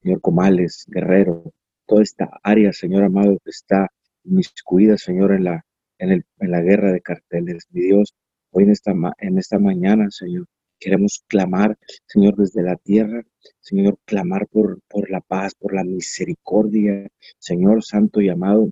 señor 0.01 0.22
Comales, 0.22 0.86
Guerrero, 0.88 1.53
toda 1.86 2.03
esta 2.03 2.39
área, 2.43 2.74
Señor 2.74 3.03
amado, 3.03 3.38
que 3.43 3.49
está 3.49 3.89
inmiscuida, 4.24 4.97
Señor, 4.97 5.34
en 5.34 5.43
la, 5.43 5.66
en, 5.97 6.12
el, 6.12 6.26
en 6.39 6.51
la 6.51 6.62
guerra 6.62 6.91
de 6.91 7.01
carteles. 7.01 7.66
Mi 7.72 7.82
Dios, 7.82 8.14
hoy 8.51 8.64
en 8.64 8.72
esta, 8.72 8.93
en 9.20 9.38
esta 9.38 9.59
mañana, 9.59 10.09
Señor, 10.09 10.45
queremos 10.80 11.24
clamar, 11.28 11.78
Señor, 12.07 12.36
desde 12.36 12.64
la 12.64 12.76
tierra, 12.76 13.24
Señor, 13.59 13.97
clamar 14.05 14.47
por, 14.47 14.80
por 14.89 15.09
la 15.09 15.22
paz, 15.22 15.53
por 15.55 15.74
la 15.74 15.84
misericordia, 15.84 17.07
Señor 17.38 17.84
Santo 17.84 18.22
y 18.22 18.30
amado, 18.30 18.72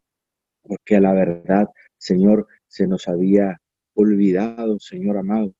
porque 0.63 0.95
a 0.95 1.01
la 1.01 1.13
verdad, 1.13 1.67
Señor, 1.97 2.47
se 2.67 2.87
nos 2.87 3.07
había 3.07 3.59
olvidado, 3.93 4.79
Señor 4.79 5.17
amado, 5.17 5.53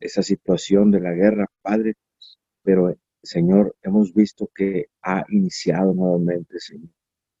esa 0.00 0.22
situación 0.22 0.90
de 0.90 1.00
la 1.00 1.12
guerra, 1.12 1.46
Padre, 1.62 1.94
pero 2.64 2.96
Señor, 3.22 3.76
hemos 3.82 4.12
visto 4.12 4.50
que 4.54 4.86
ha 5.02 5.24
iniciado 5.28 5.94
nuevamente, 5.94 6.58
Señor. 6.58 6.90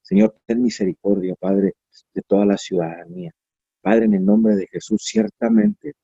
Señor, 0.02 0.36
ten 0.46 0.62
misericordia, 0.62 1.34
Padre, 1.34 1.74
de 2.12 2.22
toda 2.22 2.46
la 2.46 2.58
ciudadanía. 2.58 3.32
Padre, 3.80 4.06
en 4.06 4.14
el 4.14 4.24
nombre 4.24 4.54
de 4.54 4.66
Jesús, 4.66 5.02
ciertamente, 5.04 5.94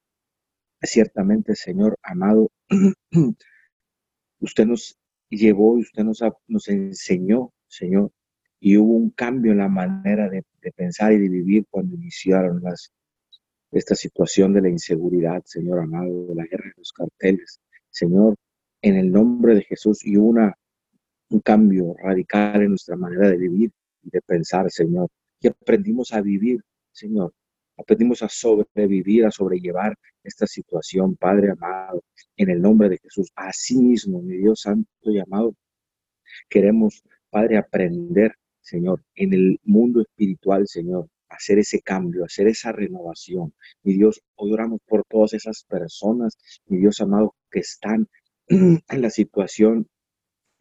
ciertamente, 0.82 1.54
Señor 1.54 1.98
amado, 2.02 2.50
usted 4.40 4.66
nos 4.66 4.98
llevó 5.30 5.78
y 5.78 5.82
usted 5.82 6.04
nos, 6.04 6.68
enseñó, 6.68 7.52
Señor, 7.66 8.10
y 8.58 8.76
hubo 8.76 8.94
un 8.94 9.10
cambio 9.10 9.52
en 9.52 9.58
la 9.58 9.68
manera 9.68 10.28
de, 10.28 10.44
pensar 10.76 11.12
y 11.12 11.18
de 11.18 11.28
vivir 11.28 11.66
cuando 11.70 11.94
iniciaron 11.94 12.62
esta 13.70 13.94
situación 13.94 14.52
de 14.52 14.62
la 14.62 14.68
inseguridad, 14.68 15.42
Señor 15.44 15.80
amado, 15.80 16.26
de 16.26 16.34
la 16.34 16.44
guerra 16.44 16.66
de 16.66 16.74
los 16.76 16.92
carteles. 16.92 17.60
Señor, 17.90 18.36
en 18.82 18.96
el 18.96 19.10
nombre 19.10 19.54
de 19.54 19.62
Jesús 19.62 20.04
y 20.04 20.16
una, 20.16 20.54
un 21.30 21.40
cambio 21.40 21.94
radical 22.02 22.62
en 22.62 22.70
nuestra 22.70 22.96
manera 22.96 23.28
de 23.28 23.36
vivir 23.36 23.70
y 24.02 24.10
de 24.10 24.20
pensar, 24.22 24.70
Señor. 24.70 25.08
Y 25.40 25.48
aprendimos 25.48 26.12
a 26.12 26.20
vivir, 26.20 26.60
Señor. 26.92 27.32
Aprendimos 27.76 28.22
a 28.22 28.28
sobrevivir, 28.28 29.24
a 29.24 29.30
sobrellevar 29.30 29.96
esta 30.22 30.46
situación, 30.46 31.16
Padre 31.16 31.50
amado, 31.50 32.02
en 32.36 32.50
el 32.50 32.60
nombre 32.60 32.90
de 32.90 32.98
Jesús. 32.98 33.30
Así 33.34 33.76
mismo, 33.78 34.20
mi 34.20 34.36
Dios 34.36 34.60
santo 34.62 34.88
y 35.04 35.18
amado, 35.18 35.54
queremos, 36.48 37.02
Padre, 37.30 37.56
aprender, 37.56 38.34
Señor, 38.60 39.02
en 39.14 39.32
el 39.32 39.60
mundo 39.64 40.02
espiritual, 40.02 40.66
Señor, 40.68 41.08
hacer 41.30 41.58
ese 41.58 41.80
cambio, 41.80 42.24
hacer 42.24 42.48
esa 42.48 42.72
renovación. 42.72 43.54
Mi 43.82 43.94
Dios, 43.94 44.20
hoy 44.34 44.52
oramos 44.52 44.80
por 44.86 45.04
todas 45.08 45.32
esas 45.32 45.64
personas, 45.64 46.36
mi 46.66 46.78
Dios 46.78 47.00
amado, 47.00 47.34
que 47.50 47.60
están 47.60 48.08
en 48.88 49.02
la 49.02 49.10
situación 49.10 49.86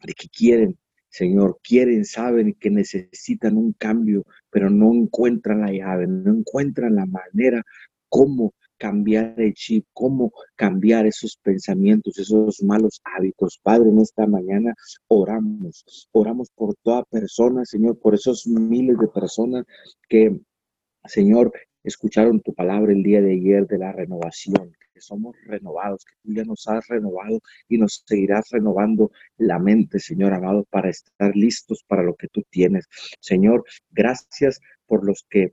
de 0.02 0.14
que 0.14 0.28
quieren, 0.28 0.78
Señor, 1.08 1.58
quieren, 1.62 2.04
saben 2.04 2.54
que 2.54 2.70
necesitan 2.70 3.56
un 3.56 3.72
cambio, 3.72 4.24
pero 4.48 4.70
no 4.70 4.94
encuentran 4.94 5.62
la 5.62 5.72
llave, 5.72 6.06
no 6.06 6.32
encuentran 6.32 6.94
la 6.94 7.06
manera 7.06 7.64
cómo 8.08 8.54
cambiar 8.78 9.34
el 9.38 9.54
chip, 9.54 9.86
cómo 9.92 10.32
cambiar 10.54 11.04
esos 11.06 11.36
pensamientos, 11.36 12.16
esos 12.16 12.62
malos 12.62 13.00
hábitos. 13.04 13.58
Padre, 13.60 13.90
en 13.90 13.98
esta 13.98 14.24
mañana 14.26 14.72
oramos, 15.08 15.84
oramos 16.12 16.48
por 16.54 16.76
toda 16.82 17.02
persona, 17.04 17.64
Señor, 17.64 17.98
por 17.98 18.14
esos 18.14 18.46
miles 18.46 18.96
de 18.98 19.08
personas 19.08 19.64
que, 20.08 20.40
Señor, 21.06 21.52
escucharon 21.84 22.40
tu 22.40 22.54
palabra 22.54 22.92
el 22.92 23.02
día 23.02 23.20
de 23.20 23.32
ayer 23.32 23.66
de 23.66 23.78
la 23.78 23.92
renovación, 23.92 24.76
que 24.92 25.00
somos 25.00 25.36
renovados, 25.46 26.04
que 26.04 26.14
tú 26.22 26.34
ya 26.34 26.44
nos 26.44 26.66
has 26.68 26.86
renovado 26.88 27.40
y 27.68 27.78
nos 27.78 28.02
seguirás 28.06 28.48
renovando 28.50 29.10
la 29.38 29.58
mente, 29.58 29.98
Señor 29.98 30.32
amado, 30.34 30.64
para 30.70 30.90
estar 30.90 31.34
listos 31.34 31.84
para 31.86 32.02
lo 32.02 32.14
que 32.14 32.28
tú 32.28 32.42
tienes. 32.50 32.86
Señor, 33.20 33.64
gracias 33.90 34.60
por 34.86 35.04
los 35.04 35.24
que, 35.28 35.52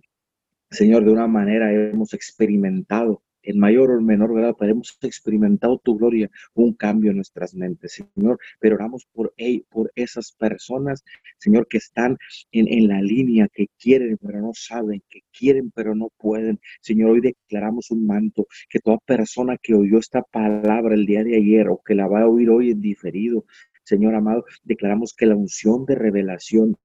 Señor, 0.69 1.05
de 1.05 1.11
una 1.11 1.27
manera 1.27 1.71
hemos 1.71 2.13
experimentado 2.13 3.23
en 3.47 3.59
mayor 3.59 3.91
o 3.91 4.01
menor 4.01 4.33
grado, 4.35 4.55
pero 4.57 4.73
hemos 4.73 4.97
experimentado 5.01 5.77
tu 5.79 5.97
gloria, 5.97 6.29
un 6.53 6.73
cambio 6.73 7.11
en 7.11 7.17
nuestras 7.17 7.55
mentes, 7.55 8.03
Señor. 8.13 8.39
Pero 8.59 8.75
oramos 8.75 9.07
por, 9.13 9.33
por 9.69 9.91
esas 9.95 10.33
personas, 10.33 11.03
Señor, 11.37 11.67
que 11.67 11.77
están 11.77 12.17
en, 12.51 12.67
en 12.67 12.87
la 12.89 13.01
línea, 13.01 13.47
que 13.53 13.67
quieren, 13.79 14.17
pero 14.17 14.41
no 14.41 14.51
saben, 14.53 15.01
que 15.09 15.21
quieren, 15.31 15.71
pero 15.71 15.95
no 15.95 16.09
pueden. 16.17 16.59
Señor, 16.81 17.11
hoy 17.11 17.21
declaramos 17.21 17.89
un 17.91 18.05
manto, 18.05 18.47
que 18.69 18.79
toda 18.79 18.97
persona 19.05 19.57
que 19.57 19.73
oyó 19.75 19.97
esta 19.97 20.23
palabra 20.23 20.93
el 20.93 21.05
día 21.05 21.23
de 21.23 21.37
ayer 21.37 21.69
o 21.69 21.81
que 21.83 21.95
la 21.95 22.07
va 22.07 22.21
a 22.21 22.27
oír 22.27 22.49
hoy 22.49 22.71
en 22.71 22.81
diferido, 22.81 23.45
Señor 23.83 24.15
amado, 24.15 24.43
declaramos 24.63 25.13
que 25.13 25.25
la 25.25 25.35
unción 25.37 25.85
de 25.85 25.95
revelación, 25.95 26.75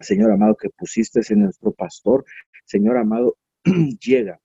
Señor 0.00 0.32
amado, 0.32 0.56
que 0.56 0.70
pusiste 0.70 1.20
en 1.32 1.42
nuestro 1.42 1.70
pastor, 1.72 2.24
Señor 2.64 2.96
amado, 2.96 3.36
llega 4.04 4.40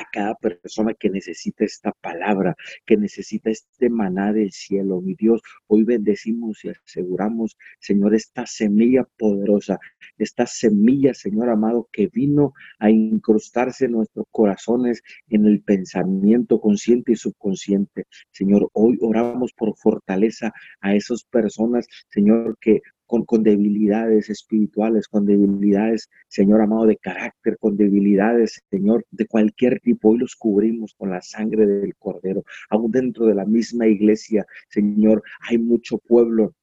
a 0.00 0.06
cada 0.10 0.34
persona 0.34 0.94
que 0.94 1.10
necesita 1.10 1.64
esta 1.64 1.92
palabra, 1.92 2.56
que 2.86 2.96
necesita 2.96 3.50
este 3.50 3.90
maná 3.90 4.32
del 4.32 4.50
cielo. 4.50 5.00
Mi 5.00 5.14
Dios, 5.14 5.42
hoy 5.66 5.84
bendecimos 5.84 6.64
y 6.64 6.70
aseguramos, 6.70 7.56
Señor, 7.78 8.14
esta 8.14 8.46
semilla 8.46 9.06
poderosa, 9.18 9.78
esta 10.18 10.46
semilla, 10.46 11.12
Señor 11.12 11.50
amado, 11.50 11.88
que 11.92 12.08
vino 12.08 12.54
a 12.78 12.90
incrustarse 12.90 13.86
en 13.86 13.92
nuestros 13.92 14.26
corazones, 14.30 15.02
en 15.28 15.44
el 15.46 15.62
pensamiento 15.62 16.60
consciente 16.60 17.12
y 17.12 17.16
subconsciente. 17.16 18.06
Señor, 18.30 18.70
hoy 18.72 18.98
oramos 19.02 19.52
por 19.52 19.76
fortaleza 19.76 20.52
a 20.80 20.94
esas 20.94 21.24
personas, 21.24 21.86
Señor, 22.08 22.56
que 22.60 22.80
con, 23.26 23.42
debilidades 23.42 24.30
espirituales, 24.30 25.08
con 25.08 25.26
debilidades, 25.26 26.08
Señor 26.28 26.60
amado, 26.60 26.86
de 26.86 26.96
carácter, 26.96 27.58
con 27.58 27.76
debilidades, 27.76 28.62
Señor, 28.70 29.04
de 29.10 29.26
cualquier 29.26 29.80
tipo. 29.80 30.10
Hoy 30.10 30.18
los 30.18 30.36
cubrimos 30.36 30.94
con 30.94 31.10
la 31.10 31.20
sangre 31.20 31.66
del 31.66 31.96
Cordero. 31.96 32.44
Aún 32.70 32.90
dentro 32.92 33.26
de 33.26 33.34
la 33.34 33.44
misma 33.44 33.86
iglesia, 33.86 34.46
Señor, 34.68 35.22
hay 35.48 35.58
mucho 35.58 35.98
pueblo 35.98 36.54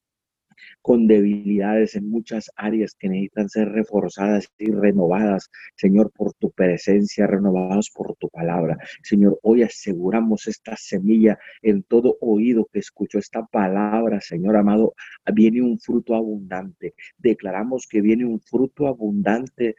con 0.82 1.06
debilidades 1.06 1.94
en 1.96 2.08
muchas 2.08 2.50
áreas 2.56 2.94
que 2.98 3.08
necesitan 3.08 3.48
ser 3.48 3.68
reforzadas 3.70 4.48
y 4.58 4.70
renovadas, 4.70 5.50
Señor, 5.76 6.12
por 6.12 6.34
tu 6.34 6.50
presencia, 6.50 7.26
renovados 7.26 7.90
por 7.94 8.16
tu 8.16 8.28
palabra. 8.28 8.78
Señor, 9.02 9.38
hoy 9.42 9.62
aseguramos 9.62 10.46
esta 10.46 10.76
semilla 10.76 11.38
en 11.62 11.82
todo 11.82 12.16
oído 12.20 12.68
que 12.72 12.80
escuchó 12.80 13.18
esta 13.18 13.44
palabra, 13.46 14.20
Señor 14.20 14.56
amado, 14.56 14.94
viene 15.32 15.62
un 15.62 15.78
fruto 15.78 16.14
abundante. 16.14 16.94
Declaramos 17.16 17.86
que 17.88 18.00
viene 18.00 18.24
un 18.24 18.40
fruto 18.40 18.86
abundante 18.86 19.76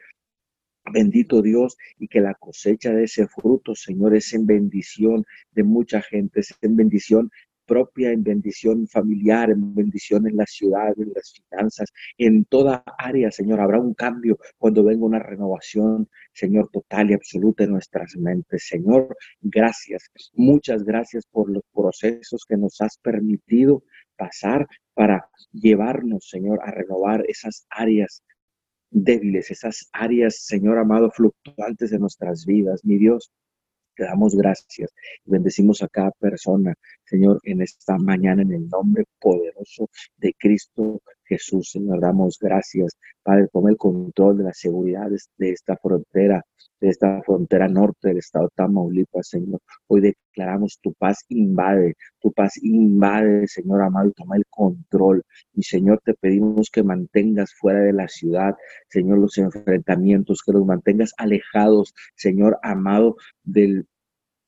Bendito 0.92 1.42
Dios 1.42 1.76
y 1.98 2.08
que 2.08 2.20
la 2.20 2.34
cosecha 2.34 2.92
de 2.92 3.04
ese 3.04 3.28
fruto, 3.28 3.74
Señor, 3.74 4.16
es 4.16 4.32
en 4.32 4.46
bendición 4.46 5.24
de 5.52 5.62
mucha 5.62 6.00
gente, 6.00 6.40
es 6.40 6.54
en 6.62 6.74
bendición 6.74 7.30
propia, 7.70 8.10
en 8.10 8.24
bendición 8.24 8.88
familiar, 8.88 9.48
en 9.48 9.72
bendición 9.72 10.26
en 10.26 10.36
la 10.36 10.46
ciudad, 10.46 10.92
en 10.98 11.12
las 11.14 11.32
finanzas, 11.32 11.88
en 12.18 12.44
toda 12.46 12.82
área, 12.98 13.30
Señor. 13.30 13.60
Habrá 13.60 13.78
un 13.78 13.94
cambio 13.94 14.38
cuando 14.58 14.82
venga 14.82 15.06
una 15.06 15.20
renovación, 15.20 16.08
Señor, 16.32 16.68
total 16.72 17.10
y 17.10 17.14
absoluta 17.14 17.62
en 17.62 17.70
nuestras 17.70 18.16
mentes. 18.16 18.66
Señor, 18.66 19.16
gracias, 19.40 20.10
muchas 20.34 20.82
gracias 20.82 21.24
por 21.30 21.48
los 21.48 21.62
procesos 21.72 22.44
que 22.48 22.56
nos 22.56 22.80
has 22.80 22.98
permitido 22.98 23.84
pasar 24.16 24.66
para 24.94 25.28
llevarnos, 25.52 26.28
Señor, 26.28 26.58
a 26.64 26.72
renovar 26.72 27.24
esas 27.28 27.66
áreas 27.70 28.24
débiles, 28.90 29.52
esas 29.52 29.88
áreas, 29.92 30.44
Señor 30.44 30.76
amado, 30.78 31.08
fluctuantes 31.12 31.90
de 31.90 32.00
nuestras 32.00 32.44
vidas. 32.44 32.84
Mi 32.84 32.98
Dios, 32.98 33.30
te 34.00 34.06
damos 34.06 34.34
gracias 34.34 34.90
y 35.26 35.30
bendecimos 35.30 35.82
a 35.82 35.88
cada 35.88 36.10
persona, 36.12 36.72
Señor, 37.04 37.38
en 37.42 37.60
esta 37.60 37.98
mañana, 37.98 38.40
en 38.40 38.52
el 38.52 38.66
nombre 38.66 39.04
poderoso 39.20 39.90
de 40.16 40.32
Cristo 40.38 41.02
Jesús. 41.24 41.70
Señor, 41.70 42.00
damos 42.00 42.38
gracias, 42.40 42.96
Padre, 43.22 43.48
toma 43.52 43.68
el 43.68 43.76
control 43.76 44.38
de 44.38 44.44
la 44.44 44.54
seguridad 44.54 45.08
de 45.36 45.50
esta 45.50 45.76
frontera, 45.76 46.42
de 46.80 46.88
esta 46.88 47.22
frontera 47.22 47.68
norte 47.68 48.08
del 48.08 48.18
estado 48.18 48.48
Tamaulipas, 48.54 49.28
Señor. 49.28 49.60
Hoy 49.86 50.00
declaramos 50.00 50.78
tu 50.80 50.94
paz 50.94 51.18
invade, 51.28 51.94
tu 52.20 52.32
paz 52.32 52.56
invade, 52.62 53.46
Señor 53.48 53.82
amado, 53.82 54.08
y 54.08 54.12
toma 54.12 54.36
el 54.36 54.46
control. 54.48 55.22
Y 55.52 55.62
Señor, 55.62 56.00
te 56.04 56.14
pedimos 56.14 56.70
que 56.70 56.82
mantengas 56.82 57.54
fuera 57.54 57.80
de 57.80 57.92
la 57.92 58.08
ciudad, 58.08 58.56
Señor, 58.88 59.18
los 59.18 59.36
enfrentamientos, 59.36 60.42
que 60.44 60.52
los 60.52 60.64
mantengas 60.64 61.12
alejados, 61.18 61.94
Señor 62.16 62.58
amado, 62.62 63.16
del 63.44 63.86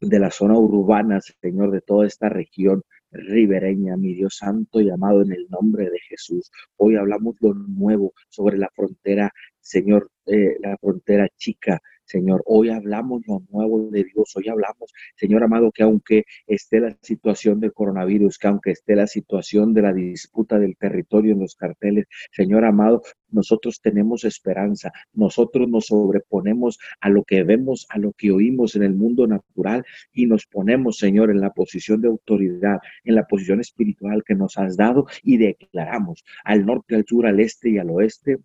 de 0.02 0.18
la 0.18 0.30
zona 0.30 0.58
urbana, 0.58 1.20
Señor, 1.20 1.70
de 1.70 1.80
toda 1.80 2.06
esta 2.06 2.28
región 2.28 2.82
ribereña, 3.12 3.96
mi 3.96 4.14
Dios 4.14 4.36
santo 4.36 4.80
y 4.80 4.90
amado 4.90 5.22
en 5.22 5.32
el 5.32 5.46
nombre 5.48 5.84
de 5.90 6.00
Jesús. 6.00 6.50
Hoy 6.76 6.96
hablamos 6.96 7.36
lo 7.40 7.54
nuevo 7.54 8.12
sobre 8.28 8.58
la 8.58 8.68
frontera, 8.74 9.32
Señor, 9.60 10.10
eh, 10.26 10.56
la 10.60 10.76
frontera 10.78 11.28
chica, 11.36 11.80
Señor. 12.12 12.42
Hoy 12.44 12.68
hablamos 12.68 13.22
lo 13.26 13.42
nuevo 13.50 13.88
de 13.88 14.04
Dios. 14.04 14.36
Hoy 14.36 14.46
hablamos, 14.50 14.92
Señor 15.16 15.42
amado, 15.42 15.72
que 15.72 15.82
aunque 15.82 16.24
esté 16.46 16.78
la 16.78 16.94
situación 17.00 17.58
del 17.58 17.72
coronavirus, 17.72 18.36
que 18.38 18.48
aunque 18.48 18.72
esté 18.72 18.94
la 18.96 19.06
situación 19.06 19.72
de 19.72 19.80
la 19.80 19.94
disputa 19.94 20.58
del 20.58 20.76
territorio 20.76 21.32
en 21.32 21.40
los 21.40 21.56
carteles, 21.56 22.04
Señor 22.30 22.66
amado, 22.66 23.00
nosotros 23.30 23.80
tenemos 23.80 24.24
esperanza. 24.24 24.92
Nosotros 25.14 25.70
nos 25.70 25.86
sobreponemos 25.86 26.78
a 27.00 27.08
lo 27.08 27.24
que 27.24 27.44
vemos, 27.44 27.86
a 27.88 27.98
lo 27.98 28.12
que 28.12 28.30
oímos 28.30 28.76
en 28.76 28.82
el 28.82 28.94
mundo 28.94 29.26
natural 29.26 29.82
y 30.12 30.26
nos 30.26 30.44
ponemos, 30.46 30.98
Señor, 30.98 31.30
en 31.30 31.40
la 31.40 31.50
posición 31.54 32.02
de 32.02 32.08
autoridad, 32.08 32.78
en 33.04 33.14
la 33.14 33.24
posición 33.26 33.60
espiritual 33.60 34.22
que 34.22 34.34
nos 34.34 34.58
has 34.58 34.76
dado 34.76 35.06
y 35.22 35.38
declaramos 35.38 36.24
al 36.44 36.66
norte, 36.66 36.94
al 36.94 37.06
sur, 37.06 37.26
al 37.26 37.40
este 37.40 37.70
y 37.70 37.78
al 37.78 37.88
oeste 37.88 38.36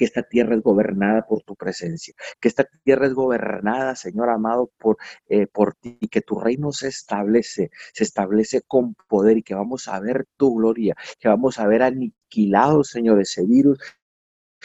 que 0.00 0.06
esta 0.06 0.22
tierra 0.22 0.54
es 0.54 0.62
gobernada 0.62 1.26
por 1.26 1.42
tu 1.42 1.54
presencia, 1.56 2.14
que 2.40 2.48
esta 2.48 2.64
tierra 2.84 3.04
es 3.06 3.12
gobernada, 3.12 3.94
Señor 3.94 4.30
amado, 4.30 4.70
por, 4.78 4.96
eh, 5.28 5.46
por 5.46 5.74
ti, 5.74 5.98
que 6.10 6.22
tu 6.22 6.40
reino 6.40 6.72
se 6.72 6.88
establece, 6.88 7.70
se 7.92 8.04
establece 8.04 8.62
con 8.62 8.94
poder 9.08 9.36
y 9.36 9.42
que 9.42 9.54
vamos 9.54 9.88
a 9.88 10.00
ver 10.00 10.24
tu 10.38 10.54
gloria, 10.54 10.94
que 11.18 11.28
vamos 11.28 11.58
a 11.58 11.66
ver 11.66 11.82
aniquilado, 11.82 12.82
Señor, 12.82 13.20
ese 13.20 13.44
virus, 13.44 13.78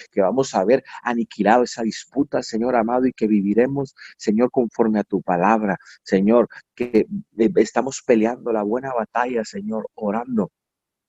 que 0.10 0.22
vamos 0.22 0.56
a 0.56 0.64
ver 0.64 0.86
aniquilado 1.04 1.64
esa 1.64 1.84
disputa, 1.84 2.42
Señor 2.42 2.78
amado, 2.78 3.06
y 3.06 3.12
que 3.12 3.28
viviremos, 3.28 3.94
Señor, 4.18 4.52
conforme 4.52 5.00
a 5.00 5.04
tu 5.04 5.22
palabra, 5.22 5.78
Señor, 6.04 6.48
que 6.74 7.08
eh, 7.38 7.52
estamos 7.58 8.02
peleando 8.08 8.54
la 8.54 8.64
buena 8.64 8.94
batalla, 8.94 9.44
Señor, 9.44 9.90
orando 9.96 10.50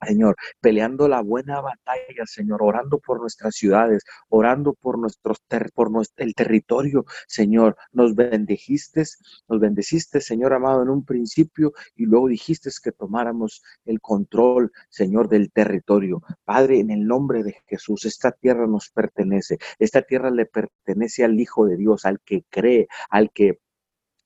Señor, 0.07 0.37
peleando 0.61 1.09
la 1.09 1.21
buena 1.23 1.61
batalla, 1.61 2.27
Señor, 2.27 2.63
orando 2.63 2.99
por 2.99 3.21
nuestras 3.21 3.55
ciudades, 3.55 4.05
orando 4.29 4.75
por 4.75 4.99
nuestros 4.99 5.39
por 5.75 5.91
nuestro, 5.91 6.25
el 6.25 6.35
territorio, 6.35 7.05
Señor. 7.27 7.77
Nos 7.93 8.15
bendijiste, 8.15 9.05
nos 9.49 9.61
bendeciste, 9.61 10.21
Señor 10.21 10.53
amado, 10.53 10.83
en 10.83 10.91
un 10.91 11.05
principio 11.05 11.73
y 11.95 12.07
luego 12.07 12.29
dijiste 12.29 12.71
que 12.83 12.93
tomáramos 12.93 13.63
el 13.85 14.01
control, 14.01 14.73
Señor, 14.89 15.29
del 15.29 15.51
territorio. 15.53 16.23
Padre, 16.45 16.81
en 16.81 16.91
el 16.91 17.07
nombre 17.07 17.43
de 17.43 17.57
Jesús, 17.67 18.05
esta 18.05 18.33
tierra 18.33 18.67
nos 18.67 18.91
pertenece. 18.91 19.59
Esta 19.79 20.03
tierra 20.03 20.31
le 20.31 20.47
pertenece 20.47 21.25
al 21.25 21.39
Hijo 21.41 21.67
de 21.67 21.77
Dios, 21.77 22.05
al 22.05 22.21
que 22.21 22.45
cree, 22.51 22.89
al 23.11 23.31
que 23.31 23.61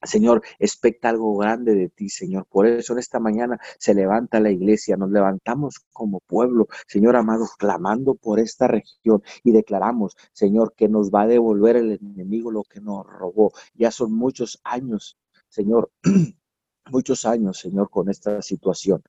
Señor, 0.03 0.41
expecta 0.59 1.09
algo 1.09 1.37
grande 1.37 1.75
de 1.75 1.89
ti, 1.89 2.09
Señor. 2.09 2.47
Por 2.47 2.65
eso 2.65 2.93
en 2.93 2.99
esta 2.99 3.19
mañana 3.19 3.59
se 3.77 3.93
levanta 3.93 4.39
la 4.39 4.49
iglesia, 4.51 4.97
nos 4.97 5.11
levantamos 5.11 5.75
como 5.91 6.21
pueblo, 6.21 6.67
Señor 6.87 7.15
amado, 7.15 7.45
clamando 7.57 8.15
por 8.15 8.39
esta 8.39 8.67
región 8.67 9.21
y 9.43 9.51
declaramos, 9.51 10.15
Señor, 10.33 10.73
que 10.75 10.89
nos 10.89 11.11
va 11.11 11.23
a 11.23 11.27
devolver 11.27 11.75
el 11.75 11.91
enemigo 12.01 12.51
lo 12.51 12.63
que 12.63 12.81
nos 12.81 13.05
robó. 13.05 13.51
Ya 13.75 13.91
son 13.91 14.13
muchos 14.13 14.59
años, 14.63 15.17
Señor, 15.49 15.91
muchos 16.91 17.25
años, 17.25 17.59
Señor, 17.59 17.89
con 17.89 18.09
esta 18.09 18.41
situación 18.41 19.03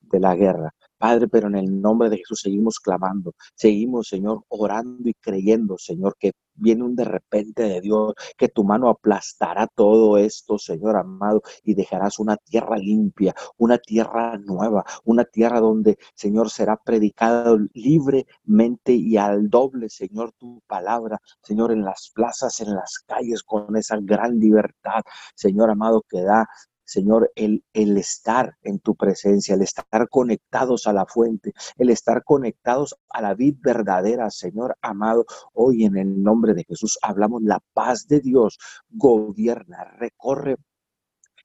de 0.00 0.20
la 0.20 0.34
guerra. 0.34 0.74
Padre, 0.98 1.28
pero 1.28 1.48
en 1.48 1.56
el 1.56 1.80
nombre 1.80 2.08
de 2.10 2.18
Jesús 2.18 2.40
seguimos 2.40 2.80
clamando, 2.80 3.34
seguimos, 3.54 4.08
Señor, 4.08 4.42
orando 4.48 5.08
y 5.08 5.14
creyendo, 5.14 5.76
Señor, 5.78 6.16
que 6.18 6.32
viene 6.54 6.84
un 6.84 6.96
de 6.96 7.04
repente 7.04 7.62
de 7.64 7.80
Dios, 7.80 8.14
que 8.36 8.48
tu 8.48 8.64
mano 8.64 8.88
aplastará 8.88 9.66
todo 9.66 10.18
esto, 10.18 10.58
Señor 10.58 10.96
amado, 10.96 11.42
y 11.62 11.74
dejarás 11.74 12.18
una 12.18 12.36
tierra 12.36 12.76
limpia, 12.76 13.34
una 13.58 13.78
tierra 13.78 14.38
nueva, 14.38 14.84
una 15.04 15.24
tierra 15.24 15.60
donde, 15.60 15.98
Señor, 16.14 16.50
será 16.50 16.76
predicado 16.76 17.58
libremente 17.72 18.92
y 18.92 19.16
al 19.16 19.48
doble, 19.50 19.88
Señor, 19.88 20.32
tu 20.38 20.62
palabra, 20.66 21.20
Señor, 21.42 21.72
en 21.72 21.84
las 21.84 22.10
plazas, 22.14 22.60
en 22.60 22.74
las 22.74 22.98
calles, 23.06 23.42
con 23.42 23.76
esa 23.76 23.98
gran 24.00 24.38
libertad, 24.38 25.02
Señor 25.34 25.70
amado, 25.70 26.02
que 26.08 26.22
da 26.22 26.46
Señor, 26.84 27.32
el, 27.34 27.64
el 27.72 27.96
estar 27.96 28.56
en 28.62 28.78
tu 28.78 28.94
presencia, 28.94 29.54
el 29.54 29.62
estar 29.62 30.08
conectados 30.08 30.86
a 30.86 30.92
la 30.92 31.06
fuente, 31.06 31.52
el 31.76 31.90
estar 31.90 32.24
conectados 32.24 32.96
a 33.10 33.22
la 33.22 33.34
vid 33.34 33.56
verdadera, 33.60 34.30
Señor 34.30 34.76
amado, 34.82 35.24
hoy 35.52 35.84
en 35.84 35.96
el 35.96 36.22
nombre 36.22 36.54
de 36.54 36.64
Jesús 36.64 36.98
hablamos 37.02 37.42
la 37.42 37.60
paz 37.72 38.06
de 38.06 38.20
Dios, 38.20 38.58
gobierna, 38.90 39.84
recorre 39.98 40.56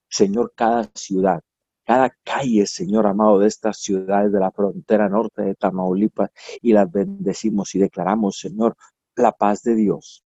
Señor, 0.10 0.54
cada 0.56 0.90
ciudad, 0.96 1.42
cada 1.86 2.10
calle, 2.24 2.66
Señor 2.66 3.06
amado, 3.08 3.40
de 3.40 3.48
estas 3.48 3.78
ciudades 3.80 4.32
de 4.32 4.40
la 4.40 4.52
frontera 4.52 5.08
norte 5.08 5.44
de 5.44 5.56
Tamaulipas 5.56 6.32
y 6.62 6.74
las 6.74 6.92
bendecimos 6.92 7.76
y 7.76 7.80
declaramos, 7.80 8.40
Señor, 8.40 8.76
la 9.16 9.32
paz 9.32 9.62
de 9.64 9.76
Dios. 9.76 10.24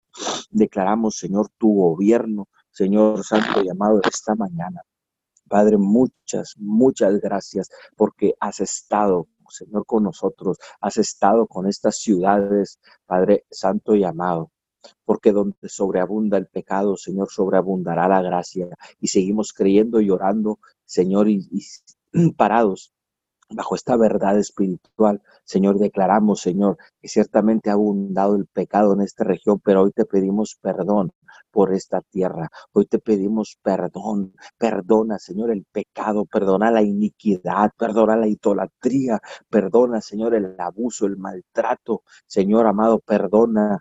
Declaramos, 0.50 1.16
Señor, 1.16 1.48
tu 1.56 1.74
gobierno, 1.74 2.48
Señor 2.70 3.24
Santo 3.24 3.62
llamado 3.62 4.00
esta 4.04 4.34
mañana. 4.34 4.82
Padre, 5.50 5.78
muchas, 5.78 6.54
muchas 6.58 7.20
gracias 7.20 7.68
porque 7.96 8.34
has 8.38 8.60
estado, 8.60 9.26
Señor, 9.48 9.84
con 9.84 10.04
nosotros, 10.04 10.58
has 10.80 10.96
estado 10.96 11.48
con 11.48 11.66
estas 11.66 11.96
ciudades, 11.96 12.78
Padre 13.04 13.44
Santo 13.50 13.96
y 13.96 14.04
amado 14.04 14.52
porque 15.04 15.32
donde 15.32 15.68
sobreabunda 15.68 16.38
el 16.38 16.46
pecado, 16.46 16.96
Señor, 16.96 17.28
sobreabundará 17.30 18.08
la 18.08 18.22
gracia. 18.22 18.66
Y 18.98 19.08
seguimos 19.08 19.52
creyendo 19.52 20.00
y 20.00 20.08
orando, 20.08 20.58
Señor, 20.86 21.28
y, 21.28 21.48
parados 22.36 22.94
bajo 23.50 23.74
esta 23.74 23.96
verdad 23.96 24.38
espiritual, 24.38 25.20
Señor, 25.44 25.78
declaramos, 25.78 26.40
Señor, 26.40 26.78
que 27.00 27.08
ciertamente 27.08 27.68
ha 27.68 27.72
abundado 27.72 28.36
el 28.36 28.46
pecado 28.46 28.94
en 28.94 29.00
esta 29.00 29.24
región, 29.24 29.60
pero 29.62 29.82
hoy 29.82 29.90
te 29.90 30.04
pedimos 30.04 30.56
perdón 30.62 31.12
por 31.50 31.72
esta 31.74 32.00
tierra. 32.00 32.48
Hoy 32.72 32.86
te 32.86 32.98
pedimos 32.98 33.58
perdón, 33.62 34.34
perdona, 34.58 35.18
Señor, 35.18 35.50
el 35.50 35.64
pecado, 35.64 36.24
perdona 36.26 36.70
la 36.70 36.82
iniquidad, 36.82 37.70
perdona 37.76 38.16
la 38.16 38.28
idolatría, 38.28 39.20
perdona, 39.48 40.00
Señor, 40.00 40.34
el 40.34 40.54
abuso, 40.58 41.06
el 41.06 41.16
maltrato. 41.16 42.02
Señor 42.26 42.66
amado, 42.66 43.00
perdona, 43.00 43.80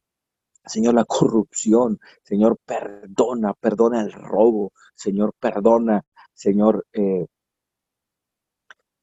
Señor, 0.66 0.94
la 0.96 1.06
corrupción, 1.06 2.00
Señor, 2.24 2.58
perdona, 2.66 3.54
perdona 3.54 4.02
el 4.02 4.12
robo, 4.12 4.72
Señor, 4.96 5.34
perdona, 5.40 6.04
Señor, 6.34 6.86
eh, 6.94 7.26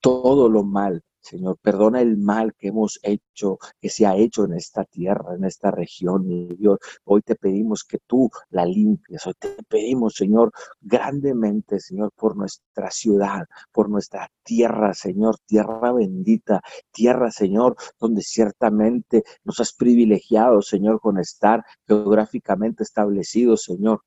todo 0.01 0.49
lo 0.49 0.63
mal, 0.63 1.03
Señor, 1.27 1.59
perdona 1.61 2.01
el 2.01 2.17
mal 2.17 2.55
que 2.55 2.69
hemos 2.69 3.01
hecho, 3.03 3.59
que 3.81 3.89
se 3.91 4.07
ha 4.07 4.17
hecho 4.17 4.45
en 4.45 4.53
esta 4.55 4.85
tierra, 4.85 5.35
en 5.35 5.45
esta 5.45 5.73
región, 5.73 6.25
mi 6.27 6.47
Dios. 6.55 6.79
Hoy 7.05 7.23
te 7.23 7.35
pedimos 7.35 7.83
que 7.83 7.99
tú 8.07 8.31
la 8.51 8.65
limpies. 8.65 9.27
Hoy 9.27 9.35
te 9.37 9.57
pedimos, 9.69 10.15
Señor, 10.15 10.53
grandemente, 10.81 11.81
Señor, 11.81 12.13
por 12.15 12.37
nuestra 12.37 12.93
ciudad, 12.93 13.47
por 13.73 13.91
nuestra 13.91 14.31
tierra, 14.45 14.95
Señor, 14.95 15.37
tierra 15.47 15.93
bendita, 15.93 16.61
tierra, 16.93 17.33
Señor, 17.33 17.75
donde 17.99 18.23
ciertamente 18.23 19.25
nos 19.43 19.59
has 19.59 19.73
privilegiado, 19.73 20.63
Señor, 20.63 21.01
con 21.01 21.19
estar 21.19 21.65
geográficamente 21.89 22.85
establecidos, 22.85 23.65
Señor 23.65 24.03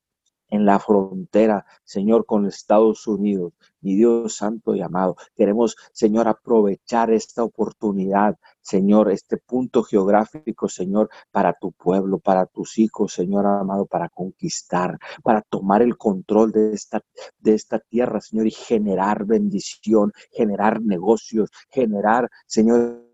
en 0.50 0.66
la 0.66 0.78
frontera, 0.78 1.64
Señor, 1.84 2.26
con 2.26 2.46
Estados 2.46 3.06
Unidos. 3.06 3.52
Mi 3.80 3.94
Dios 3.94 4.36
santo 4.36 4.74
y 4.74 4.82
amado, 4.82 5.16
queremos, 5.34 5.76
Señor, 5.92 6.28
aprovechar 6.28 7.10
esta 7.10 7.42
oportunidad, 7.42 8.36
Señor, 8.60 9.10
este 9.10 9.38
punto 9.38 9.82
geográfico, 9.82 10.68
Señor, 10.68 11.08
para 11.30 11.54
tu 11.54 11.72
pueblo, 11.72 12.18
para 12.18 12.46
tus 12.46 12.78
hijos, 12.78 13.14
Señor 13.14 13.46
amado, 13.46 13.86
para 13.86 14.08
conquistar, 14.10 14.98
para 15.22 15.40
tomar 15.42 15.82
el 15.82 15.96
control 15.96 16.52
de 16.52 16.74
esta, 16.74 17.00
de 17.38 17.54
esta 17.54 17.78
tierra, 17.78 18.20
Señor, 18.20 18.46
y 18.46 18.50
generar 18.50 19.24
bendición, 19.24 20.12
generar 20.30 20.82
negocios, 20.82 21.50
generar, 21.70 22.28
Señor, 22.46 23.06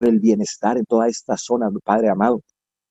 el 0.00 0.20
bienestar 0.20 0.78
en 0.78 0.84
toda 0.84 1.08
esta 1.08 1.36
zona, 1.36 1.70
Padre 1.84 2.08
amado 2.08 2.42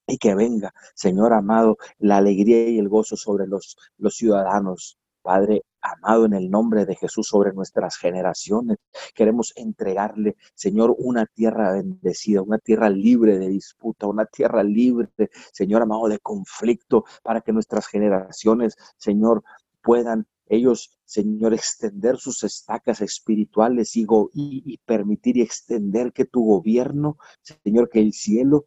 y 0.08 0.18
que 0.18 0.34
venga, 0.34 0.72
Señor 0.94 1.32
amado, 1.32 1.76
la 1.98 2.16
alegría 2.16 2.68
y 2.68 2.78
el 2.78 2.88
gozo 2.88 3.16
sobre 3.16 3.46
los, 3.46 3.76
los 3.98 4.16
ciudadanos. 4.16 4.98
Padre 5.20 5.64
amado, 5.82 6.24
en 6.24 6.32
el 6.32 6.48
nombre 6.48 6.86
de 6.86 6.96
Jesús 6.96 7.26
sobre 7.28 7.52
nuestras 7.52 7.96
generaciones, 7.96 8.78
queremos 9.14 9.52
entregarle, 9.56 10.36
Señor, 10.54 10.94
una 10.96 11.26
tierra 11.26 11.72
bendecida, 11.72 12.40
una 12.40 12.58
tierra 12.58 12.88
libre 12.88 13.38
de 13.38 13.48
disputa, 13.48 14.06
una 14.06 14.24
tierra 14.24 14.62
libre, 14.62 15.08
Señor 15.52 15.82
amado, 15.82 16.08
de 16.08 16.18
conflicto, 16.18 17.04
para 17.22 17.42
que 17.42 17.52
nuestras 17.52 17.86
generaciones, 17.88 18.76
Señor, 18.96 19.42
puedan 19.82 20.26
ellos, 20.48 20.98
Señor, 21.04 21.54
extender 21.54 22.18
sus 22.18 22.44
estacas 22.44 23.00
espirituales 23.00 23.96
y, 23.96 24.06
y, 24.34 24.78
permitir 24.78 25.36
y 25.36 25.42
extender 25.42 26.12
que 26.12 26.24
tu 26.24 26.44
gobierno, 26.44 27.16
Señor, 27.42 27.88
que 27.88 28.00
el 28.00 28.12
cielo 28.12 28.66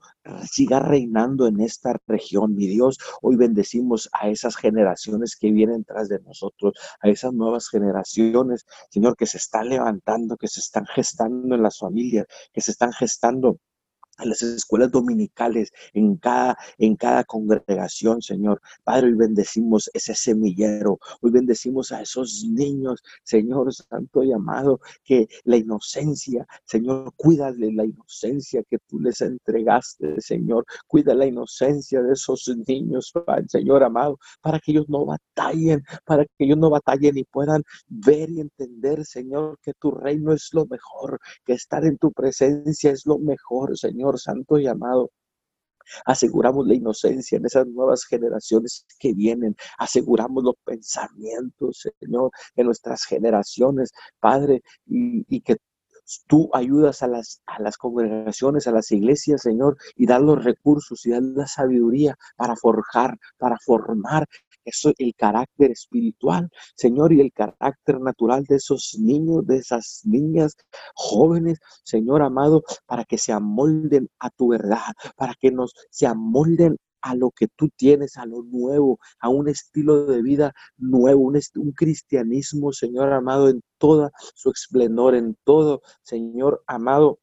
siga 0.50 0.80
reinando 0.80 1.48
en 1.48 1.60
esta 1.60 2.00
región. 2.08 2.56
Mi 2.56 2.68
Dios, 2.68 2.98
hoy 3.22 3.36
bendecimos 3.36 4.10
a 4.14 4.30
esas 4.30 4.56
generaciones 4.56 5.36
que 5.36 5.52
vienen 5.52 5.84
tras 5.84 6.10
de 6.10 6.20
nosotros, 6.20 6.74
a 7.02 7.10
esas 7.10 7.34
nuevas 7.34 7.70
generaciones, 7.70 8.66
Señor, 8.90 9.16
que 9.16 9.26
se 9.26 9.38
están 9.38 9.70
levantando, 9.70 10.38
que 10.38 10.48
se 10.48 10.60
están 10.60 10.86
gestando 10.86 11.56
en 11.56 11.64
las 11.64 11.80
familias, 11.80 12.26
que 12.54 12.62
se 12.62 12.72
están 12.72 12.92
gestando 12.94 13.60
en 14.20 14.30
las 14.30 14.42
escuelas 14.42 14.92
dominicales, 14.92 15.72
en 15.94 16.16
cada, 16.18 16.58
en 16.78 16.96
cada 16.96 17.24
congregación, 17.24 18.22
Señor. 18.22 18.62
Padre, 18.84 19.08
hoy 19.08 19.14
bendecimos 19.16 19.90
ese 19.94 20.16
semillero, 20.16 21.00
hoy 21.22 21.32
bendecimos 21.32 21.92
a 21.92 22.02
esos 22.02 22.46
niños, 22.46 23.02
Señor 23.24 23.74
Santo 23.74 24.24
y 24.24 24.32
amado, 24.32 24.80
que 25.04 25.28
la 25.44 25.58
inocencia, 25.58 26.46
Señor, 26.66 27.14
cuida 27.16 27.52
de 27.52 27.72
la 27.72 27.86
inocencia 27.86 28.64
que 28.70 28.78
tú 28.88 29.00
les 29.00 29.22
entregaste, 29.22 30.20
Señor. 30.20 30.66
Cuida 30.88 31.14
la 31.14 31.26
inocencia 31.26 32.02
de 32.02 32.14
esos 32.14 32.52
niños, 32.68 33.14
Señor 33.48 33.84
amado, 33.84 34.20
para 34.42 34.60
que 34.60 34.72
ellos 34.72 34.90
no 34.90 35.06
batallen, 35.06 35.84
para 36.06 36.26
que 36.26 36.46
ellos 36.46 36.58
no 36.58 36.70
batallen 36.70 37.18
y 37.18 37.24
puedan 37.24 37.64
ver 37.88 38.30
y 38.30 38.42
entender, 38.42 39.06
Señor, 39.06 39.58
que 39.62 39.74
tu 39.74 39.92
reino 39.92 40.34
es 40.34 40.50
lo 40.54 40.66
mejor, 40.66 41.20
que 41.46 41.54
estar 41.54 41.86
en 41.86 41.98
tu 41.98 42.12
presencia 42.12 42.92
es 42.92 43.06
lo 43.06 43.18
mejor, 43.18 43.78
Señor 43.78 44.01
Santo 44.20 44.58
y 44.58 44.68
amado. 44.68 45.12
Aseguramos 46.06 46.68
la 46.68 46.76
inocencia 46.76 47.38
en 47.38 47.46
esas 47.46 47.68
nuevas 47.68 48.06
generaciones 48.06 48.86
que 49.00 49.14
vienen. 49.14 49.56
Aseguramos 49.78 50.44
los 50.44 50.56
pensamientos, 50.64 51.88
Señor, 52.00 52.32
en 52.56 52.66
nuestras 52.66 53.04
generaciones, 53.06 53.92
Padre, 54.20 54.62
y, 54.86 55.42
que 55.42 55.58
tú 56.28 56.50
ayudas 56.54 57.04
a 57.04 57.08
las, 57.08 57.42
a 57.46 57.62
las 57.62 57.78
congregaciones, 57.78 58.68
a 58.68 58.72
las 58.72 58.92
iglesias, 58.92 59.42
Señor, 59.42 59.78
y 59.96 60.06
das 60.06 60.22
los 60.22 60.44
recursos 60.44 61.06
y 61.06 61.12
la 61.12 61.48
sabiduría 61.48 62.16
para 62.36 62.56
forjar, 62.56 63.18
para 63.38 63.58
formar 63.66 64.28
eso, 64.66 64.94
el 64.98 65.14
carácter 65.16 65.72
espiritual, 65.72 66.50
Señor, 66.76 67.14
y 67.14 67.22
el 67.22 67.32
carácter 67.32 68.00
natural 68.00 68.44
de 68.46 68.56
esos 68.58 68.98
niños, 69.00 69.46
de 69.46 69.58
esas 69.58 70.02
niñas 70.06 70.56
jóvenes, 70.96 71.60
Señor 71.84 72.22
amado, 72.22 72.64
para 72.86 73.06
que 73.06 73.18
se 73.18 73.32
amolden 73.32 74.10
a 74.20 74.30
tu 74.30 74.50
verdad, 74.50 74.94
para 75.16 75.36
que 75.40 75.52
nos 75.52 75.74
se 75.90 76.08
amolden 76.08 76.78
a 77.02 77.16
lo 77.16 77.32
que 77.32 77.48
tú 77.48 77.70
tienes, 77.76 78.18
a 78.18 78.26
lo 78.26 78.44
nuevo, 78.44 79.00
a 79.20 79.30
un 79.30 79.48
estilo 79.48 80.06
de 80.06 80.22
vida 80.22 80.54
nuevo, 80.78 81.22
un, 81.22 81.40
un, 81.56 81.72
cristianismo, 81.72 82.72
Señor 82.72 83.12
amado, 83.12 83.50
en 83.50 83.62
toda 83.80 84.12
su 84.36 84.52
esplendor, 84.52 85.16
en 85.16 85.36
todo, 85.44 85.82
Señor 86.04 86.64
amado, 86.68 87.20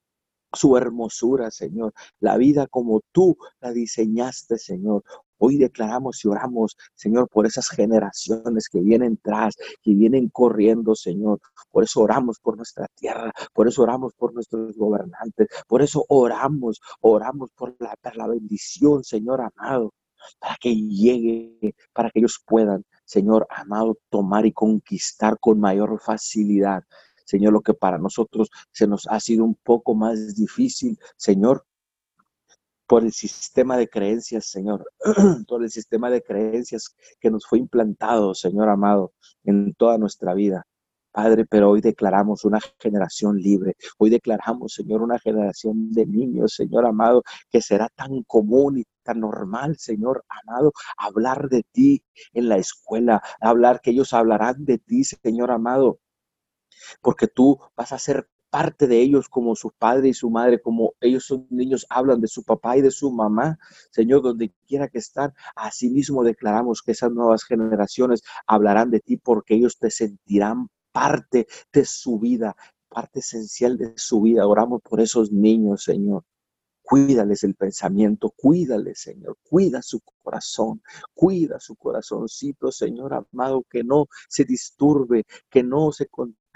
su 0.53 0.77
hermosura, 0.77 1.51
Señor, 1.51 1.93
la 2.21 2.37
vida 2.37 2.67
como 2.67 3.03
tú 3.13 3.37
la 3.61 3.73
diseñaste, 3.73 4.59
Señor. 4.59 5.05
Hoy 5.39 5.57
declaramos 5.57 6.25
y 6.25 6.29
oramos, 6.29 6.77
Señor, 6.95 7.29
por 7.29 7.47
esas 7.47 7.69
generaciones 7.69 8.69
que 8.69 8.81
vienen 8.81 9.19
tras, 9.23 9.57
que 9.83 9.95
vienen 9.95 10.29
corriendo, 10.29 10.95
Señor. 10.95 11.41
Por 11.71 11.85
eso 11.85 12.01
oramos 12.01 12.39
por 12.41 12.57
nuestra 12.57 12.87
tierra, 12.95 13.33
por 13.53 13.69
eso 13.69 13.83
oramos 13.83 14.15
por 14.15 14.35
nuestros 14.35 14.77
gobernantes, 14.77 15.49
por 15.67 15.83
eso 15.83 16.05
oramos, 16.09 16.81
oramos 17.01 17.51
por 17.53 17.77
la, 17.79 17.95
por 18.03 18.17
la 18.17 18.27
bendición, 18.27 19.05
Señor 19.05 19.41
amado, 19.41 19.93
para 20.39 20.57
que 20.61 20.75
llegue, 20.75 21.75
para 21.93 22.11
que 22.11 22.21
ellos 22.21 22.43
puedan, 22.45 22.85
Señor 23.05 23.47
amado, 23.51 23.97
tomar 24.11 24.47
y 24.47 24.53
conquistar 24.53 25.39
con 25.41 25.61
mayor 25.61 26.01
facilidad. 26.01 26.83
Señor, 27.25 27.53
lo 27.53 27.61
que 27.61 27.75
para 27.75 27.99
nosotros 27.99 28.49
se 28.73 28.87
nos 28.87 29.07
ha 29.07 29.21
sido 29.21 29.45
un 29.45 29.55
poco 29.55 29.95
más 29.95 30.35
difícil, 30.35 30.99
Señor, 31.17 31.67
por 32.89 33.05
el 33.05 33.13
sistema 33.13 33.77
de 33.77 33.89
creencias, 33.89 34.47
Señor, 34.47 34.91
por 35.47 35.63
el 35.63 35.71
sistema 35.71 36.11
de 36.11 36.23
creencias 36.23 36.97
que 37.21 37.31
nos 37.31 37.47
fue 37.47 37.59
implantado, 37.59 38.35
Señor 38.35 38.71
amado, 38.71 39.13
en 39.45 39.75
toda 39.75 39.99
nuestra 39.99 40.35
vida. 40.35 40.67
Padre, 41.13 41.45
pero 41.47 41.71
hoy 41.71 41.81
declaramos 41.81 42.45
una 42.45 42.61
generación 42.79 43.37
libre. 43.39 43.75
Hoy 43.99 44.09
declaramos, 44.09 44.73
Señor, 44.73 45.03
una 45.03 45.19
generación 45.19 45.91
de 45.91 46.07
niños, 46.07 46.55
Señor 46.55 46.87
amado, 46.87 47.23
que 47.51 47.61
será 47.61 47.89
tan 47.95 48.23
común 48.23 48.79
y 48.79 48.85
tan 49.03 49.21
normal, 49.21 49.77
Señor 49.79 50.25
amado, 50.29 50.73
hablar 50.97 51.49
de 51.49 51.65
ti 51.71 52.03
en 52.33 52.49
la 52.49 52.57
escuela, 52.57 53.23
hablar 53.41 53.81
que 53.83 53.91
ellos 53.91 54.15
hablarán 54.15 54.65
de 54.65 54.79
ti, 54.79 55.05
Señor 55.05 55.51
amado, 55.51 55.99
porque 57.03 57.27
tú 57.27 57.59
vas 57.77 57.93
a 57.93 57.99
ser 57.99 58.29
parte 58.51 58.87
de 58.87 59.01
ellos 59.01 59.29
como 59.29 59.55
su 59.55 59.71
padre 59.71 60.09
y 60.09 60.15
su 60.15 60.31
madre, 60.31 60.61
como 60.61 60.95
ellos 61.01 61.27
son 61.27 61.47
niños, 61.51 61.87
hablan 61.91 62.21
de 62.21 62.29
su 62.29 62.43
papá 62.45 62.77
y 62.77 62.83
de 62.83 62.91
su 62.91 63.11
mamá. 63.11 63.59
Señor, 63.91 64.23
donde 64.23 64.53
quiera 64.67 64.89
que 64.89 64.99
están, 64.99 65.35
asimismo 65.57 66.25
declaramos 66.25 66.83
que 66.83 66.93
esas 66.93 67.13
nuevas 67.13 67.45
generaciones 67.45 68.23
hablarán 68.47 68.91
de 68.91 69.01
ti 69.01 69.17
porque 69.17 69.55
ellos 69.55 69.79
te 69.79 69.91
sentirán 69.91 70.69
parte 70.93 71.47
de 71.73 71.85
su 71.85 72.19
vida, 72.19 72.57
parte 72.89 73.21
esencial 73.21 73.77
de 73.77 73.93
su 73.97 74.23
vida. 74.23 74.47
Oramos 74.47 74.81
por 74.83 75.01
esos 75.01 75.31
niños, 75.33 75.85
Señor. 75.85 76.25
Cuídales 76.83 77.45
el 77.45 77.55
pensamiento, 77.55 78.31
cuídales, 78.31 79.01
Señor, 79.01 79.37
cuida 79.43 79.83
su 79.83 80.01
corazón, 80.23 80.83
cuida 81.13 81.61
su 81.61 81.77
corazoncito, 81.77 82.73
Señor 82.73 83.13
amado, 83.13 83.63
que 83.69 83.85
no 83.85 84.07
se 84.27 84.45
disturbe, 84.45 85.27
que 85.51 85.63
no 85.63 85.93
se 85.93 86.07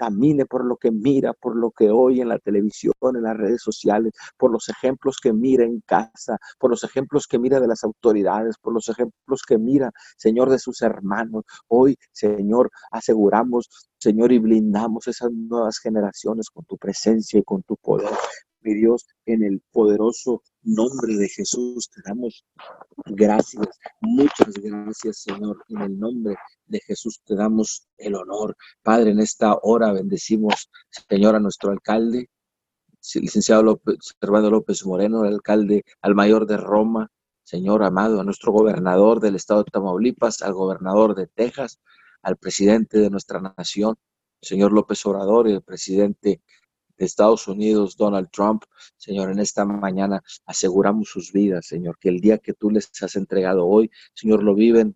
contamine 0.03 0.45
por 0.45 0.65
lo 0.65 0.77
que 0.77 0.91
mira, 0.91 1.33
por 1.33 1.55
lo 1.55 1.71
que 1.71 1.89
oye 1.89 2.21
en 2.21 2.29
la 2.29 2.39
televisión, 2.39 2.93
en 3.15 3.23
las 3.23 3.37
redes 3.37 3.61
sociales, 3.61 4.13
por 4.37 4.51
los 4.51 4.69
ejemplos 4.69 5.17
que 5.21 5.33
mira 5.33 5.63
en 5.63 5.81
casa, 5.81 6.37
por 6.59 6.69
los 6.71 6.83
ejemplos 6.83 7.27
que 7.27 7.39
mira 7.39 7.59
de 7.59 7.67
las 7.67 7.83
autoridades, 7.83 8.57
por 8.57 8.73
los 8.73 8.89
ejemplos 8.89 9.43
que 9.47 9.57
mira, 9.57 9.91
Señor, 10.17 10.49
de 10.49 10.59
sus 10.59 10.81
hermanos. 10.81 11.43
Hoy, 11.67 11.97
Señor, 12.11 12.69
aseguramos, 12.91 13.69
Señor, 13.97 14.31
y 14.31 14.39
blindamos 14.39 15.07
esas 15.07 15.31
nuevas 15.31 15.79
generaciones 15.79 16.49
con 16.49 16.65
tu 16.65 16.77
presencia 16.77 17.39
y 17.39 17.43
con 17.43 17.63
tu 17.63 17.77
poder 17.77 18.09
mi 18.63 18.73
Dios, 18.73 19.05
en 19.25 19.43
el 19.43 19.61
poderoso 19.71 20.41
nombre 20.63 21.15
de 21.15 21.29
Jesús 21.29 21.89
te 21.89 22.01
damos 22.05 22.45
gracias, 23.05 23.67
muchas 24.01 24.53
gracias, 24.55 25.21
Señor. 25.21 25.63
En 25.69 25.81
el 25.81 25.99
nombre 25.99 26.35
de 26.65 26.79
Jesús 26.81 27.21
te 27.25 27.35
damos 27.35 27.87
el 27.97 28.15
honor. 28.15 28.55
Padre, 28.81 29.11
en 29.11 29.19
esta 29.19 29.57
hora 29.61 29.91
bendecimos, 29.91 30.69
Señor, 31.09 31.35
a 31.35 31.39
nuestro 31.39 31.71
alcalde, 31.71 32.29
licenciado 33.15 33.63
López, 33.63 33.97
Servando 34.19 34.49
López 34.49 34.85
Moreno, 34.85 35.25
el 35.25 35.33
alcalde 35.33 35.83
al 36.01 36.15
mayor 36.15 36.47
de 36.47 36.57
Roma, 36.57 37.11
Señor 37.43 37.83
amado, 37.83 38.21
a 38.21 38.23
nuestro 38.23 38.53
gobernador 38.53 39.19
del 39.19 39.35
estado 39.35 39.63
de 39.63 39.71
Tamaulipas, 39.71 40.41
al 40.41 40.53
gobernador 40.53 41.13
de 41.13 41.27
Texas, 41.27 41.79
al 42.21 42.37
presidente 42.37 42.99
de 42.99 43.09
nuestra 43.09 43.41
nación, 43.41 43.97
señor 44.41 44.71
López 44.71 45.05
Obrador 45.05 45.49
y 45.49 45.53
el 45.53 45.61
presidente 45.61 46.41
de 46.97 47.05
Estados 47.05 47.47
Unidos, 47.47 47.97
Donald 47.97 48.29
Trump, 48.31 48.63
Señor, 48.97 49.31
en 49.31 49.39
esta 49.39 49.65
mañana 49.65 50.21
aseguramos 50.45 51.09
sus 51.09 51.31
vidas, 51.31 51.65
Señor, 51.65 51.97
que 51.99 52.09
el 52.09 52.19
día 52.19 52.37
que 52.37 52.53
tú 52.53 52.69
les 52.69 52.89
has 53.01 53.15
entregado 53.15 53.65
hoy, 53.65 53.91
Señor, 54.13 54.43
lo 54.43 54.55
viven, 54.55 54.95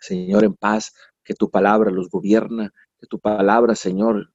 Señor, 0.00 0.44
en 0.44 0.54
paz, 0.54 0.92
que 1.22 1.34
tu 1.34 1.50
palabra 1.50 1.90
los 1.90 2.08
gobierna, 2.10 2.72
que 2.98 3.06
tu 3.06 3.18
palabra, 3.18 3.74
Señor, 3.74 4.32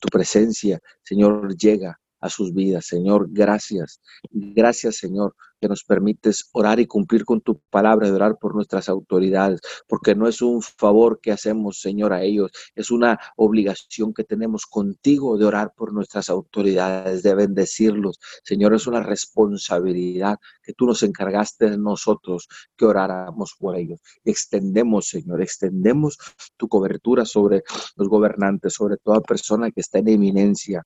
tu 0.00 0.08
presencia, 0.08 0.80
Señor, 1.02 1.56
llega 1.56 2.00
a 2.20 2.28
sus 2.28 2.52
vidas. 2.54 2.86
Señor, 2.86 3.28
gracias. 3.30 4.00
Gracias, 4.30 4.96
Señor, 4.96 5.34
que 5.60 5.68
nos 5.68 5.84
permites 5.84 6.48
orar 6.52 6.80
y 6.80 6.86
cumplir 6.86 7.24
con 7.24 7.40
tu 7.40 7.60
palabra, 7.70 8.08
de 8.08 8.14
orar 8.14 8.36
por 8.38 8.54
nuestras 8.54 8.88
autoridades, 8.88 9.60
porque 9.88 10.14
no 10.14 10.28
es 10.28 10.42
un 10.42 10.62
favor 10.62 11.20
que 11.20 11.32
hacemos, 11.32 11.80
Señor, 11.80 12.12
a 12.12 12.22
ellos, 12.22 12.50
es 12.74 12.90
una 12.90 13.18
obligación 13.36 14.12
que 14.12 14.24
tenemos 14.24 14.66
contigo 14.66 15.38
de 15.38 15.46
orar 15.46 15.72
por 15.76 15.92
nuestras 15.92 16.28
autoridades, 16.30 17.22
de 17.22 17.34
bendecirlos. 17.34 18.18
Señor, 18.44 18.74
es 18.74 18.86
una 18.86 19.02
responsabilidad 19.02 20.38
que 20.62 20.72
tú 20.72 20.86
nos 20.86 21.02
encargaste 21.02 21.70
de 21.70 21.78
nosotros 21.78 22.48
que 22.76 22.84
oráramos 22.84 23.54
por 23.58 23.76
ellos. 23.76 24.00
Extendemos, 24.24 25.08
Señor, 25.08 25.42
extendemos 25.42 26.18
tu 26.56 26.68
cobertura 26.68 27.24
sobre 27.24 27.62
los 27.96 28.08
gobernantes, 28.08 28.74
sobre 28.74 28.96
toda 28.98 29.20
persona 29.20 29.70
que 29.70 29.80
está 29.80 29.98
en 29.98 30.08
eminencia 30.08 30.82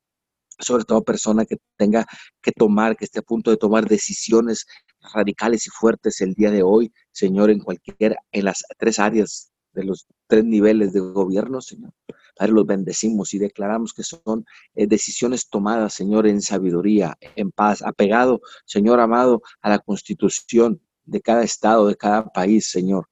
sobre 0.60 0.84
todo 0.84 1.02
persona 1.02 1.44
que 1.44 1.56
tenga 1.76 2.06
que 2.42 2.52
tomar, 2.52 2.96
que 2.96 3.04
esté 3.04 3.20
a 3.20 3.22
punto 3.22 3.50
de 3.50 3.56
tomar 3.56 3.88
decisiones 3.88 4.66
radicales 5.14 5.66
y 5.66 5.70
fuertes 5.70 6.20
el 6.20 6.34
día 6.34 6.50
de 6.50 6.62
hoy, 6.62 6.92
Señor, 7.12 7.50
en 7.50 7.60
cualquier, 7.60 8.16
en 8.32 8.44
las 8.44 8.62
tres 8.78 8.98
áreas 8.98 9.50
de 9.72 9.84
los 9.84 10.06
tres 10.26 10.44
niveles 10.44 10.92
de 10.92 11.00
gobierno, 11.00 11.60
Señor. 11.60 11.92
Padre, 12.36 12.52
los 12.52 12.66
bendecimos 12.66 13.34
y 13.34 13.38
declaramos 13.38 13.92
que 13.92 14.02
son 14.02 14.44
eh, 14.74 14.86
decisiones 14.86 15.48
tomadas, 15.48 15.94
Señor, 15.94 16.26
en 16.26 16.42
sabiduría, 16.42 17.16
en 17.36 17.50
paz, 17.50 17.82
apegado, 17.82 18.40
Señor 18.64 19.00
amado, 19.00 19.42
a 19.60 19.70
la 19.70 19.78
constitución 19.78 20.80
de 21.04 21.20
cada 21.20 21.42
estado, 21.42 21.86
de 21.86 21.96
cada 21.96 22.26
país, 22.26 22.70
Señor. 22.70 23.06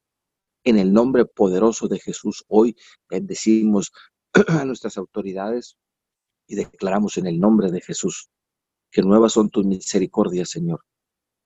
En 0.63 0.77
el 0.77 0.91
nombre 0.91 1.25
poderoso 1.25 1.87
de 1.87 1.99
Jesús, 1.99 2.43
hoy 2.47 2.75
bendecimos 3.09 3.91
a 4.47 4.65
nuestras 4.65 4.97
autoridades, 4.97 5.77
y 6.49 6.55
declaramos 6.55 7.17
en 7.17 7.27
el 7.27 7.39
nombre 7.39 7.71
de 7.71 7.79
Jesús 7.79 8.29
que 8.91 9.03
nuevas 9.03 9.33
son 9.33 9.49
tus 9.49 9.65
misericordias, 9.65 10.49
Señor. 10.49 10.83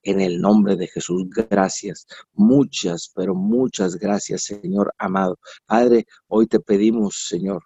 En 0.01 0.21
el 0.21 0.41
nombre 0.41 0.75
de 0.75 0.87
Jesús, 0.87 1.29
gracias, 1.29 2.07
muchas, 2.33 3.11
pero 3.13 3.35
muchas 3.35 3.97
gracias, 3.97 4.43
Señor 4.45 4.93
amado. 4.97 5.37
Padre, 5.65 6.05
hoy 6.27 6.47
te 6.47 6.59
pedimos, 6.59 7.25
Señor, 7.27 7.63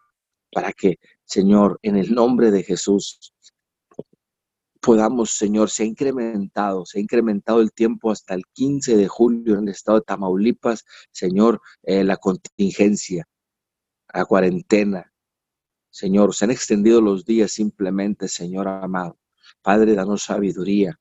para 0.52 0.74
que, 0.74 0.98
Señor, 1.26 1.80
en 1.84 1.96
el 1.96 2.14
nombre 2.14 2.52
de 2.52 2.64
Jesús, 2.64 3.34
podamos, 4.82 5.32
Señor, 5.32 5.70
se 5.70 5.84
ha 5.84 5.86
incrementado, 5.86 6.86
se 6.86 6.98
ha 6.98 7.02
incrementado 7.02 7.62
el 7.62 7.72
tiempo 7.72 8.12
hasta 8.12 8.34
el 8.34 8.44
15 8.54 8.98
de 8.98 9.08
julio 9.08 9.58
en 9.58 9.64
el 9.64 9.70
estado 9.70 10.00
de 10.00 10.06
Tamaulipas, 10.06 10.86
Señor, 11.12 11.62
eh, 11.84 12.04
la 12.04 12.18
contingencia, 12.18 13.28
la 14.14 14.26
cuarentena, 14.26 15.12
Señor, 15.90 16.36
se 16.36 16.46
han 16.46 16.52
extendido 16.52 17.02
los 17.02 17.26
días 17.26 17.52
simplemente, 17.52 18.28
Señor 18.28 18.68
amado. 18.68 19.18
Padre, 19.62 19.96
danos 19.96 20.24
sabiduría 20.24 21.00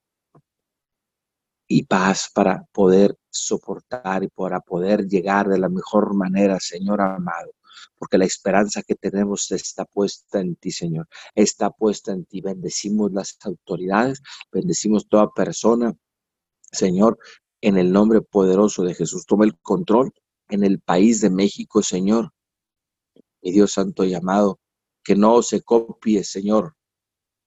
y 1.69 1.85
paz 1.85 2.31
para 2.33 2.65
poder 2.73 3.17
soportar 3.29 4.23
y 4.23 4.29
para 4.29 4.61
poder 4.61 5.07
llegar 5.07 5.49
de 5.49 5.59
la 5.59 5.69
mejor 5.69 6.15
manera, 6.15 6.59
Señor 6.61 7.01
amado. 7.01 7.53
Porque 7.99 8.19
la 8.19 8.25
esperanza 8.25 8.83
que 8.83 8.95
tenemos 8.95 9.51
está 9.51 9.85
puesta 9.85 10.41
en 10.41 10.57
ti, 10.57 10.71
Señor. 10.71 11.09
Está 11.35 11.71
puesta 11.71 12.13
en 12.13 12.25
ti. 12.25 12.41
Bendecimos 12.41 13.13
las 13.13 13.37
autoridades, 13.45 14.23
bendecimos 14.53 15.09
toda 15.09 15.33
persona, 15.33 15.95
Señor, 16.73 17.19
en 17.61 17.79
el 17.79 17.93
nombre 17.93 18.23
poderoso 18.23 18.83
de 18.85 18.95
Jesús. 18.95 19.27
Toma 19.27 19.45
el 19.45 19.59
control 19.59 20.13
en 20.49 20.65
el 20.65 20.81
país 20.81 21.21
de 21.21 21.31
México, 21.31 21.83
Señor. 21.83 22.33
Mi 23.43 23.53
Dios 23.53 23.73
santo 23.73 24.05
y 24.05 24.15
amado, 24.15 24.59
que 25.07 25.15
no 25.15 25.41
se 25.41 25.63
copie, 25.63 26.25
Señor, 26.25 26.75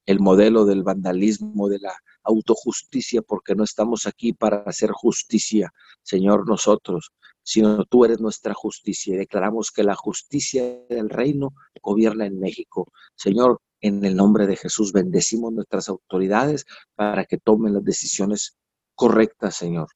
el 0.05 0.21
modelo 0.21 0.63
del 0.63 0.81
vandalismo, 0.81 1.67
de 1.67 1.79
la 1.79 1.93
autojusticia, 2.23 3.21
porque 3.21 3.53
no 3.53 3.65
estamos 3.65 4.07
aquí 4.07 4.31
para 4.31 4.63
hacer 4.65 4.91
justicia, 4.91 5.73
Señor, 6.01 6.47
nosotros, 6.47 7.11
sino 7.43 7.83
tú 7.83 8.05
eres 8.05 8.21
nuestra 8.21 8.53
justicia. 8.53 9.13
Y 9.13 9.17
declaramos 9.17 9.71
que 9.71 9.83
la 9.83 9.95
justicia 9.95 10.63
del 10.87 11.09
reino 11.09 11.49
gobierna 11.81 12.25
en 12.25 12.39
México. 12.39 12.93
Señor, 13.17 13.59
en 13.81 14.05
el 14.05 14.15
nombre 14.15 14.47
de 14.47 14.55
Jesús 14.55 14.93
bendecimos 14.93 15.51
nuestras 15.51 15.89
autoridades 15.89 16.65
para 16.95 17.25
que 17.25 17.39
tomen 17.39 17.73
las 17.73 17.83
decisiones 17.83 18.57
correctas, 18.95 19.57
Señor, 19.57 19.89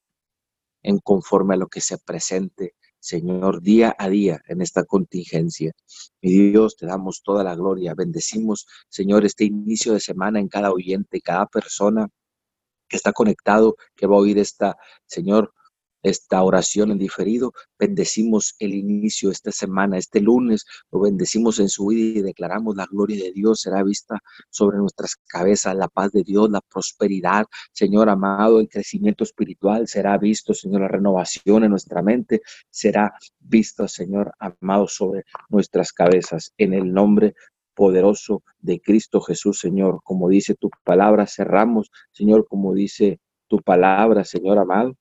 en 0.82 1.00
conforme 1.00 1.54
a 1.54 1.58
lo 1.58 1.68
que 1.68 1.80
se 1.80 1.98
presente 1.98 2.76
Señor, 3.04 3.62
día 3.62 3.94
a 4.00 4.08
día 4.08 4.42
en 4.48 4.62
esta 4.62 4.86
contingencia. 4.86 5.74
Mi 6.22 6.32
Dios, 6.32 6.78
te 6.78 6.86
damos 6.86 7.22
toda 7.22 7.44
la 7.44 7.54
gloria. 7.54 7.94
Bendecimos, 7.96 8.66
Señor, 8.88 9.26
este 9.26 9.44
inicio 9.44 9.92
de 9.92 10.00
semana 10.00 10.40
en 10.40 10.48
cada 10.48 10.72
oyente, 10.72 11.20
cada 11.20 11.46
persona 11.48 12.08
que 12.88 12.96
está 12.96 13.12
conectado, 13.12 13.76
que 13.94 14.08
va 14.08 14.16
a 14.16 14.20
oír 14.20 14.38
esta, 14.40 14.78
Señor, 15.06 15.54
esta 16.04 16.44
oración 16.44 16.92
en 16.92 17.00
diferido. 17.00 17.54
Bendecimos 17.80 18.56
el 18.60 18.76
inicio 18.76 19.32
esta 19.32 19.52
semana, 19.52 19.98
este 19.98 20.20
lunes, 20.20 20.66
lo 20.92 21.00
bendecimos 21.00 21.60
en 21.60 21.70
su 21.70 21.88
vida 21.88 22.20
y 22.20 22.22
declaramos 22.22 22.76
la 22.76 22.86
gloria 22.86 23.24
de 23.24 23.32
Dios 23.32 23.62
será 23.62 23.82
vista 23.84 24.20
sobre 24.50 24.78
nuestras 24.78 25.16
cabezas, 25.28 25.76
la 25.76 25.88
paz 25.88 26.12
de 26.12 26.24
Dios, 26.24 26.50
la 26.52 26.62
prosperidad, 26.62 27.46
Señor 27.72 28.10
amado, 28.10 28.60
el 28.60 28.68
crecimiento 28.68 29.24
espiritual 29.24 29.88
será 29.88 30.18
visto, 30.18 30.54
Señor, 30.54 30.82
la 30.82 30.90
renovación 30.90 31.64
en 31.64 31.72
nuestra 31.72 32.02
mente 32.02 32.42
será 32.70 33.14
visto, 33.40 33.88
Señor 33.88 34.34
amado, 34.40 34.88
sobre 34.88 35.24
nuestras 35.50 35.94
cabezas. 35.94 36.54
En 36.58 36.74
el 36.74 36.94
nombre 36.94 37.34
poderoso 37.74 38.44
de 38.60 38.80
Cristo 38.82 39.22
Jesús, 39.22 39.60
Señor. 39.60 40.02
Como 40.04 40.30
dice 40.30 40.56
tu 40.56 40.70
palabra, 40.84 41.26
cerramos, 41.28 41.92
Señor, 42.12 42.46
como 42.48 42.74
dice 42.74 43.20
tu 43.48 43.60
palabra, 43.60 44.24
Señor 44.26 44.60
amado 44.60 44.96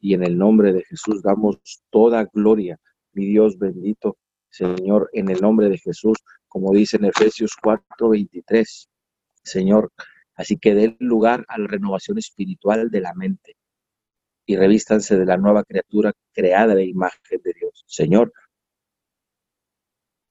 y 0.00 0.14
en 0.14 0.24
el 0.24 0.38
nombre 0.38 0.72
de 0.72 0.84
Jesús 0.84 1.22
damos 1.22 1.58
toda 1.90 2.28
gloria, 2.32 2.78
mi 3.12 3.26
Dios 3.26 3.58
bendito, 3.58 4.16
Señor, 4.50 5.10
en 5.12 5.30
el 5.30 5.40
nombre 5.40 5.68
de 5.68 5.78
Jesús, 5.78 6.18
como 6.48 6.72
dice 6.72 6.96
en 6.96 7.06
Efesios 7.06 7.52
4:23, 7.62 8.88
Señor, 9.42 9.92
así 10.34 10.56
que 10.56 10.74
den 10.74 10.96
lugar 11.00 11.44
a 11.48 11.58
la 11.58 11.66
renovación 11.66 12.18
espiritual 12.18 12.90
de 12.90 13.00
la 13.00 13.14
mente 13.14 13.56
y 14.46 14.56
revístanse 14.56 15.18
de 15.18 15.26
la 15.26 15.36
nueva 15.36 15.64
criatura 15.64 16.12
creada 16.32 16.74
de 16.74 16.86
imagen 16.86 17.40
de 17.44 17.52
Dios. 17.52 17.84
Señor, 17.86 18.32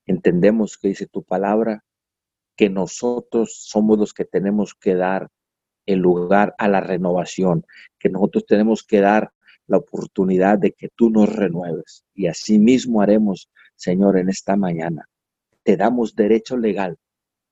entendemos 0.05 0.77
que 0.77 0.89
dice 0.89 1.07
tu 1.07 1.23
palabra 1.23 1.83
que 2.55 2.69
nosotros 2.69 3.55
somos 3.67 3.99
los 3.99 4.13
que 4.13 4.25
tenemos 4.25 4.73
que 4.73 4.95
dar 4.95 5.29
el 5.85 5.99
lugar 5.99 6.55
a 6.57 6.67
la 6.67 6.81
renovación, 6.81 7.65
que 7.99 8.09
nosotros 8.09 8.45
tenemos 8.45 8.83
que 8.83 9.01
dar 9.01 9.31
la 9.67 9.77
oportunidad 9.77 10.57
de 10.57 10.71
que 10.71 10.89
tú 10.89 11.09
nos 11.09 11.33
renueves. 11.33 12.03
Y 12.13 12.27
así 12.27 12.59
mismo 12.59 13.01
haremos, 13.01 13.49
Señor, 13.75 14.17
en 14.17 14.29
esta 14.29 14.55
mañana. 14.55 15.07
Te 15.63 15.77
damos 15.77 16.15
derecho 16.15 16.57
legal, 16.57 16.97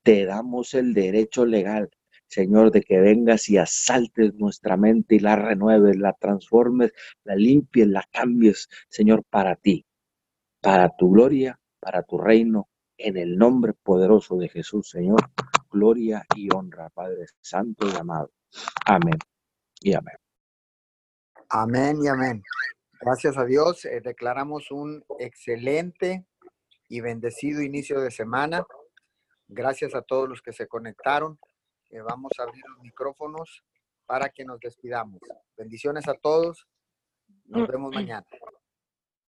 te 0.03 0.25
damos 0.25 0.73
el 0.73 0.93
derecho 0.93 1.45
legal, 1.45 1.89
Señor, 2.27 2.71
de 2.71 2.81
que 2.81 2.99
vengas 2.99 3.49
y 3.49 3.57
asaltes 3.57 4.33
nuestra 4.35 4.77
mente 4.77 5.15
y 5.15 5.19
la 5.19 5.35
renueves, 5.35 5.97
la 5.97 6.13
transformes, 6.13 6.91
la 7.23 7.35
limpies, 7.35 7.87
la 7.87 8.03
cambies, 8.11 8.67
Señor, 8.89 9.23
para 9.29 9.55
ti, 9.55 9.85
para 10.61 10.89
tu 10.95 11.11
gloria, 11.11 11.59
para 11.79 12.03
tu 12.03 12.17
reino, 12.17 12.69
en 12.97 13.17
el 13.17 13.37
nombre 13.37 13.73
poderoso 13.73 14.37
de 14.37 14.49
Jesús, 14.49 14.89
Señor. 14.89 15.29
Gloria 15.69 16.25
y 16.35 16.47
honra, 16.53 16.89
Padre 16.89 17.25
Santo 17.41 17.87
y 17.87 17.95
amado. 17.97 18.31
Amén 18.85 19.17
y 19.81 19.93
amén. 19.93 20.24
Amén 21.57 22.03
y 22.03 22.09
amén. 22.09 22.43
Gracias 22.99 23.37
a 23.37 23.45
Dios. 23.45 23.85
Eh, 23.85 24.01
declaramos 24.03 24.71
un 24.71 25.05
excelente 25.19 26.25
y 26.89 26.99
bendecido 26.99 27.61
inicio 27.61 28.01
de 28.01 28.11
semana. 28.11 28.65
Gracias 29.47 29.95
a 29.95 30.01
todos 30.01 30.27
los 30.27 30.41
que 30.41 30.51
se 30.51 30.67
conectaron. 30.67 31.39
Eh, 31.91 32.01
vamos 32.01 32.33
a 32.37 32.43
abrir 32.43 32.61
los 32.67 32.83
micrófonos 32.83 33.63
para 34.05 34.27
que 34.27 34.43
nos 34.43 34.59
despidamos. 34.59 35.21
Bendiciones 35.55 36.09
a 36.09 36.15
todos. 36.15 36.67
Nos 37.45 37.69
vemos 37.69 37.93
mañana. 37.93 38.25